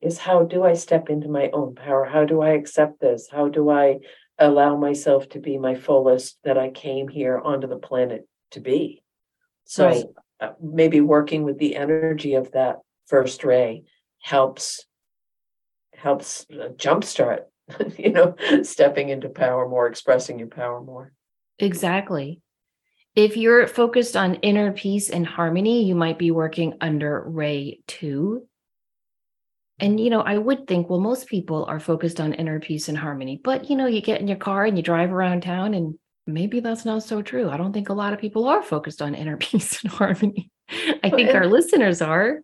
is 0.00 0.18
how 0.18 0.44
do 0.44 0.64
I 0.64 0.74
step 0.74 1.08
into 1.08 1.28
my 1.28 1.50
own 1.52 1.74
power? 1.74 2.04
How 2.04 2.24
do 2.24 2.42
I 2.42 2.50
accept 2.50 3.00
this? 3.00 3.28
How 3.30 3.48
do 3.48 3.70
I 3.70 3.98
allow 4.38 4.76
myself 4.76 5.28
to 5.30 5.40
be 5.40 5.58
my 5.58 5.74
fullest 5.74 6.38
that 6.44 6.58
I 6.58 6.70
came 6.70 7.08
here 7.08 7.38
onto 7.38 7.66
the 7.66 7.78
planet 7.78 8.28
to 8.52 8.60
be? 8.60 9.02
So 9.64 9.86
Right. 9.86 10.04
uh, 10.40 10.52
maybe 10.60 11.00
working 11.00 11.42
with 11.42 11.58
the 11.58 11.76
energy 11.76 12.34
of 12.34 12.52
that 12.52 12.80
first 13.06 13.44
ray 13.44 13.84
helps 14.20 14.84
helps 15.94 16.46
uh, 16.50 16.68
jumpstart, 16.76 17.44
you 17.98 18.12
know, 18.12 18.34
stepping 18.62 19.08
into 19.08 19.28
power 19.28 19.68
more, 19.68 19.86
expressing 19.86 20.38
your 20.38 20.48
power 20.48 20.82
more. 20.82 21.12
Exactly. 21.58 22.40
If 23.14 23.36
you're 23.38 23.66
focused 23.66 24.14
on 24.14 24.34
inner 24.36 24.72
peace 24.72 25.08
and 25.08 25.26
harmony, 25.26 25.84
you 25.84 25.94
might 25.94 26.18
be 26.18 26.30
working 26.30 26.74
under 26.82 27.22
Ray 27.26 27.80
2. 27.86 28.46
And, 29.78 30.00
you 30.00 30.08
know, 30.08 30.22
I 30.22 30.38
would 30.38 30.66
think, 30.66 30.88
well, 30.88 31.00
most 31.00 31.26
people 31.26 31.66
are 31.66 31.78
focused 31.78 32.18
on 32.20 32.32
inner 32.32 32.58
peace 32.60 32.88
and 32.88 32.96
harmony, 32.96 33.40
but, 33.42 33.68
you 33.68 33.76
know, 33.76 33.86
you 33.86 34.00
get 34.00 34.20
in 34.20 34.28
your 34.28 34.38
car 34.38 34.64
and 34.64 34.76
you 34.76 34.82
drive 34.82 35.12
around 35.12 35.42
town, 35.42 35.74
and 35.74 35.94
maybe 36.26 36.60
that's 36.60 36.84
not 36.86 37.02
so 37.02 37.20
true. 37.20 37.50
I 37.50 37.58
don't 37.58 37.72
think 37.72 37.90
a 37.90 37.94
lot 37.94 38.12
of 38.14 38.18
people 38.18 38.48
are 38.48 38.62
focused 38.62 39.02
on 39.02 39.14
inner 39.14 39.36
peace 39.46 39.82
and 39.82 39.92
harmony. 39.92 40.50
I 40.70 41.10
think 41.10 41.28
and- 41.28 41.36
our 41.36 41.46
listeners 41.46 42.00
are. 42.00 42.40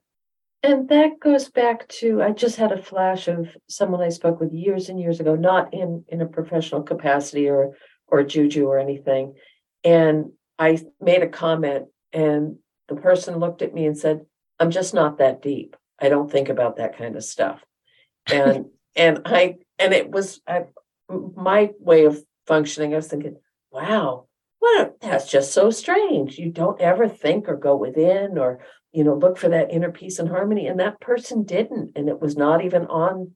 And 0.65 0.89
that 0.91 1.19
goes 1.19 1.49
back 1.49 1.89
to 1.89 2.23
I 2.23 2.31
just 2.31 2.55
had 2.55 2.71
a 2.71 2.81
flash 2.81 3.27
of 3.27 3.49
someone 3.69 4.01
I 4.01 4.11
spoke 4.11 4.39
with 4.39 4.53
years 4.53 4.89
and 4.89 5.01
years 5.01 5.19
ago, 5.19 5.35
not 5.35 5.75
in 5.75 6.05
in 6.07 6.21
a 6.21 6.27
professional 6.27 6.85
capacity 6.85 7.49
or 7.49 7.77
or 8.07 8.23
juju 8.23 8.67
or 8.67 8.79
anything. 8.79 9.35
And 9.83 10.31
I 10.61 10.81
made 11.01 11.25
a 11.25 11.29
comment 11.29 11.87
and 12.13 12.59
the 12.89 12.95
person 12.95 13.39
looked 13.41 13.63
at 13.63 13.75
me 13.75 13.87
and 13.87 13.99
said, 13.99 14.21
I'm 14.61 14.71
just 14.71 14.95
not 14.95 15.19
that 15.19 15.43
deep. 15.43 15.75
I 16.03 16.09
don't 16.09 16.31
think 16.31 16.49
about 16.49 16.77
that 16.77 16.99
kind 16.99 17.17
of 17.17 17.25
stuff. 17.25 17.63
And 18.27 18.67
and 18.97 19.23
I 19.25 19.57
and 19.79 19.95
it 19.95 20.11
was 20.11 20.41
I 20.47 20.65
my 21.09 21.71
way 21.79 22.05
of 22.05 22.23
functioning, 22.47 22.93
I 22.93 22.97
was 22.97 23.09
thinking, 23.09 23.37
wow, 23.71 24.27
what 24.59 24.81
a, 24.81 24.93
that's 25.01 25.31
just 25.31 25.53
so 25.53 25.71
strange. 25.71 26.39
You 26.39 26.51
don't 26.51 26.81
ever 26.81 27.09
think 27.09 27.49
or 27.49 27.57
go 27.57 27.77
within 27.77 28.39
or 28.39 28.61
you 28.93 29.05
know, 29.05 29.15
look 29.15 29.39
for 29.39 29.49
that 29.49 29.73
inner 29.73 29.91
peace 29.91 30.19
and 30.19 30.29
harmony. 30.29 30.67
And 30.67 30.79
that 30.81 31.01
person 31.01 31.45
didn't. 31.45 31.93
And 31.97 32.09
it 32.09 32.21
was 32.21 32.37
not 32.37 32.65
even 32.65 32.87
on 32.87 33.33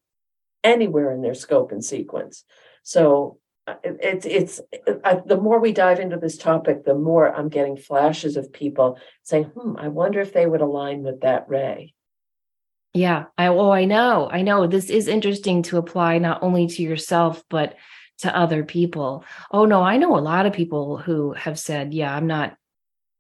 anywhere 0.63 1.13
in 1.13 1.23
their 1.23 1.35
scope 1.35 1.73
and 1.73 1.85
sequence. 1.85 2.45
So 2.83 3.39
uh, 3.67 3.75
it's, 3.83 4.27
it's, 4.27 4.61
I, 5.03 5.23
the 5.25 5.41
more 5.41 5.59
we 5.59 5.73
dive 5.73 5.99
into 5.99 6.19
this 6.19 6.37
topic, 6.37 6.85
the 6.85 6.95
more 6.95 7.35
I'm 7.35 7.49
getting 7.49 7.77
flashes 7.77 8.37
of 8.37 8.53
people 8.53 8.99
saying, 9.23 9.45
hmm, 9.45 9.77
I 9.79 9.89
wonder 9.89 10.21
if 10.21 10.33
they 10.33 10.47
would 10.47 10.61
align 10.61 11.03
with 11.03 11.23
that 11.23 11.49
ray. 11.49 11.95
Yeah. 12.97 13.25
I 13.37 13.47
oh, 13.49 13.71
I 13.71 13.85
know. 13.85 14.29
I 14.31 14.43
know. 14.43 14.67
This 14.67 14.91
is 14.91 15.09
interesting 15.09 15.63
to 15.65 15.79
apply 15.79 16.19
not 16.19 16.43
only 16.43 16.67
to 16.69 16.83
yourself, 16.83 17.43
but 17.51 17.77
to 18.19 18.35
other 18.35 18.65
people. 18.65 19.25
Oh 19.51 19.67
no, 19.67 19.83
I 19.83 19.99
know 19.99 20.17
a 20.17 20.21
lot 20.21 20.47
of 20.47 20.53
people 20.53 20.97
who 20.97 21.33
have 21.35 21.59
said, 21.59 21.93
yeah, 21.93 22.15
I'm 22.15 22.27
not 22.27 22.57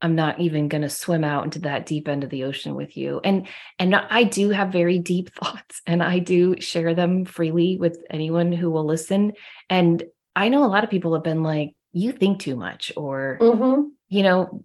I'm 0.03 0.15
not 0.15 0.41
even 0.41 0.69
going 0.69 0.83
to 0.83 0.91
swim 0.91 1.25
out 1.25 1.45
into 1.45 1.61
that 1.61 1.87
deep 1.87 2.07
end 2.07 2.23
of 2.23 2.31
the 2.31 2.45
ocean 2.45 2.75
with 2.75 2.97
you. 2.97 3.21
And 3.25 3.47
and 3.79 3.95
I 3.95 4.25
do 4.25 4.51
have 4.51 4.69
very 4.73 4.99
deep 4.99 5.35
thoughts 5.35 5.83
and 5.87 6.03
I 6.03 6.19
do 6.19 6.61
share 6.61 6.95
them 6.95 7.25
freely 7.25 7.77
with 7.79 8.03
anyone 8.11 8.53
who 8.53 8.71
will 8.71 8.85
listen. 8.85 9.33
And 9.69 10.03
I 10.35 10.49
know 10.49 10.65
a 10.65 10.69
lot 10.69 10.85
of 10.85 10.91
people 10.91 11.15
have 11.15 11.25
been 11.25 11.43
like, 11.43 11.75
you 11.93 12.13
think 12.13 12.41
too 12.41 12.57
much 12.57 12.93
or 12.97 13.39
Mm-hmm. 13.41 13.89
you 14.09 14.23
know, 14.23 14.65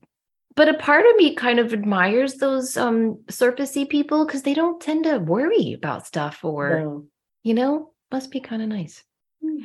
but 0.56 0.68
a 0.70 0.74
part 0.76 1.06
of 1.06 1.16
me 1.16 1.36
kind 1.36 1.60
of 1.60 1.74
admires 1.74 2.36
those 2.36 2.78
um 2.78 3.20
surfacey 3.28 3.88
people 3.88 4.26
because 4.26 4.44
they 4.44 4.54
don't 4.54 4.82
tend 4.82 5.04
to 5.06 5.18
worry 5.20 5.74
about 5.74 6.08
stuff 6.08 6.44
or 6.44 6.80
No. 6.80 7.06
you 7.44 7.54
know, 7.54 7.94
must 8.12 8.32
be 8.32 8.40
kind 8.40 8.62
of 8.62 8.70
nice. 8.70 9.04
Hmm. 9.44 9.64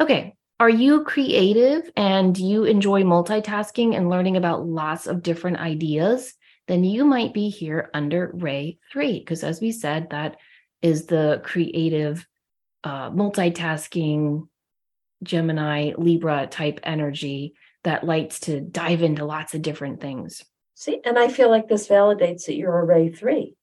Okay. 0.00 0.34
Are 0.60 0.70
you 0.70 1.02
creative 1.02 1.90
and 1.96 2.38
you 2.38 2.64
enjoy 2.64 3.02
multitasking 3.02 3.96
and 3.96 4.08
learning 4.08 4.36
about 4.36 4.64
lots 4.66 5.06
of 5.08 5.22
different 5.22 5.58
ideas? 5.58 6.34
Then 6.68 6.84
you 6.84 7.04
might 7.04 7.34
be 7.34 7.48
here 7.48 7.90
under 7.92 8.30
Ray 8.32 8.78
3, 8.92 9.18
because 9.18 9.42
as 9.42 9.60
we 9.60 9.72
said, 9.72 10.10
that 10.10 10.36
is 10.80 11.06
the 11.06 11.40
creative, 11.44 12.24
uh, 12.84 13.10
multitasking 13.10 14.46
Gemini, 15.24 15.92
Libra 15.98 16.46
type 16.46 16.78
energy 16.84 17.54
that 17.84 18.04
likes 18.04 18.40
to 18.40 18.60
dive 18.60 19.02
into 19.02 19.24
lots 19.24 19.54
of 19.54 19.62
different 19.62 20.00
things. 20.00 20.44
See, 20.74 21.00
and 21.04 21.18
I 21.18 21.28
feel 21.28 21.50
like 21.50 21.68
this 21.68 21.88
validates 21.88 22.46
that 22.46 22.56
you're 22.56 22.78
a 22.78 22.84
Ray 22.84 23.10
three. 23.10 23.56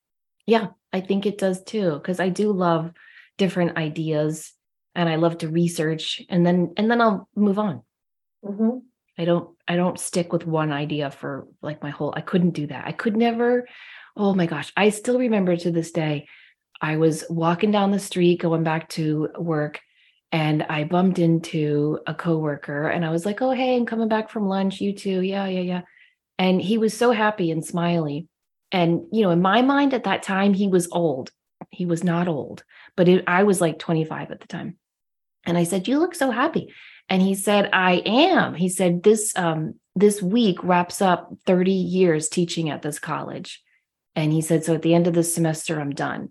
Yeah, 0.46 0.68
I 0.92 1.02
think 1.02 1.26
it 1.26 1.38
does 1.38 1.64
too, 1.64 1.94
because 1.94 2.20
I 2.20 2.30
do 2.30 2.52
love 2.52 2.92
different 3.38 3.78
ideas 3.78 4.54
and 4.96 5.08
I 5.08 5.16
love 5.16 5.40
to 5.40 5.48
research 5.48 6.22
and 6.30 6.46
then 6.46 6.74
and 6.78 6.90
then 6.90 7.02
I'll 7.02 7.28
move 7.36 7.60
on. 7.60 7.84
Mm-hmm. 8.46 8.80
I 9.18 9.26
don't 9.26 9.50
I 9.68 9.76
don't 9.76 10.00
stick 10.00 10.34
with 10.34 10.46
one 10.46 10.72
idea 10.72 11.12
for 11.12 11.48
like 11.62 11.82
my 11.84 11.90
whole 11.90 12.14
I 12.16 12.22
couldn't 12.22 12.52
do 12.52 12.68
that. 12.68 12.86
I 12.86 12.92
could 12.92 13.16
never 13.16 13.68
oh 14.18 14.34
my 14.34 14.46
gosh, 14.46 14.74
I 14.76 14.90
still 14.90 15.20
remember 15.20 15.56
to 15.56 15.72
this 15.72 15.92
day 15.92 16.28
I 16.82 16.98
was 16.98 17.24
walking 17.30 17.72
down 17.72 17.92
the 17.92 18.00
street 18.00 18.42
going 18.42 18.64
back 18.64 18.90
to 18.90 19.30
work 19.38 19.80
and 20.32 20.64
I 20.64 20.84
bumped 20.84 21.18
into 21.20 22.00
a 22.06 22.14
coworker 22.14 22.88
and 22.88 23.04
I 23.04 23.10
was 23.10 23.26
like, 23.26 23.42
"Oh, 23.42 23.52
hey, 23.52 23.76
I'm 23.76 23.86
coming 23.86 24.08
back 24.08 24.30
from 24.30 24.48
lunch. 24.48 24.80
You 24.80 24.94
too." 24.94 25.22
Yeah, 25.22 25.48
yeah, 25.48 25.62
yeah. 25.62 25.82
And 26.38 26.62
he 26.62 26.78
was 26.78 26.96
so 26.96 27.12
happy 27.12 27.52
and 27.52 27.66
smiley. 27.66 28.28
And 28.72 29.06
you 29.12 29.24
know, 29.24 29.32
in 29.32 29.42
my 29.42 29.62
mind 29.62 29.94
at 29.94 30.04
that 30.04 30.24
time 30.24 30.54
he 30.54 30.68
was 30.68 30.88
old. 30.92 31.32
He 31.72 31.86
was 31.86 32.04
not 32.04 32.28
old, 32.28 32.64
but 32.96 33.08
it, 33.08 33.24
I 33.28 33.44
was 33.44 33.62
like 33.62 33.80
25 33.80 34.32
at 34.32 34.40
the 34.40 34.48
time. 34.48 34.78
And 35.46 35.58
I 35.58 35.64
said, 35.64 35.88
"You 35.88 36.00
look 36.00 36.16
so 36.16 36.32
happy." 36.32 36.74
And 37.10 37.22
he 37.22 37.34
said, 37.34 37.70
"I 37.74 38.04
am." 38.06 38.54
He 38.54 38.70
said, 38.70 39.04
"This 39.04 39.36
um 39.36 39.76
this 39.96 40.22
week 40.22 40.64
wraps 40.64 41.02
up 41.02 41.34
30 41.48 41.72
years 41.72 42.30
teaching 42.30 42.70
at 42.70 42.82
this 42.84 43.00
college." 43.00 43.64
And 44.16 44.32
he 44.32 44.42
said, 44.42 44.64
"So 44.64 44.76
at 44.76 44.84
the 44.84 44.94
end 44.94 45.08
of 45.08 45.14
this 45.16 45.34
semester 45.34 45.80
I'm 45.80 45.92
done." 45.92 46.30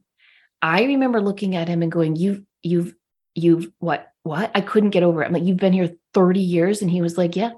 I 0.62 0.84
remember 0.84 1.20
looking 1.20 1.56
at 1.56 1.68
him 1.68 1.82
and 1.82 1.92
going, 1.92 2.16
"You've 2.16 2.42
you've 2.62 2.94
you've 3.38 3.70
what 3.78 4.12
what?" 4.22 4.50
I 4.54 4.60
couldn't 4.60 4.90
get 4.90 5.02
over 5.02 5.22
it. 5.22 5.26
I'm 5.26 5.32
like, 5.32 5.44
"You've 5.44 5.56
been 5.56 5.72
here 5.72 5.96
30 6.14 6.40
years?" 6.40 6.82
And 6.82 6.90
he 6.90 7.02
was 7.02 7.18
like, 7.18 7.36
"Yeah." 7.36 7.52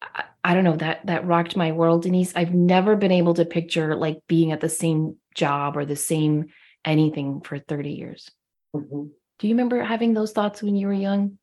I, 0.00 0.24
I 0.44 0.54
don't 0.54 0.64
know 0.64 0.76
that 0.76 1.06
that 1.06 1.26
rocked 1.26 1.56
my 1.56 1.72
world, 1.72 2.02
Denise. 2.02 2.32
I've 2.34 2.54
never 2.54 2.96
been 2.96 3.12
able 3.12 3.34
to 3.34 3.44
picture 3.44 3.94
like 3.94 4.20
being 4.26 4.52
at 4.52 4.60
the 4.60 4.68
same 4.68 5.16
job 5.34 5.76
or 5.76 5.84
the 5.84 5.96
same 5.96 6.46
anything 6.84 7.40
for 7.42 7.58
30 7.58 7.90
years. 7.90 8.30
Mm-hmm. 8.74 9.04
Do 9.38 9.48
you 9.48 9.54
remember 9.54 9.82
having 9.82 10.14
those 10.14 10.32
thoughts 10.32 10.62
when 10.62 10.76
you 10.76 10.86
were 10.86 10.92
young? 10.92 11.38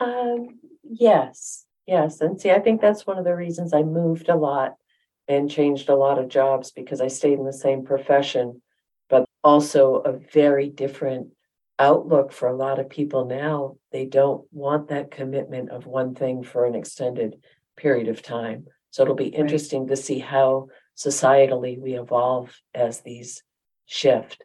Um, 0.00 0.60
yes, 0.82 1.64
yes. 1.86 2.20
And 2.20 2.40
see, 2.40 2.50
I 2.50 2.58
think 2.58 2.80
that's 2.80 3.06
one 3.06 3.18
of 3.18 3.24
the 3.24 3.36
reasons 3.36 3.72
I 3.72 3.82
moved 3.82 4.28
a 4.28 4.36
lot 4.36 4.76
and 5.28 5.50
changed 5.50 5.88
a 5.88 5.94
lot 5.94 6.18
of 6.18 6.28
jobs 6.28 6.70
because 6.70 7.00
I 7.00 7.08
stayed 7.08 7.38
in 7.38 7.44
the 7.44 7.52
same 7.52 7.84
profession, 7.84 8.62
but 9.08 9.24
also 9.44 9.96
a 9.96 10.12
very 10.12 10.68
different 10.68 11.28
outlook 11.78 12.32
for 12.32 12.48
a 12.48 12.56
lot 12.56 12.78
of 12.78 12.90
people 12.90 13.24
now. 13.24 13.76
They 13.90 14.06
don't 14.06 14.46
want 14.52 14.88
that 14.88 15.10
commitment 15.10 15.70
of 15.70 15.86
one 15.86 16.14
thing 16.14 16.42
for 16.42 16.64
an 16.64 16.74
extended 16.74 17.36
period 17.76 18.08
of 18.08 18.22
time. 18.22 18.66
So 18.90 19.02
it'll 19.02 19.14
be 19.14 19.28
interesting 19.28 19.88
to 19.88 19.96
see 19.96 20.18
how 20.18 20.68
societally 20.96 21.78
we 21.78 21.94
evolve 21.94 22.54
as 22.74 23.00
these 23.00 23.42
shift. 23.86 24.44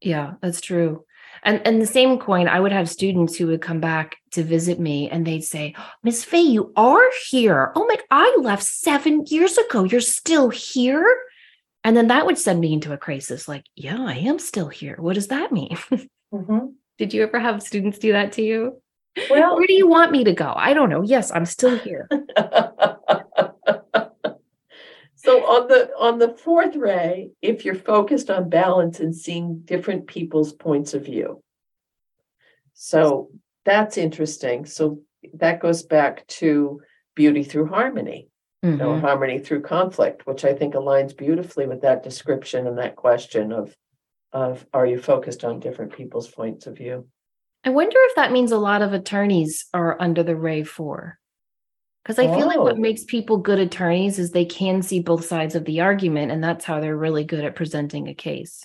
Yeah, 0.00 0.34
that's 0.40 0.60
true. 0.60 1.04
And 1.42 1.64
and 1.66 1.80
the 1.80 1.86
same 1.86 2.18
coin, 2.18 2.48
I 2.48 2.60
would 2.60 2.72
have 2.72 2.88
students 2.88 3.36
who 3.36 3.46
would 3.48 3.62
come 3.62 3.80
back 3.80 4.16
to 4.32 4.42
visit 4.42 4.78
me 4.78 5.08
and 5.08 5.26
they'd 5.26 5.44
say, 5.44 5.74
Miss 6.02 6.24
Fay, 6.24 6.40
you 6.40 6.72
are 6.76 7.10
here. 7.28 7.72
Oh 7.74 7.86
my, 7.86 7.96
I 8.10 8.36
left 8.40 8.62
seven 8.62 9.24
years 9.26 9.56
ago. 9.56 9.84
You're 9.84 10.00
still 10.00 10.50
here. 10.50 11.06
And 11.84 11.96
then 11.96 12.08
that 12.08 12.26
would 12.26 12.38
send 12.38 12.60
me 12.60 12.72
into 12.72 12.92
a 12.92 12.98
crisis 12.98 13.48
like, 13.48 13.64
yeah, 13.76 13.98
I 14.00 14.14
am 14.14 14.38
still 14.38 14.68
here. 14.68 14.96
What 14.98 15.14
does 15.14 15.28
that 15.28 15.52
mean? 15.52 15.78
Mm-hmm. 16.32 16.66
Did 16.98 17.14
you 17.14 17.22
ever 17.22 17.38
have 17.38 17.62
students 17.62 17.98
do 17.98 18.12
that 18.12 18.32
to 18.32 18.42
you? 18.42 18.80
Well, 19.30 19.56
Where 19.56 19.66
do 19.66 19.72
you 19.72 19.88
want 19.88 20.12
me 20.12 20.24
to 20.24 20.32
go? 20.32 20.52
I 20.54 20.74
don't 20.74 20.90
know. 20.90 21.02
Yes, 21.02 21.32
I'm 21.32 21.46
still 21.46 21.76
here. 21.78 22.08
so 25.16 25.44
on 25.46 25.68
the 25.68 25.90
on 25.98 26.18
the 26.18 26.36
fourth 26.42 26.76
ray, 26.76 27.30
if 27.42 27.64
you're 27.64 27.74
focused 27.74 28.30
on 28.30 28.48
balance 28.48 29.00
and 29.00 29.14
seeing 29.14 29.60
different 29.64 30.06
people's 30.06 30.52
points 30.52 30.94
of 30.94 31.04
view. 31.04 31.42
So 32.74 33.30
that's 33.64 33.98
interesting. 33.98 34.66
So 34.66 35.00
that 35.34 35.60
goes 35.60 35.82
back 35.82 36.26
to 36.28 36.80
beauty 37.16 37.42
through 37.42 37.66
harmony, 37.66 38.28
you 38.62 38.76
know, 38.76 38.90
Mhm. 38.92 39.00
harmony 39.00 39.38
through 39.40 39.62
conflict, 39.62 40.26
which 40.26 40.44
I 40.44 40.54
think 40.54 40.74
aligns 40.74 41.16
beautifully 41.16 41.66
with 41.66 41.80
that 41.80 42.04
description 42.04 42.68
and 42.68 42.78
that 42.78 42.94
question 42.94 43.50
of 43.52 43.74
of 44.32 44.66
are 44.72 44.86
you 44.86 45.00
focused 45.00 45.44
on 45.44 45.60
different 45.60 45.92
people's 45.92 46.28
points 46.28 46.66
of 46.66 46.76
view? 46.76 47.06
I 47.64 47.70
wonder 47.70 47.96
if 47.98 48.14
that 48.16 48.32
means 48.32 48.52
a 48.52 48.58
lot 48.58 48.82
of 48.82 48.92
attorneys 48.92 49.66
are 49.74 50.00
under 50.00 50.22
the 50.22 50.36
Ray 50.36 50.62
4. 50.64 51.18
Because 52.04 52.18
I 52.18 52.34
feel 52.34 52.46
like 52.46 52.58
what 52.58 52.76
Oh. 52.76 52.80
makes 52.80 53.04
people 53.04 53.36
good 53.36 53.58
attorneys 53.58 54.18
is 54.18 54.30
they 54.30 54.46
can 54.46 54.80
see 54.80 55.00
both 55.00 55.26
sides 55.26 55.54
of 55.54 55.64
the 55.66 55.80
argument, 55.80 56.32
and 56.32 56.42
that's 56.42 56.64
how 56.64 56.80
they're 56.80 56.96
really 56.96 57.24
good 57.24 57.44
at 57.44 57.54
presenting 57.56 58.08
a 58.08 58.14
case. 58.14 58.64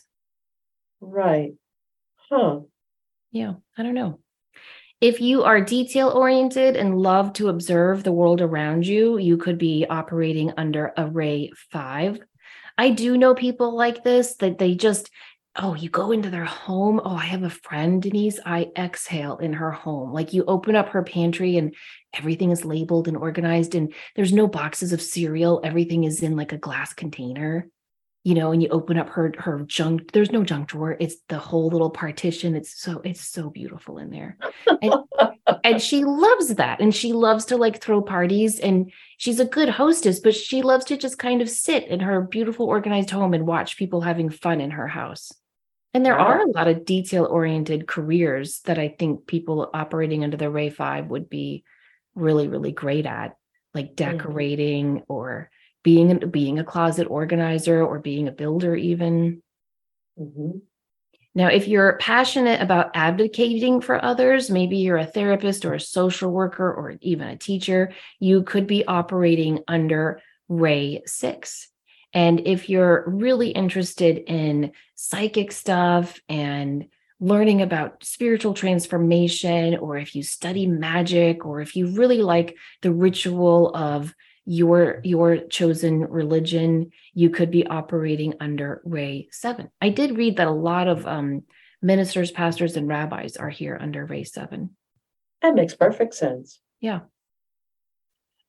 Right. 1.01 1.53
Huh. 2.29 2.61
Yeah, 3.31 3.55
I 3.77 3.83
don't 3.83 3.95
know. 3.95 4.19
If 5.01 5.19
you 5.19 5.43
are 5.43 5.59
detail 5.59 6.09
oriented 6.09 6.77
and 6.77 6.97
love 6.97 7.33
to 7.33 7.49
observe 7.49 8.03
the 8.03 8.13
world 8.13 8.39
around 8.39 8.87
you, 8.87 9.17
you 9.17 9.35
could 9.35 9.57
be 9.57 9.85
operating 9.89 10.53
under 10.55 10.93
Array 10.97 11.51
5. 11.71 12.21
I 12.77 12.91
do 12.91 13.17
know 13.17 13.35
people 13.35 13.75
like 13.75 14.03
this 14.05 14.35
that 14.35 14.57
they 14.57 14.75
just, 14.75 15.09
oh, 15.55 15.75
you 15.75 15.89
go 15.89 16.11
into 16.11 16.29
their 16.29 16.45
home. 16.45 16.99
Oh, 17.03 17.15
I 17.15 17.25
have 17.25 17.43
a 17.43 17.49
friend, 17.49 18.01
Denise. 18.01 18.39
I 18.45 18.71
exhale 18.75 19.37
in 19.37 19.53
her 19.53 19.71
home. 19.71 20.11
Like 20.11 20.33
you 20.33 20.43
open 20.45 20.75
up 20.75 20.89
her 20.89 21.03
pantry 21.03 21.57
and 21.57 21.75
everything 22.13 22.51
is 22.51 22.65
labeled 22.65 23.07
and 23.07 23.17
organized, 23.17 23.75
and 23.75 23.93
there's 24.15 24.33
no 24.33 24.47
boxes 24.47 24.93
of 24.93 25.01
cereal. 25.01 25.61
Everything 25.63 26.03
is 26.03 26.23
in 26.23 26.35
like 26.35 26.53
a 26.53 26.57
glass 26.57 26.93
container 26.93 27.67
you 28.23 28.35
know, 28.35 28.53
and 28.53 28.63
you 28.63 28.69
open 28.69 28.97
up 28.97 29.09
her 29.09 29.33
her 29.37 29.65
junk. 29.67 30.11
There's 30.13 30.31
no 30.31 30.43
junk 30.43 30.69
drawer. 30.69 30.95
It's 30.99 31.17
the 31.27 31.37
whole 31.37 31.67
little 31.67 31.89
partition. 31.89 32.55
It's 32.55 32.81
so 32.81 33.01
it's 33.03 33.21
so 33.21 33.49
beautiful 33.49 33.97
in 33.97 34.11
there, 34.11 34.37
and, 34.81 34.93
and 35.63 35.81
she 35.81 36.05
loves 36.05 36.55
that. 36.55 36.79
And 36.79 36.95
she 36.95 37.11
loves 37.11 37.45
to 37.45 37.57
like 37.57 37.81
throw 37.81 38.01
parties. 38.01 38.59
And 38.59 38.91
she's 39.17 39.41
a 39.41 39.45
good 39.45 39.67
hostess, 39.67 40.21
but 40.21 40.35
she 40.35 40.61
loves 40.61 40.85
to 40.85 40.97
just 40.97 41.19
kind 41.19 41.41
of 41.41 41.49
sit 41.49 41.87
in 41.87 41.99
her 41.99 42.21
beautiful 42.21 42.65
organized 42.65 43.09
home 43.09 43.33
and 43.33 43.45
watch 43.45 43.77
people 43.77 44.01
having 44.01 44.29
fun 44.29 44.61
in 44.61 44.71
her 44.71 44.87
house. 44.87 45.33
And 45.93 46.05
there 46.05 46.17
Wow. 46.17 46.25
are 46.27 46.41
a 46.41 46.51
lot 46.51 46.67
of 46.67 46.85
detail 46.85 47.25
oriented 47.25 47.87
careers 47.87 48.61
that 48.61 48.79
I 48.79 48.95
think 48.97 49.27
people 49.27 49.69
operating 49.73 50.23
under 50.23 50.37
the 50.37 50.49
Ray 50.49 50.69
Five 50.69 51.07
would 51.07 51.29
be 51.29 51.63
really 52.15 52.47
really 52.47 52.71
great 52.71 53.05
at, 53.05 53.35
like 53.73 53.95
decorating 53.95 55.03
or 55.07 55.49
being 55.83 56.17
being 56.31 56.59
a 56.59 56.63
closet 56.63 57.07
organizer 57.09 57.83
or 57.83 57.99
being 57.99 58.27
a 58.27 58.31
builder 58.31 58.75
even 58.75 59.41
Mhm. 60.19 60.61
now 61.35 61.47
if 61.49 61.67
you're 61.67 61.97
passionate 61.99 62.61
about 62.61 62.91
advocating 62.95 63.81
for 63.81 64.03
others 64.03 64.51
maybe 64.51 64.77
you're 64.77 64.97
a 64.97 65.05
therapist 65.07 65.65
or 65.65 65.73
a 65.75 65.79
social 65.81 66.31
worker 66.31 66.71
or 66.73 66.95
even 67.01 67.27
a 67.29 67.37
teacher 67.37 67.93
you 68.19 68.43
could 68.43 68.67
be 68.67 68.85
operating 68.87 69.59
under 69.67 70.21
ray 70.49 71.01
6 71.07 71.69
and 72.13 72.41
if 72.45 72.69
you're 72.69 73.03
really 73.07 73.49
interested 73.49 74.17
in 74.27 74.71
psychic 74.95 75.51
stuff 75.51 76.19
and 76.29 76.85
learning 77.19 77.61
about 77.61 78.03
spiritual 78.03 78.53
transformation 78.53 79.77
or 79.77 79.97
if 79.97 80.15
you 80.15 80.23
study 80.23 80.67
magic 80.67 81.45
or 81.45 81.61
if 81.61 81.75
you 81.75 81.87
really 81.87 82.21
like 82.21 82.55
the 82.81 82.91
ritual 82.91 83.73
of 83.75 84.13
your 84.45 84.99
your 85.03 85.37
chosen 85.37 86.01
religion 86.01 86.91
you 87.13 87.29
could 87.29 87.49
be 87.49 87.65
operating 87.65 88.33
under 88.41 88.81
ray 88.83 89.27
7 89.31 89.69
i 89.79 89.87
did 89.87 90.17
read 90.17 90.35
that 90.37 90.47
a 90.47 90.51
lot 90.51 90.89
of 90.89 91.07
um, 91.07 91.43
ministers 91.81 92.29
pastors 92.29 92.75
and 92.75 92.87
rabbis 92.89 93.37
are 93.37 93.49
here 93.49 93.77
under 93.79 94.05
ray 94.05 94.25
7 94.25 94.69
That 95.43 95.55
makes 95.55 95.75
perfect 95.75 96.15
sense. 96.15 96.59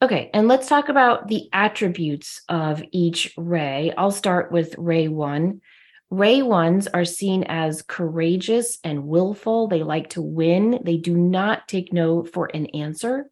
Okay 0.05 0.28
and 0.34 0.48
let's 0.48 0.68
talk 0.68 0.90
about 0.90 1.28
the 1.28 1.48
attributes 1.55 2.42
of 2.50 2.82
each 2.92 3.32
ray 3.38 3.90
i'll 3.96 4.11
start 4.11 4.52
with 4.52 4.74
ray 4.76 5.09
1 5.09 5.62
ray 6.11 6.40
1s 6.40 6.88
are 6.92 7.07
seen 7.07 7.42
as 7.44 7.80
courageous 7.80 8.78
and 8.84 9.07
willful 9.07 9.66
they 9.66 9.82
like 9.82 10.11
to 10.11 10.20
win 10.20 10.78
they 10.84 10.98
do 10.98 11.16
not 11.16 11.66
take 11.68 11.90
no 11.92 12.22
for 12.22 12.50
an 12.52 12.66
answer 12.66 13.30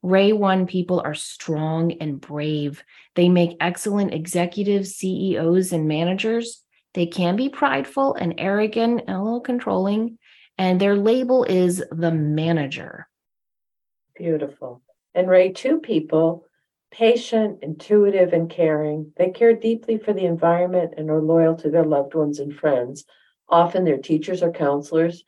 Ray 0.00 0.32
1 0.32 0.66
people 0.66 1.00
are 1.04 1.14
strong 1.14 1.90
and 2.00 2.20
brave. 2.20 2.84
They 3.16 3.28
make 3.28 3.56
excellent 3.58 4.14
executives, 4.14 4.94
CEOs, 4.94 5.72
and 5.72 5.88
managers. 5.88 6.62
They 6.94 7.06
can 7.06 7.34
be 7.34 7.48
prideful 7.48 8.14
and 8.14 8.34
arrogant 8.38 9.02
and 9.08 9.16
a 9.16 9.20
little 9.20 9.40
controlling. 9.40 10.18
And 10.56 10.80
their 10.80 10.94
label 10.94 11.42
is 11.42 11.82
the 11.90 12.12
manager. 12.12 13.08
Beautiful. 14.16 14.82
And 15.14 15.28
Ray, 15.28 15.52
two 15.52 15.80
people, 15.80 16.44
patient, 16.90 17.58
intuitive, 17.62 18.32
and 18.32 18.48
caring. 18.48 19.12
They 19.16 19.30
care 19.30 19.54
deeply 19.54 19.98
for 19.98 20.12
the 20.12 20.24
environment 20.24 20.94
and 20.96 21.10
are 21.10 21.20
loyal 21.20 21.56
to 21.56 21.70
they're 21.70 21.84
loved 21.84 22.14
ones 22.14 22.38
and 22.38 22.54
friends. 22.54 23.04
Often 23.48 23.84
their 23.84 23.98
teachers 23.98 24.42
or 24.42 24.52
counselors. 24.52 25.24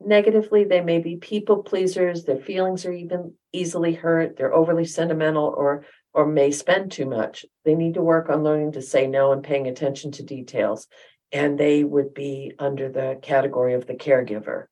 Negatively, 0.00 0.64
they 0.64 0.80
may 0.80 0.98
be 0.98 1.16
people 1.16 1.62
pleasers. 1.62 2.24
Their 2.24 2.38
feelings 2.38 2.86
are 2.86 2.92
even 2.92 3.34
easily 3.52 3.94
hurt. 3.94 4.36
They're 4.36 4.54
overly 4.54 4.84
sentimental 4.84 5.54
or 5.56 5.84
or 6.14 6.26
may 6.26 6.50
spend 6.50 6.90
too 6.90 7.06
much. 7.06 7.44
They 7.64 7.74
need 7.74 7.94
to 7.94 8.02
work 8.02 8.28
on 8.28 8.42
learning 8.42 8.72
to 8.72 8.82
say 8.82 9.06
no 9.06 9.32
and 9.32 9.42
paying 9.42 9.66
attention 9.66 10.10
to 10.12 10.22
details. 10.22 10.88
And 11.32 11.58
they 11.58 11.84
would 11.84 12.14
be 12.14 12.52
under 12.58 12.88
the 12.88 13.18
category 13.20 13.74
of 13.74 13.86
the 13.86 13.94
caregiver. 13.94 14.66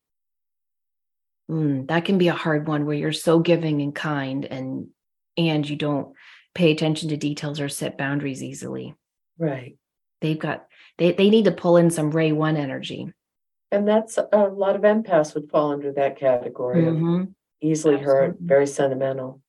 Mm, 1.50 1.86
that 1.88 2.04
can 2.04 2.18
be 2.18 2.28
a 2.28 2.34
hard 2.34 2.66
one 2.66 2.86
where 2.86 2.96
you're 2.96 3.12
so 3.12 3.38
giving 3.38 3.80
and 3.80 3.94
kind 3.94 4.44
and 4.44 4.88
and 5.36 5.68
you 5.68 5.76
don't 5.76 6.14
pay 6.54 6.72
attention 6.72 7.10
to 7.10 7.16
details 7.16 7.60
or 7.60 7.68
set 7.68 7.98
boundaries 7.98 8.42
easily. 8.42 8.94
Right. 9.38 9.76
They've 10.20 10.38
got 10.38 10.66
they 10.98 11.12
they 11.12 11.30
need 11.30 11.44
to 11.44 11.52
pull 11.52 11.76
in 11.76 11.90
some 11.90 12.10
ray 12.10 12.32
one 12.32 12.56
energy. 12.56 13.12
And 13.70 13.86
that's 13.86 14.18
a 14.18 14.38
lot 14.48 14.76
of 14.76 14.82
empaths 14.82 15.34
would 15.34 15.50
fall 15.50 15.72
under 15.72 15.92
that 15.92 16.18
category 16.18 16.82
Mhm. 16.82 17.22
of 17.22 17.28
easily 17.60 17.98
hurt, 17.98 18.36
very 18.40 18.66
sentimental. 18.66 19.40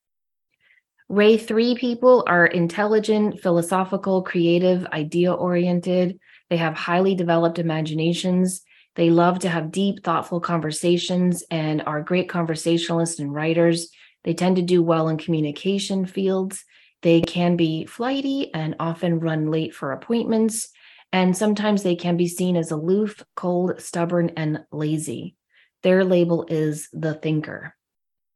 Ray 1.10 1.38
three 1.38 1.76
people 1.76 2.24
are 2.28 2.46
intelligent, 2.46 3.40
philosophical, 3.40 4.22
creative, 4.22 4.86
idea 4.88 5.34
oriented. 5.34 6.20
They 6.50 6.58
have 6.58 6.76
highly 6.76 7.16
developed 7.16 7.60
imaginations. 7.60 8.62
They 8.98 9.12
love 9.12 9.40
to 9.40 9.50
have 9.50 9.72
deep, 9.72 10.04
thoughtful 10.04 10.40
conversations 10.40 11.44
and 11.52 11.84
are 11.84 12.02
great 12.02 12.28
conversationalists 12.28 13.20
and 13.20 13.32
writers. 13.32 13.90
They 14.24 14.34
tend 14.34 14.56
to 14.56 14.64
do 14.64 14.82
well 14.82 15.08
in 15.08 15.18
communication 15.18 16.08
fields. 16.08 16.66
They 17.04 17.22
can 17.22 17.56
be 17.56 17.86
flighty 17.86 18.52
and 18.56 18.76
often 18.80 19.20
run 19.20 19.52
late 19.52 19.76
for 19.76 19.92
appointments. 19.92 20.70
And 21.14 21.38
sometimes 21.38 21.84
they 21.84 21.96
can 21.96 22.18
be 22.18 22.28
seen 22.28 22.58
as 22.58 22.72
aloof, 22.72 23.24
cold, 23.36 23.80
stubborn, 23.80 24.32
and 24.36 24.66
lazy. 24.72 25.36
Their 25.84 26.04
label 26.04 26.46
is 26.50 26.90
the 26.92 27.14
thinker. 27.14 27.76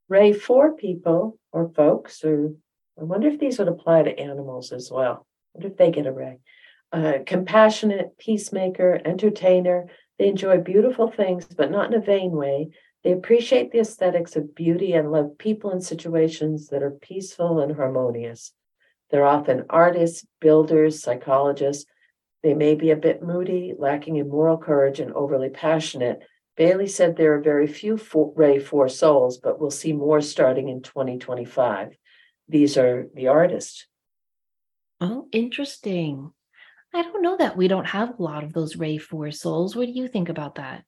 Ray 0.09 0.32
four 0.32 0.76
people 0.76 1.39
or 1.51 1.72
folks, 1.76 2.24
or 2.24 2.53
I 2.99 3.03
wonder 3.03 3.30
if 3.30 3.39
these 3.39 3.57
would 3.57 3.68
apply 3.68 4.03
to 4.03 4.20
animals 4.20 4.72
as 4.72 4.91
well. 4.91 5.26
Wonder 5.55 5.70
if 5.70 5.78
they 5.78 5.89
get 5.89 6.05
a 6.05 6.12
ray. 6.12 6.39
Uh, 6.93 7.20
compassionate, 7.26 8.18
peacemaker, 8.18 9.01
entertainer. 9.03 9.88
They 10.22 10.28
enjoy 10.28 10.59
beautiful 10.59 11.09
things, 11.09 11.45
but 11.45 11.72
not 11.72 11.91
in 11.91 11.99
a 11.99 12.05
vain 12.05 12.34
way. 12.34 12.69
They 13.03 13.11
appreciate 13.11 13.72
the 13.72 13.80
aesthetics 13.80 14.36
of 14.36 14.53
beauty 14.53 14.93
and 14.93 15.11
love 15.11 15.39
people 15.39 15.72
and 15.72 15.84
situations 15.84 16.67
that 16.67 16.84
are 16.84 16.91
peaceful 16.91 17.59
and 17.59 17.76
harmonious. 17.76 18.53
They're 19.09 19.26
often 19.26 19.65
artists, 19.67 20.24
builders, 20.39 21.01
psychologists. 21.01 21.89
They 22.43 22.53
may 22.53 22.76
be 22.76 22.91
a 22.91 22.95
bit 22.95 23.24
moody, 23.24 23.74
lacking 23.76 24.17
in 24.17 24.30
moral 24.30 24.59
courage, 24.59 24.99
and 24.99 25.11
overly 25.13 25.49
passionate. 25.49 26.19
Bailey 26.55 26.86
said 26.86 27.15
there 27.15 27.34
are 27.34 27.41
very 27.41 27.65
few 27.65 27.97
four, 27.97 28.32
Ray 28.36 28.59
4 28.59 28.89
souls, 28.89 29.39
but 29.39 29.59
we'll 29.59 29.72
see 29.72 29.91
more 29.91 30.22
starting 30.22 30.69
in 30.69 30.84
2025. 30.84 31.97
These 32.47 32.78
are 32.78 33.07
the 33.15 33.30
artists. 33.30 33.88
Oh, 34.99 35.30
interesting. 35.32 36.32
I 36.93 37.01
don't 37.03 37.21
know 37.21 37.37
that 37.37 37.55
we 37.55 37.67
don't 37.67 37.85
have 37.85 38.19
a 38.19 38.23
lot 38.23 38.43
of 38.43 38.53
those 38.53 38.75
Ray 38.75 38.97
4 38.97 39.31
souls. 39.31 39.75
What 39.75 39.85
do 39.85 39.91
you 39.93 40.07
think 40.07 40.29
about 40.29 40.55
that? 40.55 40.83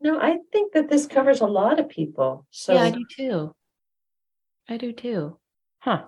No, 0.00 0.18
I 0.18 0.38
think 0.52 0.72
that 0.72 0.88
this 0.88 1.06
covers 1.06 1.40
a 1.40 1.46
lot 1.46 1.78
of 1.78 1.88
people. 1.88 2.46
So 2.50 2.74
yeah, 2.74 2.82
I 2.82 2.90
do 2.90 3.04
too. 3.16 3.54
I 4.68 4.76
do 4.76 4.92
too. 4.92 5.36
Huh. 5.80 6.04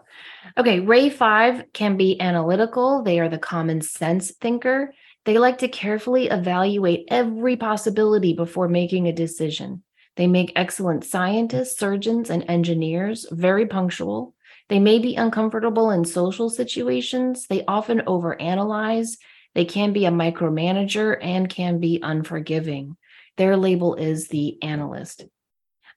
Okay, 0.58 0.80
Ray 0.80 1.08
5 1.08 1.72
can 1.72 1.96
be 1.96 2.20
analytical. 2.20 3.02
They 3.02 3.20
are 3.20 3.28
the 3.28 3.38
common 3.38 3.80
sense 3.80 4.32
thinker. 4.32 4.92
They 5.24 5.38
like 5.38 5.58
to 5.58 5.68
carefully 5.68 6.26
evaluate 6.26 7.06
every 7.08 7.56
possibility 7.56 8.34
before 8.34 8.68
making 8.68 9.06
a 9.06 9.12
decision. 9.12 9.82
They 10.16 10.26
make 10.26 10.52
excellent 10.56 11.04
scientists, 11.04 11.78
surgeons, 11.78 12.28
and 12.28 12.44
engineers, 12.48 13.26
very 13.30 13.66
punctual. 13.66 14.34
They 14.72 14.78
may 14.78 15.00
be 15.00 15.16
uncomfortable 15.16 15.90
in 15.90 16.06
social 16.06 16.48
situations. 16.48 17.46
They 17.46 17.62
often 17.68 17.98
overanalyze. 18.06 19.18
They 19.54 19.66
can 19.66 19.92
be 19.92 20.06
a 20.06 20.10
micromanager 20.10 21.18
and 21.20 21.46
can 21.46 21.78
be 21.78 22.00
unforgiving. 22.02 22.96
Their 23.36 23.58
label 23.58 23.96
is 23.96 24.28
the 24.28 24.56
analyst. 24.62 25.26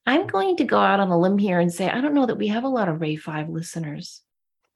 I'm 0.05 0.28
going 0.28 0.57
to 0.57 0.65
go 0.65 0.78
out 0.78 0.99
on 0.99 1.07
a 1.07 1.17
limb 1.17 1.38
here 1.38 1.61
and 1.61 1.73
say 1.73 1.89
I 1.89 2.01
don't 2.01 2.13
know 2.13 2.26
that 2.26 2.38
we 2.38 2.49
have 2.49 2.65
a 2.65 2.67
lot 2.67 2.89
of 2.89 2.99
Ray 2.99 3.15
5 3.15 3.47
listeners. 3.47 4.21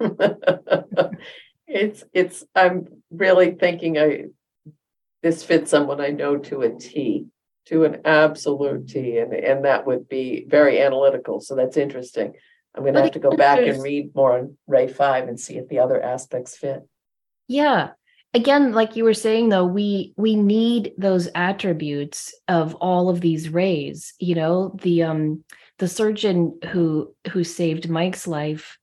it's 1.67 2.05
it's 2.13 2.45
I'm 2.55 3.03
really 3.11 3.51
thinking 3.51 3.97
I 3.97 4.27
this 5.23 5.43
fits 5.43 5.71
someone 5.71 5.99
I 5.99 6.11
know 6.11 6.37
to 6.37 6.61
a 6.61 6.69
T, 6.69 7.25
to 7.65 7.83
an 7.83 7.99
absolute 8.05 8.87
T, 8.87 9.17
and 9.17 9.33
and 9.33 9.65
that 9.65 9.85
would 9.85 10.07
be 10.07 10.45
very 10.47 10.81
analytical. 10.81 11.41
So 11.41 11.57
that's 11.57 11.75
interesting. 11.75 12.35
I'm 12.75 12.83
gonna 12.83 12.93
But 12.93 13.03
have 13.05 13.11
to 13.13 13.19
go 13.19 13.29
again, 13.29 13.37
back 13.37 13.57
and 13.59 13.67
there's- 13.67 13.81
read 13.81 14.15
more 14.15 14.37
on 14.37 14.57
Ray 14.67 14.87
Five 14.87 15.27
and 15.27 15.39
see 15.39 15.57
if 15.57 15.67
the 15.67 15.79
other 15.79 16.01
aspects 16.01 16.55
fit. 16.57 16.87
Yeah. 17.47 17.91
Again, 18.33 18.73
like 18.73 18.95
you 18.95 19.03
were 19.03 19.15
saying 19.15 19.49
though, 19.49 19.65
we 19.65 20.13
we 20.17 20.35
need 20.35 20.93
those 20.97 21.27
attributes 21.33 22.33
of 22.47 22.75
all 22.75 23.09
of 23.09 23.21
these 23.21 23.49
rays, 23.49 24.13
you 24.19 24.35
know, 24.35 24.75
the 24.81 25.03
um 25.03 25.43
the 25.79 25.87
surgeon 25.87 26.59
who 26.69 27.15
who 27.31 27.43
saved 27.43 27.89
Mike's 27.89 28.27
life 28.27 28.77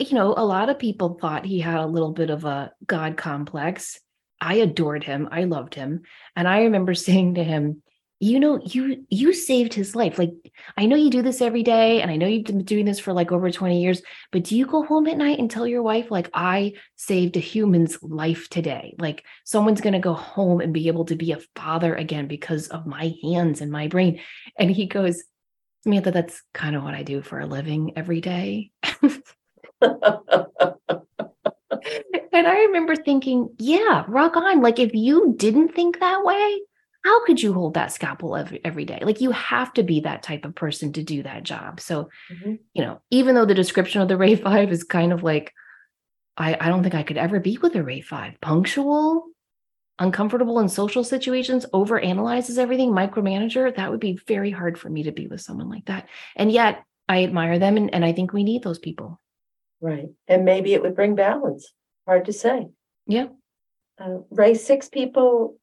you 0.00 0.14
know, 0.14 0.32
a 0.36 0.44
lot 0.44 0.70
of 0.70 0.78
people 0.78 1.18
thought 1.20 1.44
he 1.44 1.58
had 1.58 1.80
a 1.80 1.86
little 1.86 2.12
bit 2.12 2.30
of 2.30 2.44
a 2.44 2.70
god 2.86 3.16
complex. 3.16 3.98
I 4.40 4.54
adored 4.54 5.02
him. 5.02 5.28
I 5.32 5.42
loved 5.42 5.74
him. 5.74 6.02
And 6.36 6.46
I 6.46 6.62
remember 6.62 6.94
saying 7.08 7.34
to 7.34 7.42
him, 7.42 7.82
you 8.20 8.40
know, 8.40 8.60
you 8.64 9.04
you 9.08 9.32
saved 9.32 9.72
his 9.74 9.94
life. 9.94 10.18
Like 10.18 10.32
I 10.76 10.86
know 10.86 10.96
you 10.96 11.10
do 11.10 11.22
this 11.22 11.40
every 11.40 11.62
day 11.62 12.02
and 12.02 12.10
I 12.10 12.16
know 12.16 12.26
you've 12.26 12.44
been 12.44 12.64
doing 12.64 12.84
this 12.84 12.98
for 12.98 13.12
like 13.12 13.30
over 13.30 13.50
20 13.50 13.80
years, 13.80 14.02
but 14.32 14.44
do 14.44 14.56
you 14.56 14.66
go 14.66 14.82
home 14.82 15.06
at 15.06 15.16
night 15.16 15.38
and 15.38 15.50
tell 15.50 15.66
your 15.66 15.82
wife 15.82 16.10
like 16.10 16.28
I 16.34 16.72
saved 16.96 17.36
a 17.36 17.40
human's 17.40 18.02
life 18.02 18.48
today? 18.48 18.94
Like 18.98 19.24
someone's 19.44 19.80
going 19.80 19.92
to 19.92 20.00
go 20.00 20.14
home 20.14 20.60
and 20.60 20.74
be 20.74 20.88
able 20.88 21.04
to 21.06 21.16
be 21.16 21.32
a 21.32 21.40
father 21.54 21.94
again 21.94 22.26
because 22.26 22.68
of 22.68 22.86
my 22.86 23.14
hands 23.22 23.60
and 23.60 23.70
my 23.70 23.86
brain. 23.86 24.20
And 24.58 24.70
he 24.70 24.86
goes, 24.86 25.22
Samantha, 25.84 26.10
that's 26.10 26.42
kind 26.52 26.74
of 26.74 26.82
what 26.82 26.94
I 26.94 27.04
do 27.04 27.22
for 27.22 27.38
a 27.38 27.46
living 27.46 27.92
every 27.96 28.20
day. 28.20 28.72
And 32.38 32.46
I 32.46 32.66
remember 32.66 32.94
thinking, 32.94 33.50
yeah, 33.58 34.04
rock 34.06 34.36
on. 34.36 34.62
Like 34.62 34.78
if 34.78 34.94
you 34.94 35.34
didn't 35.36 35.74
think 35.74 35.98
that 35.98 36.24
way, 36.24 36.60
how 37.04 37.24
could 37.24 37.40
you 37.42 37.52
hold 37.52 37.74
that 37.74 37.92
scalpel 37.92 38.36
every, 38.36 38.60
every 38.64 38.84
day? 38.84 38.98
Like 39.02 39.20
you 39.20 39.30
have 39.30 39.72
to 39.74 39.82
be 39.82 40.00
that 40.00 40.22
type 40.22 40.44
of 40.44 40.54
person 40.54 40.92
to 40.94 41.02
do 41.02 41.22
that 41.22 41.42
job. 41.44 41.80
So, 41.80 42.10
Mhm. 42.30 42.58
you 42.74 42.82
know, 42.82 43.00
even 43.10 43.34
though 43.34 43.44
the 43.46 43.54
description 43.54 44.00
of 44.02 44.08
the 44.08 44.16
Ray 44.24 44.34
5 44.34 44.70
is 44.72 44.84
kind 44.84 45.12
of 45.12 45.22
like, 45.22 45.52
I, 46.36 46.56
I 46.60 46.68
don't 46.68 46.82
think 46.82 46.94
I 46.94 47.02
could 47.02 47.16
ever 47.18 47.40
be 47.40 47.58
with 47.58 47.74
a 47.76 47.82
Ray 47.82 48.00
5. 48.00 48.40
Punctual, 48.40 49.26
uncomfortable 49.98 50.60
in 50.60 50.68
social 50.68 51.02
situations, 51.02 51.66
over 51.72 51.98
analyzes 51.98 52.58
everything, 52.58 52.90
micromanager, 52.90 53.74
that 53.74 53.90
would 53.90 54.00
be 54.00 54.18
very 54.26 54.50
hard 54.50 54.78
for 54.78 54.88
me 54.88 55.04
to 55.04 55.12
be 55.12 55.26
with 55.26 55.40
someone 55.40 55.68
like 55.68 55.86
that. 55.86 56.08
And 56.36 56.52
yet 56.52 56.84
I 57.08 57.24
admire 57.24 57.58
them 57.58 57.76
and, 57.76 57.92
and 57.94 58.04
I 58.04 58.12
think 58.12 58.32
we 58.32 58.44
need 58.44 58.62
those 58.62 58.78
people. 58.78 59.20
Right. 59.80 60.08
And 60.26 60.44
maybe 60.44 60.74
it 60.74 60.82
would 60.82 60.94
bring 60.94 61.14
balance. 61.14 61.72
Hard 62.06 62.26
to 62.26 62.32
say. 62.32 62.68
Yeah. 63.06 63.28
Uh, 64.00 64.18
Ray 64.30 64.54
six 64.54 64.88
people, 64.88 65.58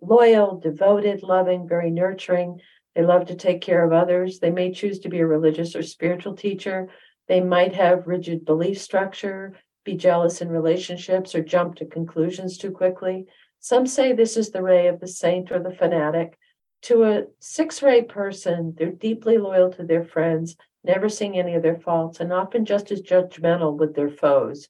loyal, 0.00 0.58
devoted, 0.58 1.22
loving, 1.22 1.68
very 1.68 1.90
nurturing. 1.90 2.60
They 2.94 3.02
love 3.02 3.26
to 3.26 3.36
take 3.36 3.60
care 3.60 3.84
of 3.84 3.92
others. 3.92 4.40
They 4.40 4.50
may 4.50 4.72
choose 4.72 4.98
to 5.00 5.08
be 5.08 5.20
a 5.20 5.26
religious 5.26 5.76
or 5.76 5.82
spiritual 5.82 6.34
teacher. 6.34 6.88
They 7.28 7.40
might 7.40 7.74
have 7.74 8.08
rigid 8.08 8.44
belief 8.44 8.80
structure, 8.80 9.54
be 9.84 9.94
jealous 9.94 10.40
in 10.40 10.48
relationships, 10.48 11.34
or 11.34 11.42
jump 11.42 11.76
to 11.76 11.84
conclusions 11.86 12.58
too 12.58 12.72
quickly. 12.72 13.26
Some 13.60 13.86
say 13.86 14.12
this 14.12 14.36
is 14.36 14.50
the 14.50 14.62
ray 14.62 14.88
of 14.88 14.98
the 14.98 15.06
saint 15.06 15.52
or 15.52 15.60
the 15.60 15.70
fanatic. 15.70 16.36
To 16.82 17.04
a 17.04 17.24
six 17.38 17.82
ray 17.82 18.02
person, 18.02 18.74
they're 18.76 18.90
deeply 18.90 19.38
loyal 19.38 19.70
to 19.72 19.84
their 19.84 20.04
friends, 20.04 20.56
never 20.82 21.08
seeing 21.08 21.38
any 21.38 21.54
of 21.54 21.62
their 21.62 21.78
faults, 21.78 22.18
and 22.20 22.32
often 22.32 22.64
just 22.64 22.90
as 22.90 23.02
judgmental 23.02 23.76
with 23.76 23.94
their 23.94 24.10
foes. 24.10 24.68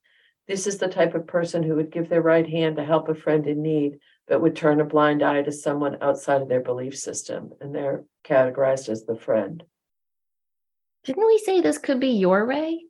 This 0.48 0.66
is 0.66 0.78
the 0.78 0.88
type 0.88 1.14
of 1.14 1.26
person 1.26 1.62
who 1.62 1.74
would 1.76 1.92
give 1.92 2.08
their 2.08 2.22
right 2.22 2.48
hand 2.48 2.76
to 2.76 2.84
help 2.84 3.08
a 3.08 3.14
friend 3.14 3.46
in 3.46 3.62
need, 3.62 3.98
but 4.26 4.40
would 4.40 4.56
turn 4.56 4.80
a 4.80 4.84
blind 4.84 5.22
eye 5.22 5.42
to 5.42 5.52
someone 5.52 5.98
outside 6.00 6.40
of 6.40 6.48
their 6.48 6.62
belief 6.62 6.96
system, 6.96 7.50
and 7.60 7.74
they're 7.74 8.04
categorized 8.24 8.88
as 8.88 9.04
the 9.04 9.14
friend. 9.14 9.62
Didn't 11.04 11.26
we 11.26 11.38
say 11.38 11.60
this 11.60 11.78
could 11.78 12.00
be 12.00 12.08
your 12.08 12.46
Ray? 12.46 12.80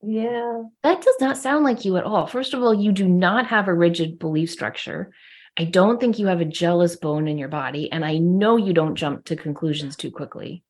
Yeah, 0.00 0.62
That 0.84 1.02
does 1.02 1.16
not 1.20 1.38
sound 1.38 1.64
like 1.64 1.84
you 1.84 1.96
at 1.96 2.04
all. 2.04 2.28
First 2.28 2.54
of 2.54 2.62
all, 2.62 2.72
you 2.72 2.92
do 2.92 3.08
not 3.08 3.48
have 3.48 3.66
a 3.66 3.74
rigid 3.74 4.20
belief 4.20 4.48
structure. 4.48 5.12
I 5.56 5.64
don't 5.64 5.98
think 5.98 6.20
you 6.20 6.28
have 6.28 6.40
a 6.40 6.44
jealous 6.44 6.94
bone 6.94 7.26
in 7.26 7.36
your 7.36 7.48
body. 7.48 7.90
And 7.90 8.04
I 8.04 8.18
know 8.18 8.56
you 8.56 8.72
don't 8.72 8.94
jump 8.94 9.24
to 9.24 9.34
conclusions 9.34 9.96
too 9.96 10.12
quickly. 10.12 10.62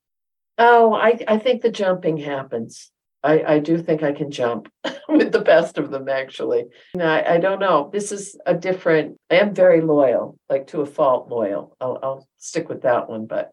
Oh, 0.56 0.94
I, 0.94 1.18
I 1.28 1.36
think 1.38 1.60
the 1.60 1.70
jumping 1.70 2.16
happens. 2.16 2.90
I, 3.22 3.42
I 3.54 3.58
do 3.58 3.78
think 3.78 4.02
I 4.02 4.12
can 4.12 4.30
jump 4.30 4.70
with 5.08 5.32
the 5.32 5.40
best 5.40 5.78
of 5.78 5.90
them, 5.90 6.08
actually. 6.08 6.66
No, 6.94 7.04
I, 7.04 7.34
I 7.34 7.38
don't 7.38 7.58
know. 7.58 7.90
This 7.92 8.12
is 8.12 8.36
a 8.46 8.54
different, 8.54 9.16
I 9.30 9.36
am 9.36 9.54
very 9.54 9.80
loyal, 9.80 10.38
like 10.48 10.68
to 10.68 10.82
a 10.82 10.86
fault 10.86 11.28
loyal. 11.28 11.76
I'll, 11.80 11.98
I'll 12.02 12.28
stick 12.38 12.68
with 12.68 12.82
that 12.82 13.08
one, 13.08 13.26
but 13.26 13.50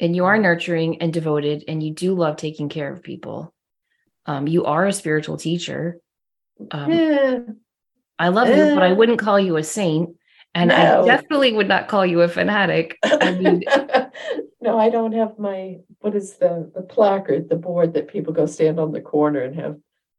And 0.00 0.16
you 0.16 0.24
are 0.24 0.38
nurturing 0.38 1.02
and 1.02 1.12
devoted, 1.12 1.64
and 1.68 1.82
you 1.82 1.92
do 1.92 2.14
love 2.14 2.36
taking 2.36 2.68
care 2.68 2.90
of 2.92 3.02
people. 3.02 3.52
Um, 4.26 4.46
you 4.46 4.64
are 4.64 4.86
a 4.86 4.92
spiritual 4.92 5.36
teacher. 5.36 5.98
Um, 6.70 6.92
Yeah, 6.92 7.38
I 8.18 8.28
love 8.28 8.48
you, 8.48 8.74
but 8.74 8.82
I 8.82 8.92
wouldn't 8.92 9.18
call 9.18 9.38
you 9.38 9.56
a 9.56 9.62
saint. 9.62 10.10
And 10.54 10.68
No. 10.68 11.02
I 11.02 11.06
definitely 11.06 11.52
would 11.52 11.68
not 11.68 11.88
call 11.88 12.04
you 12.06 12.22
a 12.22 12.28
fanatic. 12.28 12.96
I 13.04 13.32
mean, 13.32 13.62
no, 14.60 14.78
I 14.78 14.90
don't 14.90 15.12
have 15.12 15.38
my, 15.38 15.78
what 16.00 16.14
is 16.14 16.34
the, 16.34 16.70
the 16.74 16.82
placard, 16.82 17.48
the 17.48 17.56
board 17.56 17.94
that 17.94 18.08
people 18.08 18.32
go 18.32 18.46
stand 18.46 18.80
on 18.80 18.92
the 18.92 19.00
corner 19.00 19.42
and 19.42 19.54
have 19.54 19.76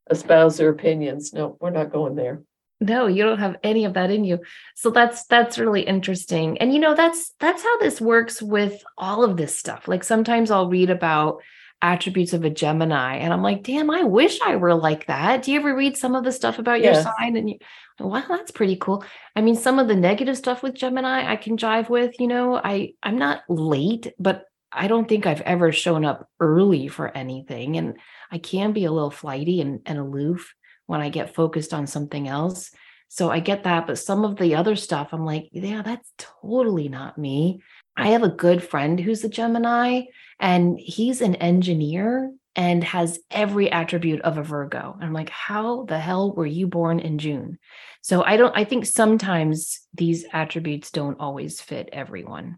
espouse 0.09 0.57
their 0.57 0.69
opinions. 0.69 1.33
No, 1.33 1.57
we're 1.59 1.69
not 1.69 1.91
going 1.91 2.15
there. 2.15 2.43
no, 2.81 3.07
you 3.07 3.23
don't 3.23 3.39
have 3.39 3.57
any 3.63 3.85
of 3.85 3.93
that 3.93 4.09
in 4.09 4.23
you. 4.23 4.39
So 4.75 4.89
that's 4.89 5.25
that's 5.25 5.59
really 5.59 5.81
interesting. 5.81 6.57
And 6.59 6.73
you 6.73 6.79
know, 6.79 6.95
that's 6.95 7.33
that's 7.39 7.61
how 7.63 7.77
this 7.79 7.99
works 7.99 8.41
with 8.41 8.81
all 8.97 9.23
of 9.23 9.35
this 9.35 9.57
stuff. 9.57 9.87
Like 9.87 10.03
sometimes 10.03 10.49
I'll 10.49 10.69
read 10.69 10.89
about 10.89 11.41
attributes 11.81 12.33
of 12.33 12.43
a 12.43 12.49
Gemini 12.49 13.17
and 13.17 13.31
I'm 13.31 13.41
like, 13.41 13.63
damn, 13.63 13.89
I 13.89 14.03
wish 14.03 14.39
I 14.41 14.57
were 14.57 14.75
like 14.75 15.05
that. 15.07 15.43
Do 15.43 15.51
you 15.51 15.59
ever 15.59 15.75
read 15.75 15.95
some 15.95 16.15
of 16.15 16.23
the 16.23 16.31
stuff 16.31 16.59
about 16.59 16.81
your 16.81 16.93
sign 16.95 17.37
and 17.37 17.49
you 17.49 17.57
wow, 17.99 18.23
that's 18.29 18.51
pretty 18.51 18.75
cool. 18.77 19.03
I 19.35 19.41
mean, 19.41 19.55
some 19.55 19.79
of 19.79 19.87
the 19.87 19.95
negative 19.95 20.37
stuff 20.37 20.63
with 20.63 20.73
Gemini 20.73 21.29
I 21.29 21.35
can 21.35 21.57
jive 21.57 21.89
with, 21.89 22.19
you 22.19 22.27
know. 22.27 22.55
I 22.55 22.93
I'm 23.03 23.17
not 23.17 23.41
late, 23.49 24.13
but 24.19 24.45
I 24.71 24.87
don't 24.87 25.07
think 25.07 25.25
I've 25.25 25.41
ever 25.41 25.71
shown 25.71 26.05
up 26.05 26.29
early 26.39 26.87
for 26.87 27.15
anything. 27.15 27.77
And 27.77 27.97
I 28.31 28.37
can 28.37 28.71
be 28.71 28.85
a 28.85 28.91
little 28.91 29.11
flighty 29.11 29.61
and, 29.61 29.81
and 29.85 29.97
aloof 29.97 30.53
when 30.85 31.01
I 31.01 31.09
get 31.09 31.35
focused 31.35 31.73
on 31.73 31.87
something 31.87 32.27
else. 32.27 32.71
So 33.07 33.31
I 33.31 33.39
get 33.39 33.63
that. 33.63 33.87
But 33.87 33.97
some 33.97 34.23
of 34.23 34.37
the 34.37 34.55
other 34.55 34.75
stuff, 34.75 35.09
I'm 35.11 35.25
like, 35.25 35.49
yeah, 35.51 35.81
that's 35.81 36.11
totally 36.17 36.89
not 36.89 37.17
me. 37.17 37.61
I 37.97 38.09
have 38.09 38.23
a 38.23 38.29
good 38.29 38.63
friend 38.63 38.99
who's 38.99 39.23
a 39.23 39.29
Gemini, 39.29 40.03
and 40.39 40.79
he's 40.79 41.21
an 41.21 41.35
engineer 41.35 42.31
and 42.55 42.83
has 42.83 43.19
every 43.29 43.71
attribute 43.71 44.21
of 44.21 44.37
a 44.37 44.43
Virgo. 44.43 44.93
And 44.95 45.03
I'm 45.03 45.13
like, 45.13 45.29
how 45.29 45.85
the 45.85 45.99
hell 45.99 46.33
were 46.33 46.45
you 46.45 46.67
born 46.67 46.99
in 46.99 47.17
June? 47.17 47.59
So 48.01 48.23
I 48.23 48.37
don't, 48.37 48.55
I 48.55 48.63
think 48.63 48.85
sometimes 48.85 49.81
these 49.93 50.25
attributes 50.33 50.91
don't 50.91 51.19
always 51.19 51.61
fit 51.61 51.89
everyone. 51.93 52.57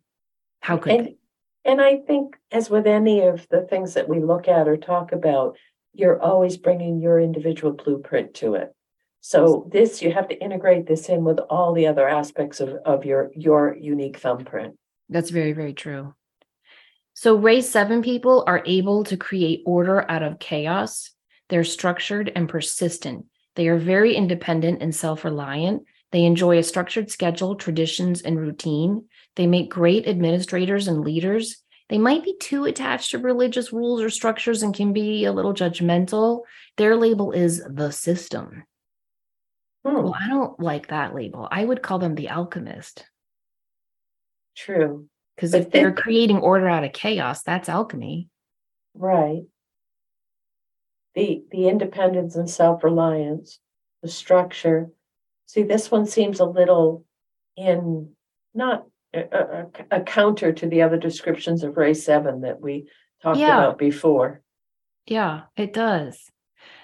How 0.61 0.77
could 0.77 0.93
And, 0.93 1.07
they? 1.07 1.17
and 1.65 1.81
I 1.81 1.97
think 1.97 2.37
as 2.51 2.69
with 2.69 2.87
any 2.87 3.21
of 3.21 3.47
the 3.49 3.61
things 3.61 3.95
that 3.95 4.07
we 4.07 4.19
look 4.19 4.47
at 4.47 4.67
or 4.67 4.77
talk 4.77 5.11
about, 5.11 5.57
you're 5.93 6.21
always 6.21 6.57
bringing 6.57 7.01
your 7.01 7.19
individual 7.19 7.73
blueprint 7.73 8.33
to 8.35 8.55
it. 8.55 8.73
So 9.19 9.69
this, 9.71 10.01
you 10.01 10.11
have 10.13 10.29
to 10.29 10.39
integrate 10.41 10.87
this 10.87 11.09
in 11.09 11.23
with 11.23 11.39
all 11.49 11.73
the 11.73 11.85
other 11.85 12.07
aspects 12.07 12.59
of, 12.59 12.69
of 12.85 13.05
your, 13.05 13.31
your 13.35 13.75
unique 13.79 14.17
thumbprint. 14.17 14.75
That's 15.09 15.29
very, 15.29 15.51
very 15.51 15.73
true. 15.73 16.15
So, 17.21 17.35
race 17.35 17.69
seven 17.69 18.01
people 18.01 18.43
are 18.47 18.63
able 18.65 19.03
to 19.03 19.15
create 19.15 19.61
order 19.63 20.09
out 20.09 20.23
of 20.23 20.39
chaos. 20.39 21.11
They're 21.49 21.63
structured 21.63 22.31
and 22.35 22.49
persistent. 22.49 23.27
They 23.55 23.67
are 23.67 23.77
very 23.77 24.15
independent 24.15 24.81
and 24.81 24.95
self 24.95 25.23
reliant. 25.23 25.83
They 26.11 26.23
enjoy 26.23 26.57
a 26.57 26.63
structured 26.63 27.11
schedule, 27.11 27.53
traditions, 27.57 28.23
and 28.23 28.39
routine. 28.39 29.05
They 29.35 29.45
make 29.45 29.69
great 29.69 30.07
administrators 30.07 30.87
and 30.87 31.01
leaders. 31.01 31.61
They 31.89 31.99
might 31.99 32.23
be 32.23 32.35
too 32.39 32.65
attached 32.65 33.11
to 33.11 33.19
religious 33.19 33.71
rules 33.71 34.01
or 34.01 34.09
structures 34.09 34.63
and 34.63 34.73
can 34.73 34.91
be 34.91 35.25
a 35.25 35.31
little 35.31 35.53
judgmental. 35.53 36.41
Their 36.77 36.95
label 36.95 37.33
is 37.33 37.63
the 37.69 37.91
system. 37.91 38.63
Hmm, 39.85 39.93
Well, 39.93 40.15
I 40.19 40.27
don't 40.27 40.59
like 40.59 40.87
that 40.87 41.13
label. 41.13 41.47
I 41.51 41.65
would 41.65 41.83
call 41.83 41.99
them 41.99 42.15
the 42.15 42.29
alchemist. 42.29 43.05
true, 44.55 45.07
Because 45.35 45.53
if 45.53 45.71
they're 45.71 45.93
creating 45.93 46.37
order 46.37 46.67
out 46.67 46.83
of 46.83 46.93
chaos, 46.93 47.43
that's 47.43 47.69
alchemy. 47.69 48.29
right. 48.93 49.43
The, 51.13 51.43
the 51.51 51.67
independence 51.67 52.35
and 52.37 52.49
self-reliance, 52.49 53.59
the 54.01 54.07
structure. 54.07 54.89
See, 55.45 55.63
this 55.63 55.91
one 55.91 56.05
seems 56.05 56.39
a 56.39 56.45
little 56.45 57.03
in, 57.57 58.11
not 58.53 58.85
a, 59.13 59.19
a, 59.19 59.97
a 59.97 60.01
counter 60.03 60.53
to 60.53 60.67
the 60.67 60.83
other 60.83 60.95
descriptions 60.97 61.63
of 61.63 61.75
Ray 61.75 61.93
Seven 61.95 62.41
that 62.41 62.61
we 62.61 62.87
talked 63.21 63.39
Yeah. 63.39 63.57
about 63.57 63.77
before. 63.77 64.41
Yeah, 65.05 65.41
it 65.57 65.73
does. 65.73 66.17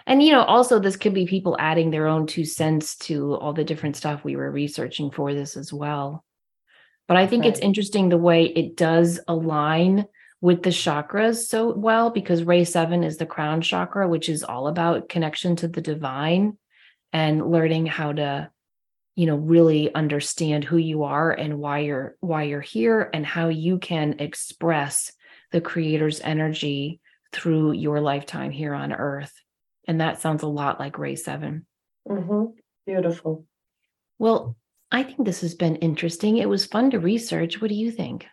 And 0.05 0.21
you 0.21 0.31
know, 0.33 0.43
also 0.43 0.79
this 0.79 0.97
could 0.97 1.13
be 1.13 1.25
people 1.25 1.55
adding 1.59 1.89
their 1.91 2.07
own 2.07 2.27
two 2.27 2.43
cents 2.43 2.97
to 2.97 3.35
all 3.35 3.53
the 3.53 3.63
different 3.63 3.95
stuff 3.95 4.23
we 4.25 4.35
were 4.35 4.51
researching 4.51 5.11
for 5.11 5.33
this 5.33 5.55
as 5.55 5.71
well. 5.71 6.25
But 7.08 7.18
I 7.18 7.28
think 7.28 7.45
it's 7.45 7.60
interesting 7.60 8.10
the 8.10 8.18
way 8.18 8.45
it 8.45 8.76
does 8.76 9.20
align 9.28 10.05
with 10.41 10.64
the 10.64 10.70
chakras 10.70 11.47
so 11.47 11.74
well 11.74 12.10
because 12.10 12.43
Ray 12.43 12.64
7 12.64 13.03
is 13.03 13.18
the 13.18 13.26
crown 13.26 13.62
chakra, 13.62 14.08
which 14.08 14.30
is 14.30 14.43
all 14.43 14.68
about 14.68 15.10
connection 15.10 15.55
to 15.58 15.68
the 15.68 15.82
divine 15.82 16.58
and 17.14 17.49
learning 17.49 17.86
how 17.86 18.12
to 18.12 18.51
you 19.16 19.26
know 19.26 19.36
really 19.36 19.93
understand 19.93 20.64
who 20.64 20.78
you 20.78 21.03
are 21.03 21.32
and 21.32 21.58
why 21.58 21.80
you're 21.80 22.16
why 22.20 22.43
you're 22.43 22.62
here 22.62 23.10
and 23.14 23.26
how 23.26 23.49
you 23.49 23.80
can 23.80 24.16
express 24.20 25.12
the 25.51 25.60
creator's 25.60 26.22
energy 26.22 27.01
through 27.34 27.72
your 27.72 27.99
lifetime 27.99 28.51
here 28.51 28.74
on 28.74 28.93
earth 28.93 29.34
and 29.88 30.01
that 30.01 30.22
sounds 30.22 30.43
a 30.43 30.47
lot 30.47 30.80
like 30.80 30.99
ray 30.99 31.16
7 31.16 31.66
mm-hmm. 32.08 32.43
Beautiful. 32.86 33.45
well 34.20 34.55
i 34.91 35.03
think 35.03 35.25
this 35.25 35.41
has 35.41 35.55
been 35.55 35.75
interesting. 35.77 36.38
It 36.38 36.49
was 36.49 36.65
fun 36.65 36.91
to 36.91 36.99
research. 36.99 37.61
What 37.61 37.69
do 37.69 37.75
you 37.75 37.91
think? 37.91 38.25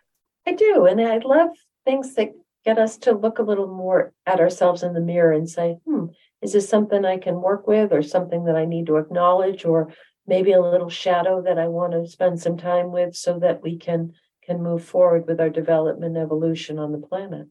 I 0.47 0.53
do, 0.53 0.85
and 0.85 1.01
I 1.01 1.17
love 1.17 1.49
things 1.85 2.15
that 2.15 2.31
get 2.63 2.77
us 2.79 2.97
to 2.97 3.13
look 3.13 3.39
a 3.39 3.43
little 3.43 3.67
more 3.67 4.13
at 4.25 4.39
ourselves 4.39 4.81
in 4.81 4.93
the 4.93 5.01
mirror 5.01 5.31
and 5.31 5.49
say, 5.49 5.77
"Hmm, 5.85 6.05
is 6.41 6.53
this 6.53 6.67
something 6.67 7.05
I 7.05 7.17
can 7.17 7.41
work 7.41 7.67
with, 7.67 7.91
or 7.93 8.01
something 8.01 8.45
that 8.45 8.55
I 8.55 8.65
need 8.65 8.87
to 8.87 8.97
acknowledge, 8.97 9.65
or 9.65 9.93
maybe 10.25 10.51
a 10.51 10.61
little 10.61 10.89
shadow 10.89 11.41
that 11.43 11.59
I 11.59 11.67
want 11.67 11.93
to 11.93 12.07
spend 12.07 12.39
some 12.39 12.57
time 12.57 12.91
with, 12.91 13.15
so 13.15 13.39
that 13.39 13.61
we 13.61 13.77
can 13.77 14.13
can 14.43 14.61
move 14.61 14.83
forward 14.83 15.25
with 15.27 15.39
our 15.39 15.49
development 15.49 16.17
evolution 16.17 16.79
on 16.79 16.91
the 16.91 17.07
planet." 17.07 17.47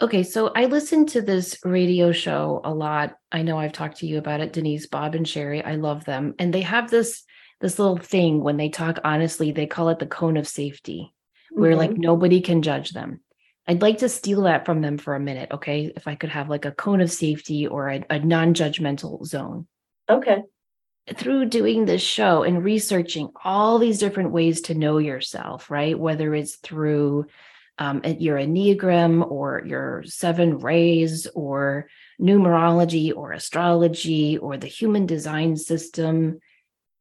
Okay 0.00 0.22
so 0.22 0.52
i 0.54 0.66
listen 0.66 1.06
to 1.06 1.20
this 1.20 1.58
radio 1.64 2.12
show 2.12 2.60
a 2.64 2.72
lot 2.72 3.16
i 3.32 3.42
know 3.42 3.58
i've 3.58 3.72
talked 3.72 3.98
to 3.98 4.06
you 4.06 4.18
about 4.18 4.40
it 4.40 4.52
denise 4.52 4.86
bob 4.86 5.14
and 5.16 5.26
sheri 5.26 5.64
i 5.66 5.74
love 5.74 6.04
them 6.04 6.34
and 6.38 6.54
they 6.54 6.60
have 6.60 6.88
this 6.90 7.24
this 7.60 7.80
little 7.80 7.96
thing 7.96 8.40
when 8.42 8.56
they 8.56 8.68
talk 8.68 9.00
honestly 9.04 9.50
they 9.50 9.66
call 9.66 9.88
it 9.88 9.98
the 9.98 10.06
cone 10.06 10.36
of 10.36 10.46
safety 10.46 11.12
where 11.50 11.74
like 11.74 11.90
Mhm. 11.90 11.98
nobody 11.98 12.40
can 12.40 12.62
judge 12.62 12.90
them. 12.90 13.20
I'd 13.66 13.82
like 13.82 13.98
to 13.98 14.08
steal 14.08 14.42
that 14.42 14.64
from 14.64 14.80
them 14.80 14.96
for 14.98 15.14
a 15.16 15.20
minute, 15.20 15.50
okay? 15.52 15.92
If 15.96 16.06
I 16.06 16.14
could 16.14 16.30
have 16.30 16.48
like 16.48 16.64
a 16.64 16.70
cone 16.72 17.00
of 17.00 17.10
safety 17.10 17.66
or 17.66 17.88
a, 17.90 18.04
a 18.08 18.18
non 18.20 18.54
judgmental 18.54 19.24
zone. 19.26 19.66
okay, 20.08 20.42
Through 21.14 21.46
doing 21.46 21.84
this 21.86 22.02
show 22.02 22.44
and 22.44 22.62
researching 22.62 23.30
all 23.44 23.78
these 23.78 23.98
different 23.98 24.30
ways 24.30 24.60
to 24.62 24.74
know 24.74 24.98
yourself, 24.98 25.70
right? 25.70 25.98
Whether 25.98 26.34
it's 26.34 26.56
through 26.56 27.26
um, 27.78 28.02
your 28.04 28.36
Enneagram 28.38 29.28
or 29.30 29.62
your 29.64 30.02
seven 30.04 30.58
rays 30.58 31.26
or 31.34 31.88
numerology 32.20 33.14
or 33.14 33.32
astrology 33.32 34.38
or 34.38 34.56
the 34.56 34.66
human 34.66 35.06
design 35.06 35.56
system, 35.56 36.40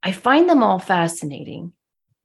I 0.04 0.12
find 0.12 0.50
them 0.50 0.64
all 0.64 0.80
fascinating. 0.80 1.74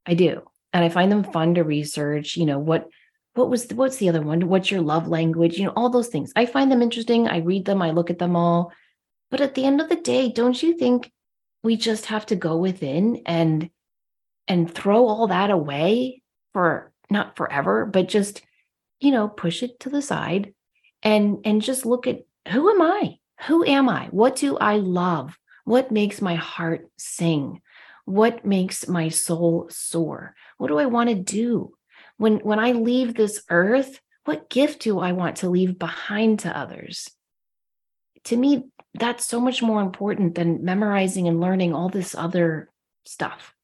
I 0.05 0.15
do 0.15 0.43
and 0.73 0.85
I 0.85 0.89
find 0.89 1.11
them 1.11 1.25
fun 1.25 1.55
to 1.55 1.65
research. 1.65 2.37
You 2.37 2.47
know 2.47 2.59
what 2.59 2.89
what 3.35 3.49
was 3.49 3.67
the, 3.67 3.75
what's 3.75 3.97
the 3.97 4.11
other 4.11 4.21
one? 4.21 4.47
What's 4.49 4.71
your 4.71 4.83
love 4.83 5.09
language? 5.09 5.59
You 5.59 5.67
know 5.67 5.73
all 5.75 5.89
those 5.89 6.09
things. 6.09 6.33
I 6.37 6.47
find 6.47 6.71
them 6.71 6.83
interesting. 6.83 7.29
I 7.29 7.39
read 7.39 7.65
them. 7.65 7.81
I 7.81 7.91
look 7.91 8.11
at 8.11 8.19
them 8.19 8.37
all. 8.37 8.73
But 9.31 9.41
at 9.41 9.55
the 9.55 9.65
end 9.65 9.81
of 9.81 9.89
the 9.89 9.97
day, 9.97 10.31
don't 10.31 10.63
you 10.63 10.77
think 10.77 11.11
we 11.63 11.77
just 11.77 12.07
have 12.07 12.27
to 12.27 12.37
go 12.37 12.57
within 12.57 13.23
and 13.27 13.71
and 14.49 14.73
throw 14.73 15.07
all 15.07 15.29
that 15.29 15.51
away 15.51 16.23
for 16.53 16.91
not 17.13 17.37
forever, 17.37 17.87
but 17.87 18.09
just 18.09 18.43
you 19.01 19.11
know 19.11 19.29
push 19.29 19.63
it 19.63 19.79
to 19.81 19.91
the 19.91 20.03
side 20.03 20.55
and 21.03 21.39
and 21.45 21.63
just 21.63 21.87
look 21.87 22.07
at 22.07 22.23
who 22.49 22.71
am 22.71 22.83
I? 22.83 23.19
Who 23.47 23.65
am 23.65 23.89
I? 23.89 24.07
What 24.11 24.37
do 24.37 24.57
I 24.59 24.77
love? 24.77 25.39
What 25.65 25.93
makes 25.93 26.21
my 26.21 26.35
heart 26.35 26.89
sing? 26.97 27.61
What 28.05 28.45
makes 28.45 28.89
my 28.89 29.09
soul 29.09 29.69
soar? 29.71 30.35
What 30.59 30.69
do 30.69 30.79
I 30.79 30.87
want 30.87 31.09
to 31.11 31.15
do? 31.15 31.75
When 32.17 32.39
when 32.39 32.59
I 32.59 32.73
leave 32.73 33.15
this 33.15 33.43
earth, 33.51 34.01
what 34.25 34.51
gift 34.51 34.83
do 34.83 34.99
I 34.99 35.13
want 35.13 35.37
to 35.39 35.51
leave 35.51 35.79
behind 35.79 36.41
to 36.41 36.57
others? 36.57 37.11
To 38.25 38.37
me, 38.37 38.65
that's 38.95 39.25
so 39.25 39.41
much 39.41 39.63
more 39.63 39.81
important 39.81 40.35
than 40.35 40.65
memorizing 40.65 41.27
and 41.27 41.41
learning 41.41 41.75
all 41.75 41.89
this 41.89 42.15
other 42.15 42.71
stuff. 43.05 43.55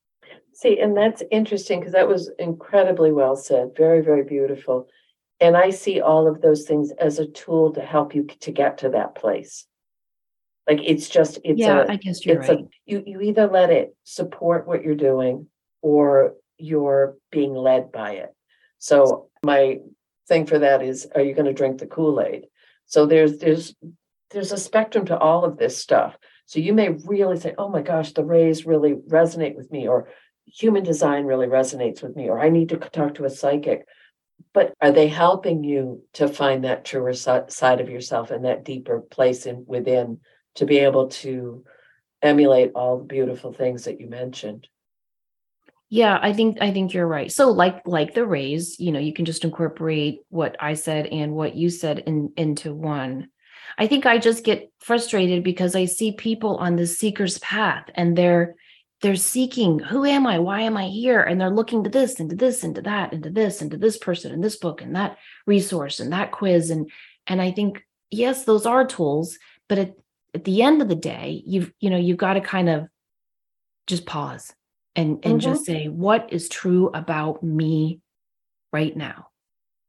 See, 0.58 0.80
and 0.80 0.96
that's 0.96 1.22
interesting 1.30 1.78
because 1.78 1.92
that 1.92 2.08
was 2.08 2.32
incredibly 2.36 3.12
well 3.12 3.36
said. 3.36 3.76
Very, 3.76 4.00
very 4.00 4.24
beautiful. 4.24 4.88
And 5.38 5.56
I 5.56 5.70
see 5.70 6.00
all 6.00 6.26
of 6.26 6.40
those 6.40 6.64
things 6.64 6.90
as 6.98 7.20
a 7.20 7.28
tool 7.28 7.74
to 7.74 7.80
help 7.80 8.12
you 8.12 8.26
to 8.40 8.50
get 8.50 8.78
to 8.78 8.88
that 8.88 9.14
place. 9.14 9.66
Like 10.66 10.80
it's 10.82 11.08
just 11.08 11.38
it's 11.44 11.60
yeah, 11.60 11.84
a 11.84 11.92
I 11.92 11.94
guess 11.94 12.26
you're 12.26 12.40
it's 12.40 12.48
right. 12.48 12.58
a 12.58 12.68
you 12.86 13.04
you 13.06 13.20
either 13.20 13.46
let 13.46 13.70
it 13.70 13.94
support 14.02 14.66
what 14.66 14.82
you're 14.82 14.96
doing 14.96 15.46
or 15.80 16.34
you're 16.58 17.14
being 17.30 17.54
led 17.54 17.92
by 17.92 18.14
it. 18.14 18.34
So 18.78 19.30
my 19.44 19.78
thing 20.26 20.44
for 20.44 20.58
that 20.58 20.82
is 20.82 21.06
are 21.14 21.22
you 21.22 21.34
going 21.34 21.46
to 21.46 21.52
drink 21.52 21.78
the 21.78 21.86
Kool-Aid? 21.86 22.46
So 22.86 23.06
there's 23.06 23.38
there's 23.38 23.76
there's 24.32 24.50
a 24.50 24.58
spectrum 24.58 25.06
to 25.06 25.16
all 25.16 25.44
of 25.44 25.56
this 25.56 25.78
stuff. 25.78 26.16
So 26.46 26.58
you 26.58 26.72
may 26.72 26.88
really 26.88 27.38
say, 27.38 27.54
oh 27.58 27.68
my 27.68 27.82
gosh, 27.82 28.12
the 28.12 28.24
rays 28.24 28.66
really 28.66 28.94
resonate 28.94 29.54
with 29.54 29.70
me, 29.70 29.86
or 29.86 30.08
human 30.52 30.82
design 30.82 31.24
really 31.24 31.46
resonates 31.46 32.02
with 32.02 32.16
me, 32.16 32.28
or 32.28 32.40
I 32.40 32.48
need 32.48 32.70
to 32.70 32.76
talk 32.76 33.14
to 33.14 33.24
a 33.24 33.30
psychic. 33.30 33.86
But 34.52 34.74
are 34.80 34.92
they 34.92 35.08
helping 35.08 35.64
you 35.64 36.02
to 36.14 36.28
find 36.28 36.64
that 36.64 36.84
truer 36.84 37.12
side 37.12 37.80
of 37.80 37.88
yourself 37.88 38.30
and 38.30 38.44
that 38.44 38.64
deeper 38.64 39.00
place 39.00 39.46
in 39.46 39.64
within 39.66 40.20
to 40.56 40.64
be 40.64 40.78
able 40.78 41.08
to 41.08 41.64
emulate 42.22 42.72
all 42.74 42.98
the 42.98 43.04
beautiful 43.04 43.52
things 43.52 43.84
that 43.84 44.00
you 44.00 44.08
mentioned? 44.08 44.68
Yeah, 45.90 46.18
I 46.20 46.32
think 46.32 46.58
I 46.60 46.70
think 46.70 46.92
you're 46.92 47.06
right. 47.06 47.32
So 47.32 47.50
like 47.50 47.86
like 47.86 48.14
the 48.14 48.26
rays, 48.26 48.78
you 48.78 48.92
know, 48.92 48.98
you 48.98 49.14
can 49.14 49.24
just 49.24 49.44
incorporate 49.44 50.20
what 50.28 50.56
I 50.60 50.74
said 50.74 51.06
and 51.06 51.32
what 51.32 51.56
you 51.56 51.70
said 51.70 52.00
in 52.00 52.32
into 52.36 52.74
one. 52.74 53.28
I 53.78 53.86
think 53.86 54.04
I 54.04 54.18
just 54.18 54.44
get 54.44 54.70
frustrated 54.80 55.42
because 55.42 55.74
I 55.74 55.86
see 55.86 56.12
people 56.12 56.56
on 56.56 56.76
the 56.76 56.86
seeker's 56.86 57.38
path 57.38 57.88
and 57.94 58.16
they're 58.16 58.54
they're 59.00 59.16
seeking 59.16 59.78
who 59.78 60.04
am 60.04 60.26
I? 60.26 60.38
Why 60.38 60.62
am 60.62 60.76
I 60.76 60.86
here? 60.86 61.20
And 61.20 61.40
they're 61.40 61.50
looking 61.50 61.84
to 61.84 61.90
this, 61.90 62.18
into 62.18 62.34
this, 62.34 62.64
into 62.64 62.82
that, 62.82 63.12
into 63.12 63.30
this, 63.30 63.62
into 63.62 63.76
this 63.76 63.96
person, 63.96 64.32
and 64.32 64.42
this 64.42 64.56
book, 64.56 64.82
and 64.82 64.96
that 64.96 65.18
resource, 65.46 66.00
and 66.00 66.12
that 66.12 66.32
quiz. 66.32 66.70
And 66.70 66.90
and 67.26 67.40
I 67.40 67.52
think, 67.52 67.84
yes, 68.10 68.44
those 68.44 68.66
are 68.66 68.86
tools, 68.86 69.38
but 69.68 69.78
at, 69.78 69.94
at 70.34 70.44
the 70.44 70.62
end 70.62 70.82
of 70.82 70.88
the 70.88 70.96
day, 70.96 71.42
you've, 71.46 71.72
you 71.78 71.90
know, 71.90 71.98
you've 71.98 72.16
got 72.16 72.34
to 72.34 72.40
kind 72.40 72.68
of 72.68 72.88
just 73.86 74.06
pause 74.06 74.52
and 74.96 75.18
and 75.24 75.40
mm-hmm. 75.40 75.50
just 75.50 75.64
say, 75.64 75.86
what 75.86 76.32
is 76.32 76.48
true 76.48 76.90
about 76.92 77.42
me 77.42 78.00
right 78.72 78.96
now? 78.96 79.28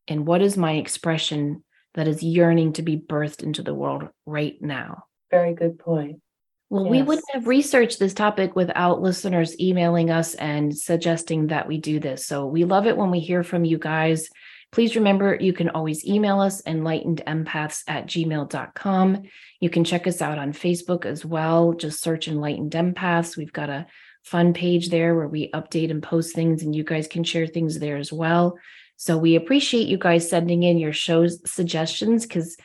And 0.07 0.25
what 0.25 0.41
is 0.41 0.57
my 0.57 0.73
expression 0.73 1.63
that 1.95 2.07
is 2.07 2.21
yearning 2.21 2.73
to 2.73 2.81
be 2.81 2.97
birthed 2.97 3.41
into 3.43 3.63
the 3.63 3.73
world 3.73 4.07
right 4.25 4.61
now? 4.61 5.05
Very 5.31 5.53
good 5.53 5.79
point. 5.79 6.21
Well, 6.69 6.85
yes. 6.85 6.91
we 6.91 7.01
wouldn't 7.01 7.31
have 7.33 7.47
researched 7.47 7.97
this 7.99 8.13
topic 8.13 8.55
without 8.55 9.01
listeners 9.01 9.59
emailing 9.59 10.11
us 10.11 10.35
and 10.35 10.75
suggesting 10.75 11.47
that 11.47 11.67
we 11.67 11.79
do 11.79 11.99
this. 11.99 12.25
So 12.25 12.45
we 12.45 12.63
love 12.63 12.85
it 12.85 12.95
when 12.95 13.09
we 13.09 13.19
hear 13.19 13.43
from 13.43 13.65
you 13.65 13.79
guys. 13.79 14.29
Please 14.71 14.95
remember 14.95 15.35
you 15.39 15.51
can 15.51 15.69
always 15.69 16.05
email 16.05 16.39
us 16.39 16.61
enlightenedempaths 16.61 17.83
at 17.87 18.05
gmail.com. 18.05 19.23
You 19.59 19.69
can 19.69 19.83
check 19.83 20.05
us 20.05 20.21
out 20.21 20.37
on 20.37 20.53
Facebook 20.53 21.05
as 21.05 21.25
well. 21.25 21.73
Just 21.73 22.03
search 22.03 22.27
Enlightened 22.27 22.73
Empaths. 22.73 23.35
We've 23.35 23.53
got 23.53 23.71
a 23.71 23.87
fun 24.23 24.53
page 24.53 24.89
there 24.89 25.15
where 25.15 25.27
we 25.27 25.49
update 25.51 25.89
and 25.89 26.03
post 26.03 26.35
things, 26.35 26.61
and 26.61 26.75
you 26.75 26.83
guys 26.83 27.07
can 27.07 27.23
share 27.23 27.47
things 27.47 27.79
there 27.79 27.97
as 27.97 28.13
well. 28.13 28.59
So 28.95 29.17
we 29.17 29.35
appreciate 29.35 29.87
you 29.87 29.97
guys 29.97 30.29
sending 30.29 30.61
in 30.61 30.77
your 30.77 30.93
shows 30.93 31.39
suggestions 31.49 32.27
because 32.27 32.55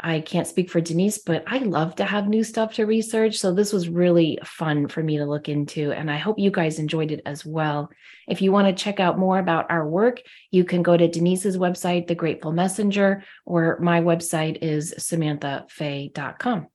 I 0.00 0.20
can't 0.20 0.46
speak 0.46 0.70
for 0.70 0.80
Denise, 0.80 1.18
but 1.18 1.42
I 1.48 1.58
love 1.58 1.96
to 1.96 2.04
have 2.04 2.28
new 2.28 2.44
stuff 2.44 2.74
to 2.74 2.86
research. 2.86 3.36
So 3.38 3.52
this 3.52 3.72
was 3.72 3.88
really 3.88 4.38
fun 4.44 4.86
for 4.86 5.02
me 5.02 5.18
to 5.18 5.26
look 5.26 5.48
into. 5.48 5.90
And 5.90 6.08
I 6.08 6.18
hope 6.18 6.38
you 6.38 6.52
guys 6.52 6.78
enjoyed 6.78 7.10
it 7.10 7.20
as 7.26 7.44
well. 7.44 7.90
If 8.28 8.40
you 8.40 8.52
want 8.52 8.68
to 8.68 8.82
check 8.84 9.00
out 9.00 9.18
more 9.18 9.40
about 9.40 9.70
our 9.70 9.88
work, 9.88 10.20
you 10.52 10.62
can 10.64 10.84
go 10.84 10.96
to 10.96 11.08
Denise's 11.08 11.56
website, 11.56 12.06
The 12.06 12.14
Grateful 12.14 12.52
Messenger, 12.52 13.24
or 13.44 13.78
my 13.80 14.00
website 14.00 14.58
is 14.62 14.94
samanthafay.com. 14.98 16.68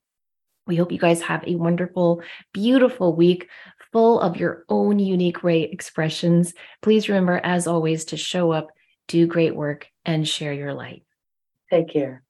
We 0.66 0.76
hope 0.76 0.92
you 0.92 0.98
guys 0.98 1.22
have 1.22 1.44
a 1.46 1.56
wonderful, 1.56 2.22
beautiful 2.52 3.16
week 3.16 3.48
full 3.92 4.20
of 4.20 4.36
your 4.36 4.64
own 4.68 4.98
unique 4.98 5.42
ray 5.42 5.62
expressions. 5.62 6.52
Please 6.82 7.08
remember, 7.08 7.40
as 7.42 7.66
always, 7.66 8.06
to 8.06 8.18
show 8.18 8.50
up, 8.50 8.68
do 9.08 9.26
great 9.26 9.54
work, 9.54 9.88
and 10.04 10.28
share 10.28 10.52
your 10.52 10.74
light. 10.74 11.04
Take 11.70 11.90
care. 11.90 12.22